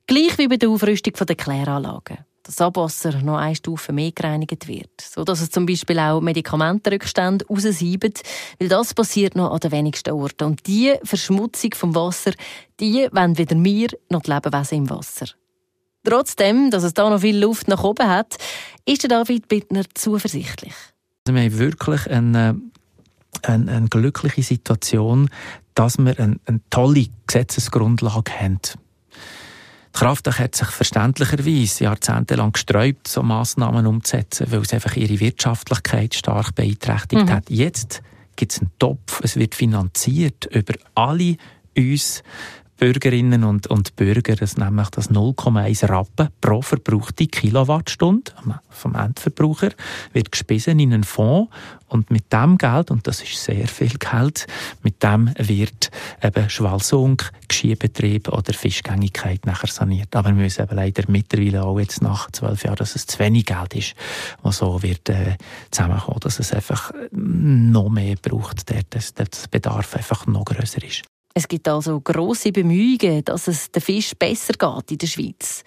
Gleich 0.05 0.37
wie 0.37 0.47
bei 0.49 0.57
der 0.57 0.69
Aufrüstung 0.69 1.13
der 1.13 1.35
Kläranlagen 1.35 2.25
das 2.49 2.61
Abwasser 2.61 3.21
noch 3.21 3.37
eine 3.37 3.55
Stufe 3.55 3.93
mehr 3.93 4.11
gereinigt 4.11 4.67
wird. 4.67 5.01
So 5.01 5.23
dass 5.23 5.41
es 5.41 5.51
zum 5.51 5.65
Beispiel 5.65 5.99
auch 5.99 6.19
Medikamentenrückstände 6.19 7.45
raussieben, 7.47 8.13
weil 8.59 8.67
das 8.67 8.93
passiert 8.93 9.35
noch 9.35 9.51
an 9.51 9.59
den 9.59 9.71
wenigsten 9.71 10.11
Orten. 10.11 10.45
Und 10.45 10.65
diese 10.65 10.99
Verschmutzung 11.03 11.73
vom 11.75 11.93
Wasser, 11.93 12.31
die 12.79 13.07
wollen 13.11 13.37
weder 13.37 13.55
wir 13.55 13.89
noch 14.09 14.21
die 14.21 14.31
Lebewesen 14.31 14.77
im 14.79 14.89
Wasser. 14.89 15.27
Trotzdem, 16.03 16.71
dass 16.71 16.83
es 16.83 16.93
da 16.93 17.09
noch 17.09 17.21
viel 17.21 17.37
Luft 17.37 17.67
nach 17.67 17.83
oben 17.83 18.07
hat, 18.07 18.37
ist 18.85 19.03
der 19.03 19.09
David 19.09 19.47
Bittner 19.47 19.83
zuversichtlich. 19.93 20.73
Also 21.27 21.35
wir 21.35 21.43
haben 21.43 21.59
wirklich 21.59 22.09
eine, 22.09 22.59
eine, 23.43 23.71
eine 23.71 23.87
glückliche 23.89 24.41
Situation, 24.41 25.29
dass 25.75 25.97
wir 25.97 26.17
eine, 26.19 26.39
eine 26.45 26.61
tolle 26.69 27.07
Gesetzesgrundlage 27.27 28.31
haben. 28.31 28.59
Kraftwerk 29.99 30.39
hat 30.39 30.55
sich 30.55 30.67
verständlicherweise 30.69 31.83
jahrzehntelang 31.83 32.53
gesträubt, 32.53 33.07
so 33.07 33.21
Massnahmen 33.21 33.85
umzusetzen, 33.85 34.47
weil 34.49 34.61
es 34.61 34.73
einfach 34.73 34.95
ihre 34.95 35.19
Wirtschaftlichkeit 35.19 36.15
stark 36.15 36.55
beeinträchtigt 36.55 37.25
Mhm. 37.25 37.29
hat. 37.29 37.49
Jetzt 37.49 38.01
gibt 38.37 38.53
es 38.53 38.59
einen 38.59 38.71
Topf, 38.79 39.19
es 39.23 39.35
wird 39.35 39.55
finanziert 39.55 40.45
über 40.51 40.73
alle 40.95 41.35
uns 41.77 42.23
Bürgerinnen 42.79 43.43
und, 43.43 43.67
und 43.67 43.97
Bürger, 43.97 44.37
das 44.37 44.55
nämlich 44.55 44.89
das 44.89 45.11
0,1 45.11 45.89
Rappen 45.89 46.29
pro 46.39 46.61
verbrauchte 46.61 47.27
Kilowattstunde 47.27 48.31
vom 48.69 48.95
Endverbraucher 48.95 49.71
wird 50.13 50.31
gespissen 50.31 50.79
in 50.79 50.93
einen 50.93 51.03
Fonds 51.03 51.51
und 51.89 52.09
mit 52.09 52.31
dem 52.31 52.57
Geld, 52.57 52.89
und 52.89 53.05
das 53.05 53.21
ist 53.21 53.43
sehr 53.43 53.67
viel 53.67 53.97
Geld, 53.97 54.47
mit 54.81 55.03
dem 55.03 55.33
wird 55.37 55.91
eben 56.23 56.49
Schwalsung, 56.49 57.21
Geschirrbetrieb 57.49 58.29
oder 58.29 58.53
Fischgängigkeit 58.53 59.45
nachher 59.45 59.67
saniert. 59.67 60.15
Aber 60.15 60.29
wir 60.29 60.35
müssen 60.35 60.63
eben 60.63 60.75
leider 60.75 61.03
mittlerweile 61.09 61.63
auch 61.63 61.79
jetzt 61.79 62.01
nach 62.01 62.31
zwölf 62.31 62.63
Jahren, 62.63 62.77
dass 62.77 62.95
es 62.95 63.07
zu 63.07 63.19
wenig 63.19 63.45
Geld 63.45 63.75
ist, 63.75 63.95
was 64.41 64.59
so 64.59 64.81
wird 64.81 65.09
äh, 65.09 65.35
zusammenkommen, 65.71 66.19
dass 66.21 66.39
es 66.39 66.53
einfach 66.53 66.93
noch 67.11 67.89
mehr 67.89 68.15
braucht, 68.21 68.69
der, 68.69 68.83
dass 68.89 69.13
der 69.15 69.27
Bedarf 69.51 69.97
einfach 69.97 70.27
noch 70.27 70.45
größer 70.45 70.81
ist. 70.83 71.03
Es 71.33 71.47
gibt 71.47 71.67
also 71.67 71.99
grosse 72.01 72.51
Bemühungen, 72.51 73.23
dass 73.23 73.47
es 73.47 73.71
den 73.71 73.81
Fisch 73.81 74.13
besser 74.17 74.53
geht 74.53 74.91
in 74.91 74.97
der 74.97 75.07
Schweiz. 75.07 75.63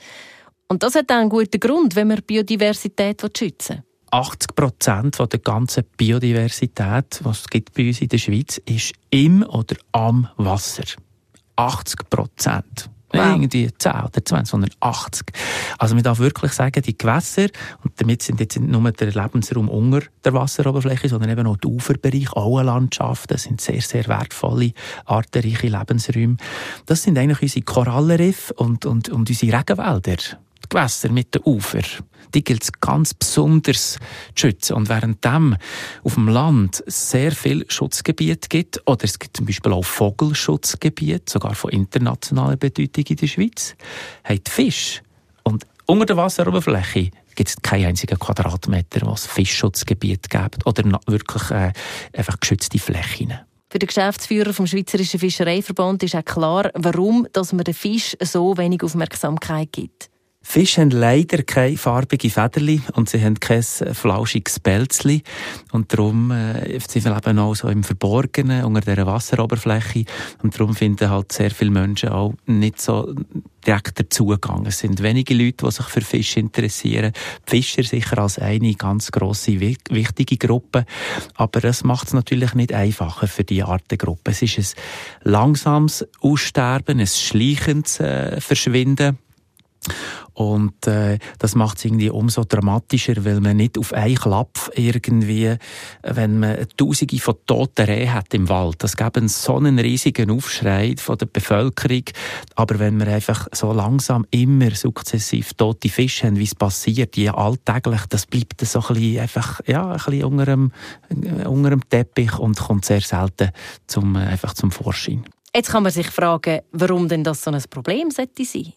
Und 0.69 0.83
das 0.83 0.95
hat 0.95 1.11
auch 1.11 1.17
einen 1.17 1.29
guten 1.29 1.61
Grund, 1.61 1.95
wenn 1.97 2.09
man 2.09 2.23
Biodiversität 2.23 3.23
schützen 3.37 3.77
will. 3.77 3.85
80 4.11 4.55
Prozent 4.55 5.19
der 5.19 5.39
ganzen 5.39 5.85
Biodiversität, 5.97 7.21
was 7.23 7.41
es 7.41 7.49
gibt 7.49 7.73
bei 7.75 7.89
uns 7.89 8.03
in 8.03 8.09
der 8.09 8.19
Schweiz, 8.19 8.61
ist 8.67 8.93
im 9.11 9.43
oder 9.43 9.77
am 9.93 10.29
Wasser. 10.37 10.85
80 11.57 12.11
Prozent. 12.11 12.91
Wow. 13.13 13.35
Irgendwie 13.35 13.71
10 13.77 13.93
oder 13.93 14.25
20, 14.25 14.47
sondern 14.47 14.71
80. 14.81 15.27
Also 15.79 15.95
man 15.95 16.05
darf 16.05 16.19
wirklich 16.19 16.53
sagen, 16.53 16.83
die 16.83 16.97
Gewässer, 16.97 17.49
und 17.85 17.93
damit 18.01 18.23
sind 18.23 18.41
jetzt 18.41 18.59
nicht 18.59 18.71
nur 18.71 18.91
der 18.91 19.13
Lebensraum 19.13 19.69
unter 19.69 20.03
der 20.25 20.33
Wasseroberfläche, 20.33 21.09
sondern 21.09 21.31
eben 21.31 21.47
auch 21.47 21.57
die 21.57 21.69
Uferbereiche, 21.69 22.37
Auenlandschaften, 22.37 23.37
sind 23.37 23.61
sehr, 23.61 23.81
sehr 23.81 24.07
wertvolle, 24.09 24.73
artenreiche 25.05 25.69
Lebensräume. 25.69 26.37
Das 26.87 27.03
sind 27.03 27.19
eigentlich 27.19 27.43
unsere 27.43 27.65
Korallenriffe 27.65 28.55
und, 28.55 28.87
und, 28.87 29.09
und 29.09 29.29
unsere 29.29 29.59
Regenwälder. 29.59 30.17
Die 30.65 30.69
Gewässer 30.69 31.11
mit 31.11 31.35
den 31.35 31.43
Ufer. 31.45 31.83
Die 32.35 32.43
gilt 32.43 32.63
es 32.63 32.73
ganz 32.73 33.13
besonders 33.13 33.99
zu 34.35 34.47
schützen. 34.47 34.75
Und 34.75 34.89
während 34.89 35.25
dem 35.25 35.57
auf 36.03 36.15
dem 36.15 36.29
Land 36.29 36.83
sehr 36.87 37.33
viel 37.33 37.65
Schutzgebiet 37.69 38.49
gibt, 38.49 38.81
oder 38.87 39.05
es 39.05 39.19
gibt 39.19 39.37
zum 39.37 39.47
Beispiel 39.47 39.73
auch 39.73 39.85
Vogelschutzgebiete, 39.85 41.31
sogar 41.31 41.55
von 41.55 41.71
internationaler 41.71 42.57
Bedeutung 42.57 43.05
in 43.07 43.17
der 43.17 43.27
Schweiz, 43.27 43.75
haben 44.25 44.43
die 44.45 44.51
Fische 44.51 45.03
und 45.43 45.67
unter 45.87 46.07
der 46.07 46.17
Wasseroberfläche 46.17 47.11
gibt 47.35 47.49
es 47.49 47.57
keinen 47.61 47.87
einzigen 47.87 48.19
Quadratmeter, 48.19 49.07
wo 49.07 49.13
es 49.13 49.27
Fischschutzgebiet 49.27 50.31
gibt 50.31 50.67
oder 50.67 50.85
wirklich 51.07 51.51
äh, 51.51 51.73
einfach 52.13 52.39
geschützte 52.41 52.79
Flächen. 52.79 53.35
Für 53.71 53.79
den 53.79 53.87
Geschäftsführer 53.87 54.53
vom 54.53 54.67
Schweizerischen 54.67 55.19
Fischereiverband 55.19 56.03
ist 56.03 56.15
auch 56.15 56.25
klar, 56.25 56.71
warum 56.75 57.27
dass 57.33 57.53
man 57.53 57.65
den 57.65 57.75
Fisch 57.75 58.17
so 58.21 58.57
wenig 58.59 58.83
Aufmerksamkeit 58.83 59.73
gibt. 59.73 60.11
Fische 60.43 60.81
haben 60.81 60.91
leider 60.91 61.43
keine 61.45 61.77
farbigen 61.77 62.31
Federli 62.31 62.83
und 62.95 63.09
sie 63.09 63.23
haben 63.23 63.39
kein 63.41 63.63
flauschiges 63.63 64.61
Pelzli. 64.61 65.23
Und 65.71 65.93
darum 65.93 66.31
äh, 66.31 66.79
sie 66.87 66.99
leben 67.01 67.39
auch 67.39 67.55
so 67.55 67.69
im 67.69 67.85
Verborgenen, 67.85 68.65
unter 68.65 68.81
dieser 68.81 69.07
Wasseroberfläche. 69.07 70.05
Und 70.43 70.59
darum 70.59 70.75
finden 70.75 71.09
halt 71.09 71.33
sehr 71.33 71.51
viele 71.51 71.71
Menschen 71.71 72.11
auch 72.11 72.35
nicht 72.47 72.81
so 72.81 73.15
direkter 73.67 74.11
Zugang. 74.11 74.67
Es 74.67 74.81
sind 74.81 75.03
wenige 75.03 75.35
Leute, 75.35 75.65
die 75.65 75.71
sich 75.71 75.87
für 75.87 76.01
Fische 76.01 76.41
interessieren. 76.41 77.13
Die 77.47 77.51
Fischer 77.63 77.85
sicher 77.85 78.19
als 78.19 78.39
eine 78.39 78.75
ganz 78.75 79.13
grosse, 79.13 79.61
wi- 79.61 79.79
wichtige 79.91 80.37
Gruppe. 80.37 80.85
Aber 81.37 81.61
das 81.61 81.85
macht 81.85 82.09
es 82.09 82.13
natürlich 82.15 82.55
nicht 82.55 82.73
einfacher 82.73 83.29
für 83.29 83.45
die 83.45 83.63
Artengruppe. 83.63 84.33
Es 84.33 84.43
ist 84.43 84.59
ein 84.59 85.31
langsames 85.31 86.07
Aussterben, 86.21 86.99
ein 86.99 87.07
schleichendes 87.07 88.01
äh, 88.01 88.41
Verschwinden. 88.41 89.19
Und 90.35 90.87
äh, 90.87 91.19
das 91.39 91.55
macht 91.55 91.79
es 91.79 91.85
irgendwie 91.85 92.11
umso 92.11 92.45
dramatischer, 92.45 93.25
weil 93.25 93.41
man 93.41 93.57
nicht 93.57 93.79
auf 93.79 93.93
einen 93.93 94.15
Klapp 94.15 94.71
irgendwie, 94.75 95.57
wenn 96.03 96.39
man 96.39 96.67
Tausende 96.77 97.19
von 97.19 97.35
toten 97.47 97.87
Rehen 97.87 98.13
hat 98.13 98.33
im 98.35 98.49
Wald, 98.49 98.77
das 98.83 98.97
einen 98.97 99.29
so 99.29 99.57
einen 99.57 99.79
riesigen 99.79 100.31
Aufschrei 100.31 100.95
von 100.97 101.19
der 101.19 101.27
Bevölkerung. 101.27 102.05
Aber 102.55 102.79
wenn 102.79 102.99
wir 102.99 103.09
einfach 103.09 103.49
so 103.53 103.73
langsam 103.73 104.27
immer 104.31 104.71
sukzessiv 104.71 105.55
tote 105.55 105.89
Fische 105.89 106.27
haben, 106.27 106.39
wie 106.39 106.45
es 106.45 106.55
passiert, 106.55 107.17
die 107.17 107.29
alltäglich, 107.29 108.07
das 108.09 108.27
bleibt 108.27 108.61
so 108.61 108.81
ein 108.81 108.95
bisschen 108.95 109.21
einfach, 109.21 109.61
ja, 109.67 109.91
ein 109.91 109.97
bisschen 109.97 110.25
unter 110.25 110.47
dem, 110.47 110.73
unter 111.47 111.71
dem 111.71 111.89
Teppich 111.89 112.39
und 112.39 112.59
kommt 112.59 112.85
sehr 112.85 113.01
selten 113.01 113.51
zum, 113.87 114.17
einfach 114.17 114.55
zum 114.55 114.71
Vorschein. 114.71 115.25
Jetzt 115.55 115.71
kann 115.71 115.83
man 115.83 115.93
sich 115.93 116.09
fragen, 116.09 116.61
warum 116.73 117.09
denn 117.09 117.25
das 117.25 117.45
so 117.45 117.51
ein 117.51 117.63
Problem 117.69 118.11
sollte 118.11 118.45
sein. 118.45 118.73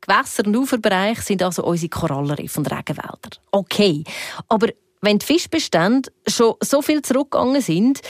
Gewässer- 0.00 0.46
und 0.46 0.56
Uferbereich 0.56 1.20
sind 1.20 1.42
also 1.42 1.64
unsere 1.64 1.88
Korallenriffe 1.88 2.58
und 2.58 2.70
Regenwälder. 2.70 3.30
Okay, 3.50 4.04
aber 4.48 4.68
wenn 5.00 5.18
die 5.18 5.26
Fischbestände 5.26 6.10
schon 6.26 6.54
so 6.60 6.82
viel 6.82 7.02
zurückgegangen 7.02 7.60
sind 7.60 8.00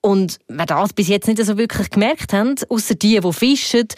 und 0.00 0.38
wir 0.48 0.66
das 0.66 0.92
bis 0.92 1.08
jetzt 1.08 1.26
nicht 1.28 1.44
so 1.44 1.58
wirklich 1.58 1.90
gemerkt 1.90 2.32
haben, 2.32 2.54
außer 2.68 2.94
die, 2.94 3.20
die 3.20 3.32
fischen 3.32 3.88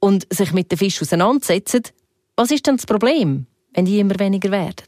und 0.00 0.26
sich 0.32 0.52
mit 0.52 0.70
den 0.70 0.78
Fischen 0.78 1.04
auseinandersetzen, 1.04 1.82
was 2.36 2.50
ist 2.50 2.66
denn 2.66 2.76
das 2.76 2.86
Problem, 2.86 3.46
wenn 3.74 3.84
die 3.84 3.98
immer 3.98 4.18
weniger 4.18 4.50
werden? 4.50 4.86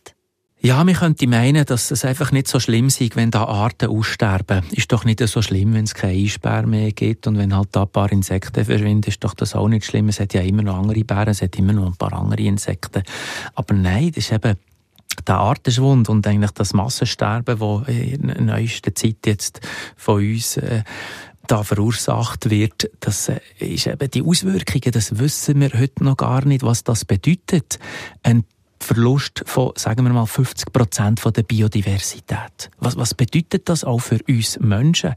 Ja, 0.63 0.85
man 0.85 0.95
könnte 0.95 1.27
meinen, 1.27 1.65
dass 1.65 1.91
es 1.91 2.05
einfach 2.05 2.33
nicht 2.33 2.47
so 2.47 2.61
schlimm 2.61 2.91
sei, 2.91 3.09
wenn 3.15 3.31
da 3.31 3.45
Arten 3.45 3.89
aussterben. 3.89 4.63
Ist 4.73 4.93
doch 4.93 5.07
nicht 5.07 5.27
so 5.27 5.41
schlimm, 5.41 5.73
wenn 5.73 5.85
es 5.85 5.95
keine 5.95 6.13
Eisbär 6.13 6.67
mehr 6.67 6.93
gibt 6.93 7.27
und 7.27 7.39
wenn 7.39 7.57
halt 7.57 7.71
da 7.73 7.85
ein 7.85 7.89
paar 7.89 8.13
Insekten 8.13 8.67
verschwinden, 8.67 9.09
ist 9.09 9.25
doch 9.25 9.33
das 9.33 9.55
auch 9.55 9.69
nicht 9.69 9.87
schlimm. 9.87 10.11
Es 10.11 10.21
hat 10.21 10.35
ja 10.35 10.43
immer 10.43 10.63
noch 10.63 10.77
andere 10.77 11.03
Bären, 11.03 11.29
es 11.29 11.41
hat 11.41 11.59
immer 11.59 11.73
noch 11.73 11.87
ein 11.87 11.97
paar 11.97 12.13
andere 12.13 12.43
Insekten. 12.43 13.03
Aber 13.55 13.73
nein, 13.73 14.13
das 14.15 14.25
ist 14.25 14.33
eben 14.33 14.59
der 15.27 15.37
Artenschwund 15.37 16.11
und 16.11 16.27
eigentlich 16.27 16.51
das 16.51 16.75
Massensterben, 16.75 17.59
das 17.59 17.89
in 17.89 18.27
der 18.27 18.41
neuesten 18.43 18.95
Zeit 18.95 19.17
jetzt 19.25 19.61
von 19.97 20.17
uns 20.23 20.59
äh, 20.59 20.83
da 21.47 21.63
verursacht 21.63 22.51
wird, 22.51 22.91
das 23.01 23.31
äh, 23.31 23.41
ist 23.61 23.87
eben 23.87 24.11
die 24.11 24.23
Auswirkungen, 24.23 24.93
das 24.93 25.19
wissen 25.19 25.59
wir 25.59 25.71
heute 25.73 26.05
noch 26.05 26.19
gar 26.19 26.45
nicht, 26.45 26.63
was 26.63 26.85
das 26.85 27.07
bedeutet. 27.07 27.79
Ein 28.23 28.45
Verlust 28.93 29.45
von, 29.47 29.71
sagen 29.77 30.05
wir 30.05 30.13
mal, 30.13 30.27
50 30.27 30.73
Prozent 30.73 31.23
der 31.25 31.45
Biodiversität. 31.45 32.71
Was, 32.79 32.97
was 32.97 33.15
bedeutet 33.15 33.69
das 33.69 33.85
auch 33.85 34.01
für 34.01 34.19
uns 34.27 34.59
Menschen? 34.59 35.15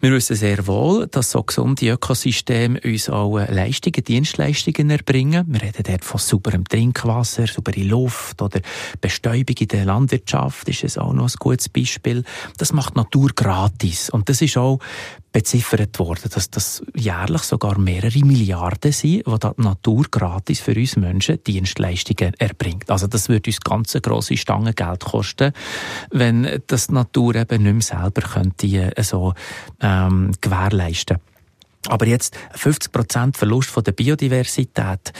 Wir 0.00 0.12
wissen 0.12 0.36
sehr 0.36 0.64
wohl, 0.68 1.08
dass 1.08 1.32
so 1.32 1.42
gesunde 1.42 1.90
Ökosysteme 1.90 2.80
uns 2.84 3.10
auch 3.10 3.36
äh, 3.36 3.52
Leistungen, 3.52 4.04
Dienstleistungen 4.04 4.90
erbringen. 4.90 5.44
Wir 5.48 5.60
reden 5.60 5.82
dort 5.84 6.04
von 6.04 6.20
sauberem 6.20 6.64
Trinkwasser, 6.64 7.48
saubere 7.48 7.82
Luft 7.82 8.40
oder 8.40 8.60
Bestäubung 9.00 9.56
in 9.58 9.66
der 9.66 9.86
Landwirtschaft 9.86 10.68
ist 10.68 10.84
es 10.84 10.98
auch 10.98 11.12
noch 11.12 11.28
ein 11.28 11.34
gutes 11.40 11.68
Beispiel. 11.68 12.22
Das 12.58 12.72
macht 12.72 12.94
Natur 12.94 13.30
gratis. 13.34 14.08
Und 14.08 14.28
das 14.28 14.40
ist 14.40 14.56
auch 14.56 14.78
beziffert 15.32 15.98
worden, 15.98 16.30
dass 16.32 16.50
das 16.50 16.82
jährlich 16.94 17.42
sogar 17.42 17.78
mehrere 17.78 18.24
Milliarden 18.24 18.92
sind, 18.92 19.26
die 19.26 19.38
die 19.38 19.62
Natur 19.62 20.06
gratis 20.10 20.60
für 20.60 20.74
uns 20.74 20.96
Menschen 20.96 21.42
Dienstleistungen 21.44 22.34
erbringt. 22.38 22.90
Also 22.90 23.06
das 23.06 23.28
würde 23.28 23.50
uns 23.50 23.60
ganz 23.60 23.92
grosse 24.00 24.36
Stange 24.36 24.72
Geld 24.72 25.04
kosten, 25.04 25.52
wenn 26.10 26.62
das 26.66 26.86
die 26.86 26.94
Natur 26.94 27.34
eben 27.34 27.62
nicht 27.62 27.72
mehr 27.72 28.00
selber 28.00 28.22
könnte 28.22 28.66
äh, 28.66 29.02
so 29.02 29.34
ähm, 29.88 30.32
gewährleisten. 30.40 31.18
Aber 31.88 32.06
jetzt 32.06 32.36
50% 32.54 33.36
Verlust 33.36 33.70
von 33.70 33.84
der 33.84 33.92
Biodiversität. 33.92 35.12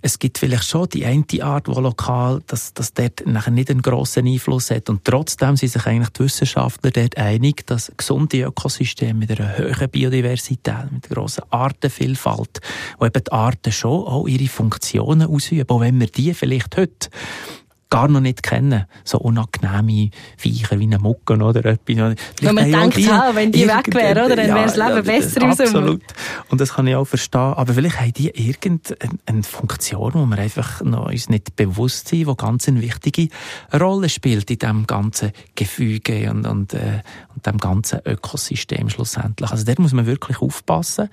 Es 0.00 0.18
gibt 0.20 0.38
vielleicht 0.38 0.68
schon 0.68 0.88
die 0.90 1.04
eine 1.04 1.24
Art, 1.42 1.66
die 1.66 1.72
lokal, 1.72 2.40
dass, 2.46 2.72
dass 2.72 2.94
dort 2.94 3.26
nachher 3.26 3.50
nicht 3.50 3.70
einen 3.70 3.82
grossen 3.82 4.28
Einfluss 4.28 4.70
hat. 4.70 4.88
Und 4.90 5.04
trotzdem 5.04 5.56
sind 5.56 5.70
sich 5.70 5.84
eigentlich 5.86 6.10
die 6.10 6.20
Wissenschaftler 6.20 6.92
dort 6.92 7.16
einig, 7.16 7.66
dass 7.66 7.90
gesunde 7.96 8.42
Ökosysteme 8.42 9.14
mit 9.14 9.30
einer 9.32 9.58
hohen 9.58 9.90
Biodiversität, 9.90 10.92
mit 10.92 11.06
einer 11.06 11.14
grossen 11.14 11.42
Artenvielfalt, 11.50 12.60
wo 12.98 13.06
eben 13.06 13.24
die 13.24 13.32
Arten 13.32 13.72
schon 13.72 14.06
auch 14.06 14.28
ihre 14.28 14.46
Funktionen 14.46 15.28
ausüben, 15.28 15.68
auch 15.68 15.80
wenn 15.80 15.98
wir 15.98 16.06
die 16.06 16.32
vielleicht 16.32 16.76
heute 16.76 17.10
gar 17.90 18.08
noch 18.08 18.20
nicht 18.20 18.42
kennen. 18.42 18.84
So 19.04 19.18
unangenehme 19.18 20.10
Viecher 20.36 20.78
wie 20.78 20.84
eine 20.84 20.98
Mucke 20.98 21.34
oder 21.34 21.64
etwas. 21.64 22.16
Wenn 22.40 22.54
man 22.54 22.70
denkt, 22.70 22.98
auch 23.08 23.12
ah, 23.12 23.30
wenn 23.34 23.52
die 23.52 23.66
weg 23.66 23.94
wären, 23.94 24.26
oder, 24.26 24.36
dann 24.36 24.54
wäre 24.54 24.64
das 24.64 24.76
Leben 24.76 25.02
besser 25.04 25.42
in 25.42 25.48
unserem 25.48 25.68
Absolut. 25.68 26.02
Und 26.50 26.60
das 26.60 26.74
kann 26.74 26.86
ich 26.86 26.94
auch 26.94 27.06
verstehen. 27.06 27.40
Aber 27.40 27.72
vielleicht 27.72 28.00
haben 28.00 28.12
die 28.12 28.28
irgendeine 28.28 29.42
Funktion, 29.42 30.12
wo 30.14 30.26
wir 30.26 30.38
einfach 30.38 30.82
noch 30.82 31.06
uns 31.06 31.28
nicht 31.28 31.56
bewusst 31.56 32.08
sind, 32.08 32.28
die 32.28 32.36
ganz 32.36 32.68
eine 32.68 32.80
wichtige 32.80 33.28
Rolle 33.72 34.08
spielt 34.08 34.50
in 34.50 34.58
diesem 34.58 34.86
ganzen 34.86 35.32
Gefüge 35.54 36.30
und, 36.30 36.46
und, 36.46 36.74
äh, 36.74 37.02
und 37.34 37.46
dem 37.46 37.58
ganzen 37.58 38.00
Ökosystem 38.04 38.88
schlussendlich. 38.88 39.50
Also 39.50 39.64
da 39.64 39.72
muss 39.78 39.92
man 39.92 40.06
wirklich 40.06 40.40
aufpassen. 40.40 41.08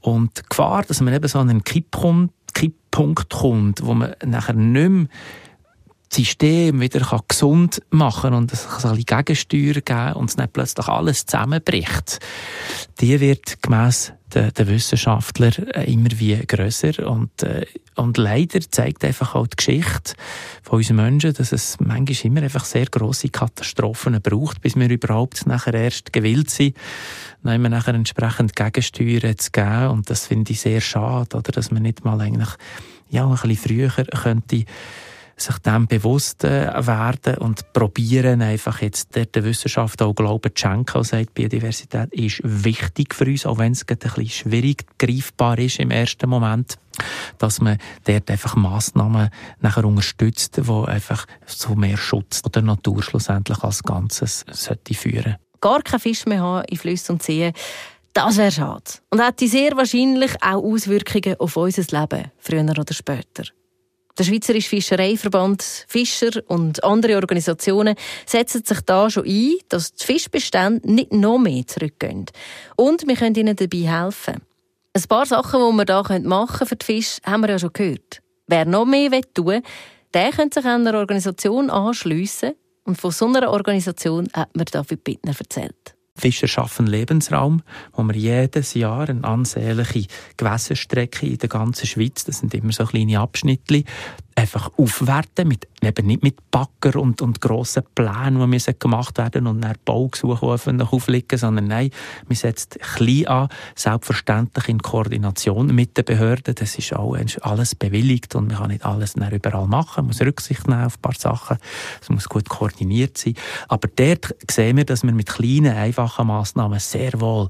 Und 0.00 0.38
die 0.38 0.42
Gefahr, 0.48 0.82
dass 0.82 1.00
man 1.00 1.14
eben 1.14 1.28
so 1.28 1.38
einen 1.38 1.64
Kipppunkt, 1.64 2.34
Kipppunkt 2.54 3.30
kommt, 3.30 3.84
wo 3.84 3.94
man 3.94 4.14
nachher 4.24 4.54
nicht 4.54 4.90
mehr 4.90 5.06
das 6.10 6.16
System 6.16 6.80
wieder 6.80 7.22
gesund 7.28 7.82
machen 7.90 8.30
kann 8.30 8.34
und 8.34 8.52
es 8.52 8.66
ein 8.66 8.96
bisschen 8.96 9.04
Gegensteuer 9.04 9.80
geben 9.80 10.12
und 10.14 10.30
es 10.30 10.36
nicht 10.36 10.52
plötzlich 10.52 10.88
alles 10.88 11.24
zusammenbricht, 11.24 12.18
die 13.00 13.20
wird 13.20 13.62
gemäss 13.62 14.12
den, 14.34 14.52
den 14.52 14.68
Wissenschaftlern 14.68 15.68
äh, 15.68 15.84
immer 15.84 16.10
wie 16.16 16.36
grösser 16.46 17.06
und, 17.08 17.42
äh, 17.44 17.64
und 17.94 18.16
leider 18.16 18.60
zeigt 18.60 19.04
einfach 19.04 19.36
auch 19.36 19.46
die 19.46 19.56
Geschichte 19.56 20.14
von 20.62 20.78
uns 20.78 20.90
Menschen, 20.90 21.32
dass 21.32 21.52
es 21.52 21.78
manchmal 21.78 22.16
immer 22.24 22.42
einfach 22.42 22.64
sehr 22.64 22.86
grosse 22.86 23.28
Katastrophen 23.28 24.20
braucht, 24.20 24.60
bis 24.62 24.76
wir 24.76 24.90
überhaupt 24.90 25.46
nachher 25.46 25.74
erst 25.74 26.12
gewillt 26.12 26.50
sind, 26.50 26.76
dann 27.44 27.62
nachher 27.62 27.94
entsprechend 27.94 28.56
Gegensteuer 28.56 29.36
zu 29.36 29.50
geben. 29.52 29.88
Und 29.88 30.10
das 30.10 30.26
finde 30.26 30.52
ich 30.52 30.60
sehr 30.60 30.80
schade, 30.80 31.36
oder, 31.36 31.52
dass 31.52 31.70
man 31.70 31.82
nicht 31.82 32.04
mal 32.04 32.20
eigentlich 32.20 32.50
ja, 33.10 33.26
ein 33.26 33.32
bisschen 33.32 33.56
früher 33.56 33.90
könnte 33.90 34.64
sich 35.42 35.58
dem 35.58 35.86
bewusst 35.86 36.44
äh, 36.44 36.70
werden 36.86 37.38
und 37.38 37.72
probieren 37.72 38.42
einfach 38.42 38.82
jetzt 38.82 39.14
der, 39.14 39.44
Wissenschaft 39.44 40.02
auch 40.02 40.14
Glauben 40.14 40.54
zu 40.54 40.60
schenken 40.60 40.98
und 40.98 41.04
sagt, 41.04 41.34
Biodiversität 41.34 42.12
ist 42.12 42.40
wichtig 42.42 43.14
für 43.14 43.26
uns, 43.26 43.46
auch 43.46 43.58
wenn 43.58 43.72
es 43.72 43.86
ein 43.88 43.96
bisschen 43.96 44.28
schwierig 44.28 44.84
greifbar 44.98 45.58
ist 45.58 45.78
im 45.78 45.90
ersten 45.90 46.28
Moment 46.28 46.78
dass 47.38 47.60
man 47.60 47.78
dort 48.04 48.30
einfach 48.30 48.56
Massnahmen 48.56 49.30
nachher 49.60 49.84
unterstützt, 49.84 50.58
die 50.58 50.70
einfach 50.70 51.24
zu 51.46 51.74
mehr 51.74 51.96
Schutz 51.96 52.42
der 52.42 52.62
Natur 52.62 53.02
schlussendlich 53.02 53.62
als 53.62 53.82
Ganzes 53.82 54.44
sollte 54.50 54.94
führen. 54.94 55.36
Gar 55.60 55.82
kein 55.82 56.00
Fisch 56.00 56.26
mehr 56.26 56.40
haben 56.40 56.64
in 56.64 56.76
Flüssen 56.76 57.12
und 57.12 57.22
Seen, 57.22 57.52
das 58.12 58.36
wäre 58.38 58.50
schade. 58.50 58.84
Und 59.10 59.24
hätte 59.24 59.46
sehr 59.46 59.76
wahrscheinlich 59.76 60.32
auch 60.42 60.62
Auswirkungen 60.62 61.36
auf 61.38 61.56
unser 61.56 62.00
Leben, 62.00 62.30
früher 62.38 62.78
oder 62.78 62.94
später. 62.94 63.44
Der 64.20 64.26
Schweizerische 64.26 64.68
Fischereiverband, 64.68 65.62
Fischer 65.88 66.42
und 66.46 66.84
andere 66.84 67.16
Organisationen 67.16 67.94
setzen 68.26 68.62
sich 68.62 68.82
da 68.82 69.08
schon 69.08 69.24
ein, 69.24 69.54
dass 69.70 69.94
die 69.94 70.04
Fischbestände 70.04 70.92
nicht 70.92 71.10
noch 71.10 71.38
mehr 71.38 71.66
zurückgehen. 71.66 72.26
Und 72.76 73.08
wir 73.08 73.16
können 73.16 73.34
ihnen 73.34 73.56
dabei 73.56 73.78
helfen. 73.78 74.42
Ein 74.92 75.02
paar 75.08 75.24
Sachen, 75.24 75.58
die 75.58 75.86
wir 75.86 76.04
hier 76.06 76.20
machen 76.20 76.58
können 76.58 76.68
für 76.68 76.76
die 76.76 76.84
Fische, 76.84 77.22
haben 77.24 77.40
wir 77.40 77.48
ja 77.48 77.58
schon 77.58 77.72
gehört. 77.72 78.20
Wer 78.46 78.66
noch 78.66 78.84
mehr 78.84 79.22
tun 79.32 79.46
will, 79.46 79.62
der 80.12 80.32
könnte 80.32 80.60
sich 80.60 80.70
einer 80.70 80.98
Organisation 80.98 81.70
anschliessen. 81.70 82.52
Und 82.84 83.00
von 83.00 83.12
so 83.12 83.26
einer 83.26 83.50
Organisation 83.50 84.28
hat 84.34 84.54
mir 84.54 84.66
David 84.66 85.02
Bittner 85.02 85.32
erzählt. 85.38 85.96
Fischer 86.16 86.48
schaffen 86.48 86.86
Lebensraum, 86.86 87.62
wo 87.92 88.02
wir 88.02 88.14
jedes 88.14 88.74
Jahr 88.74 89.08
eine 89.08 89.24
ansehnliche 89.24 90.06
Gewässerstrecke 90.36 91.26
in 91.26 91.38
der 91.38 91.48
ganzen 91.48 91.86
Schweiz, 91.86 92.24
das 92.24 92.40
sind 92.40 92.52
immer 92.54 92.72
so 92.72 92.84
kleine 92.84 93.20
Abschnitte, 93.20 93.84
einfach 94.34 94.70
aufwerten, 94.76 95.48
mit, 95.48 95.68
eben 95.88 96.06
nicht 96.06 96.22
mit 96.22 96.50
Bagger 96.50 97.00
und, 97.00 97.22
und 97.22 97.40
grossen 97.40 97.82
Plänen, 97.94 98.50
die 98.50 98.78
gemacht 98.78 99.18
werden 99.18 99.46
und 99.46 99.60
dann 99.60 99.76
Baugesuche 99.84 100.46
öffentlich 100.46 100.92
aufliegen, 100.92 101.38
sondern 101.38 101.66
nein, 101.66 101.90
man 102.28 102.36
setzt 102.36 102.78
klein 102.80 103.26
an, 103.26 103.48
selbstverständlich 103.74 104.68
in 104.68 104.80
Koordination 104.80 105.74
mit 105.74 105.96
den 105.96 106.04
Behörden. 106.04 106.54
Das 106.54 106.76
ist 106.76 106.94
auch 106.94 107.16
alles 107.42 107.74
bewilligt 107.74 108.34
und 108.34 108.48
man 108.48 108.58
kann 108.58 108.70
nicht 108.70 108.84
alles 108.84 109.14
überall 109.16 109.66
machen, 109.66 110.02
man 110.02 110.06
muss 110.06 110.20
Rücksicht 110.20 110.68
nehmen 110.68 110.84
auf 110.84 110.98
ein 110.98 111.02
paar 111.02 111.14
Sachen, 111.14 111.58
es 112.00 112.08
muss 112.08 112.28
gut 112.28 112.48
koordiniert 112.48 113.16
sein. 113.18 113.34
Aber 113.68 113.88
dort 113.94 114.34
sehen 114.50 114.76
wir, 114.76 114.84
dass 114.84 115.02
wir 115.02 115.12
mit 115.12 115.28
kleinen, 115.28 115.74
einfachen 115.74 116.26
Massnahmen 116.26 116.78
sehr 116.78 117.20
wohl 117.20 117.48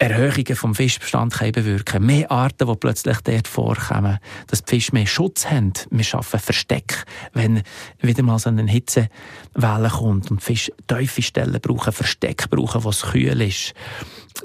Erhöhungen 0.00 0.54
vom 0.54 0.74
Fischbestand 0.76 1.36
bewirken 1.52 2.06
Mehr 2.06 2.30
Arten, 2.30 2.68
die 2.68 2.76
plötzlich 2.76 3.18
dort 3.18 3.48
vorkommen. 3.48 4.18
Dass 4.46 4.62
die 4.62 4.70
Fische 4.76 4.92
mehr 4.92 5.06
Schutz 5.06 5.46
haben. 5.46 5.72
Wir 5.90 6.04
schaffen 6.04 6.38
Versteck, 6.38 7.04
wenn 7.32 7.62
wieder 8.00 8.22
mal 8.22 8.38
so 8.38 8.48
eine 8.48 8.70
Hitzewelle 8.70 9.90
kommt 9.90 10.30
und 10.30 10.40
die 10.40 10.44
Fische 10.44 10.72
tiefe 10.86 11.22
Stellen 11.22 11.60
brauchen, 11.60 11.92
Versteck 11.92 12.48
brauchen, 12.48 12.84
wo 12.84 12.90
es 12.90 13.02
kühl 13.02 13.40
ist. 13.40 13.74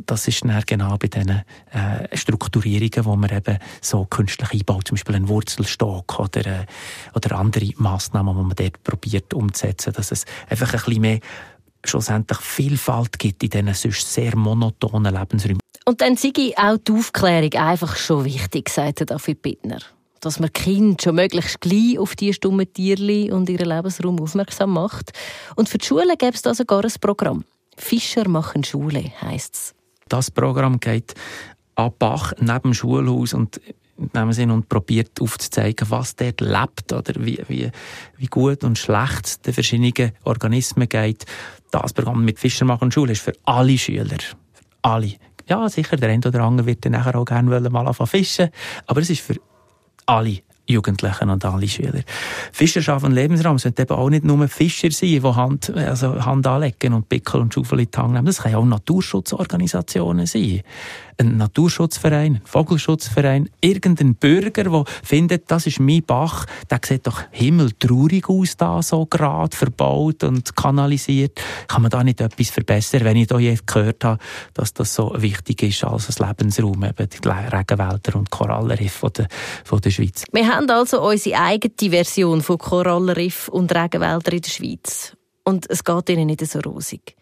Das 0.08 0.28
ist 0.28 0.43
dann 0.43 0.64
genau 0.66 0.97
bei 0.97 1.08
diesen 1.08 1.43
äh, 1.72 2.18
Strukturierungen, 2.18 3.06
wo 3.06 3.16
man 3.16 3.30
eben 3.30 3.60
so 3.80 4.06
künstlich 4.06 4.51
einbaut, 4.51 4.88
zum 4.88 4.95
Beispiel 4.95 5.16
einen 5.16 5.28
Wurzelstock 5.28 6.20
oder, 6.20 6.45
äh, 6.45 6.66
oder 7.14 7.38
andere 7.38 7.70
Massnahmen, 7.78 8.36
die 8.36 8.41
man 8.41 8.56
dort 8.56 8.84
probiert 8.84 9.36
umzusetzen, 9.36 9.93
dass 9.93 10.12
es 10.12 10.26
einfach 10.49 10.74
ein 10.74 10.80
bisschen 10.80 11.01
mehr 11.01 11.20
schlussendlich 11.86 12.40
Vielfalt 12.40 13.18
gibt 13.20 13.44
in 13.44 13.50
diesen 13.50 13.74
sonst 13.74 14.14
sehr 14.14 14.36
monotonen 14.36 15.14
Lebensräumen. 15.14 15.60
Und 15.86 16.02
dann 16.02 16.16
sei 16.16 16.32
auch 16.56 16.78
die 16.78 16.94
Aufklärung 16.94 17.54
einfach 17.54 17.96
schon 17.96 18.26
wichtig, 18.26 18.70
sagt 18.70 19.10
David 19.10 19.42
Bittner. 19.42 19.80
Dass 20.22 20.40
man 20.40 20.54
Kind 20.54 21.02
schon 21.02 21.16
möglichst 21.16 21.60
gleich 21.60 22.00
auf 22.00 22.16
die 22.16 22.34
stummen 22.34 22.72
Tierli 22.72 23.32
und 23.32 23.50
ihren 23.50 23.68
Lebensraum 23.68 24.20
aufmerksam 24.22 24.72
macht. 24.72 25.12
Und 25.56 25.68
für 25.68 25.78
die 25.78 25.86
Schule 25.86 26.16
gäbe 26.18 26.34
es 26.34 26.42
da 26.42 26.54
sogar 26.54 26.86
ein 26.86 26.94
Programm. 27.02 27.44
Fischer 27.76 28.30
machen 28.30 28.64
Schule, 28.64 29.12
heisst 29.22 29.56
es. 29.56 29.76
Das 30.08 30.32
Programm 30.32 30.80
geht 30.80 31.14
ab 31.76 31.96
Bach 32.00 32.34
neben 32.40 32.62
dem 32.62 32.74
Schulhaus 32.74 33.34
und 33.34 33.60
nehmen 33.98 34.34
sie 34.34 34.44
und 34.44 34.70
probiert 34.70 35.22
aufzuzeigen, 35.22 35.89
was 35.89 36.16
dort 36.16 36.41
lebt 36.41 36.91
oder 36.94 37.14
wie, 37.24 37.41
wie, 37.48 37.72
wie 38.18 38.26
gut 38.28 38.64
und 38.64 38.78
schlecht 38.78 39.46
den 39.46 39.54
verschiedenen 39.54 40.12
Organismen 40.24 40.89
geht. 40.89 41.26
Das 41.72 41.94
Programm 41.94 42.26
mit 42.26 42.39
Fischermachen 42.39 42.91
Schule 42.91 43.14
ist 43.14 43.22
für 43.22 43.34
alle 43.46 43.78
Schüler. 43.78 44.18
Für 44.20 44.36
alle. 44.82 45.14
Ja, 45.48 45.68
sicher, 45.70 45.98
der 45.98 46.10
eine 46.10 46.26
oder 46.26 46.41
andere 46.41 46.68
wird 46.68 46.86
dann 46.86 46.94
nachher 46.94 47.16
auch 47.16 47.26
gerne 47.26 47.70
mal 47.70 47.88
anfangen 47.88 48.08
fischen, 48.08 48.50
aber 48.88 49.02
es 49.02 49.10
ist 49.10 49.22
für 49.22 49.36
alle 50.06 50.39
Jugendlichen 50.66 51.30
und 51.30 51.43
alle 51.43 51.68
Schüler. 51.68 52.01
Fischerschaft 52.51 53.05
und 53.05 53.11
Lebensraum 53.11 53.59
sollten 53.59 53.82
eben 53.82 53.93
auch 53.93 54.09
nicht 54.09 54.24
nur 54.24 54.47
Fischer 54.47 54.91
sein, 54.91 55.09
die 55.09 55.22
Hand, 55.22 55.76
also 55.76 56.24
Hand 56.26 56.47
anlegen 56.47 56.93
und 56.93 57.09
Pickel 57.09 57.41
und 57.41 57.53
Schaufel 57.53 57.82
in 57.82 57.91
die 57.91 57.97
Hand 57.97 58.14
nehmen. 58.14 58.26
Das 58.26 58.41
können 58.41 58.55
auch 58.55 58.66
Naturschutzorganisationen 58.66 60.26
sein 60.26 60.61
ein 61.18 61.38
Naturschutzverein, 61.38 62.36
ein 62.36 62.41
Vogelschutzverein, 62.45 63.49
irgendein 63.61 64.16
Bürger, 64.16 64.64
der 64.64 64.84
findet, 65.03 65.49
das 65.51 65.68
ist 65.68 65.80
mein 65.80 66.03
Bach, 66.03 66.45
der 66.70 66.80
sieht 66.84 67.07
doch 67.07 67.22
himmeltraurig 67.32 68.30
aus, 68.30 68.57
da 68.57 68.82
so 68.82 69.05
gerade 69.05 69.55
verbaut 69.55 70.24
und 70.24 70.55
kanalisiert. 70.55 71.39
Kann 71.68 71.82
man 71.84 71.91
da 71.91 72.03
nicht 72.03 72.22
etwas 72.22 72.49
verbessern, 72.49 73.03
wenn 73.03 73.18
ich 73.18 73.28
da 73.28 73.39
jetzt 73.39 73.68
gehört 73.68 74.03
habe, 74.03 74.20
dass 74.53 74.74
das 74.74 74.93
so 74.93 75.14
wichtig 75.18 75.64
ist 75.64 75.84
als 75.84 76.20
ein 76.20 76.28
Lebensraum, 76.28 76.84
eben 76.84 77.09
die 77.09 77.28
Regenwälder 77.28 78.16
und 78.16 78.30
Korallenriff 78.30 78.93
von 78.93 79.11
der, 79.14 79.28
der 79.80 79.91
Schweiz. 79.91 80.24
Wir 80.32 80.47
haben 80.54 80.70
also 80.70 81.01
unsere 81.01 81.39
eigene 81.39 81.91
Version 81.91 82.41
von 82.41 82.58
Korallenriff 82.58 83.47
und 83.47 83.74
Regenwäldern 83.74 84.36
in 84.36 84.41
der 84.41 84.49
Schweiz. 84.49 85.14
Und 85.43 85.70
es 85.70 85.84
geht 85.84 86.10
ihnen 86.10 86.28
nicht 86.28 86.45
so 86.45 86.60
rosig. 86.60 87.16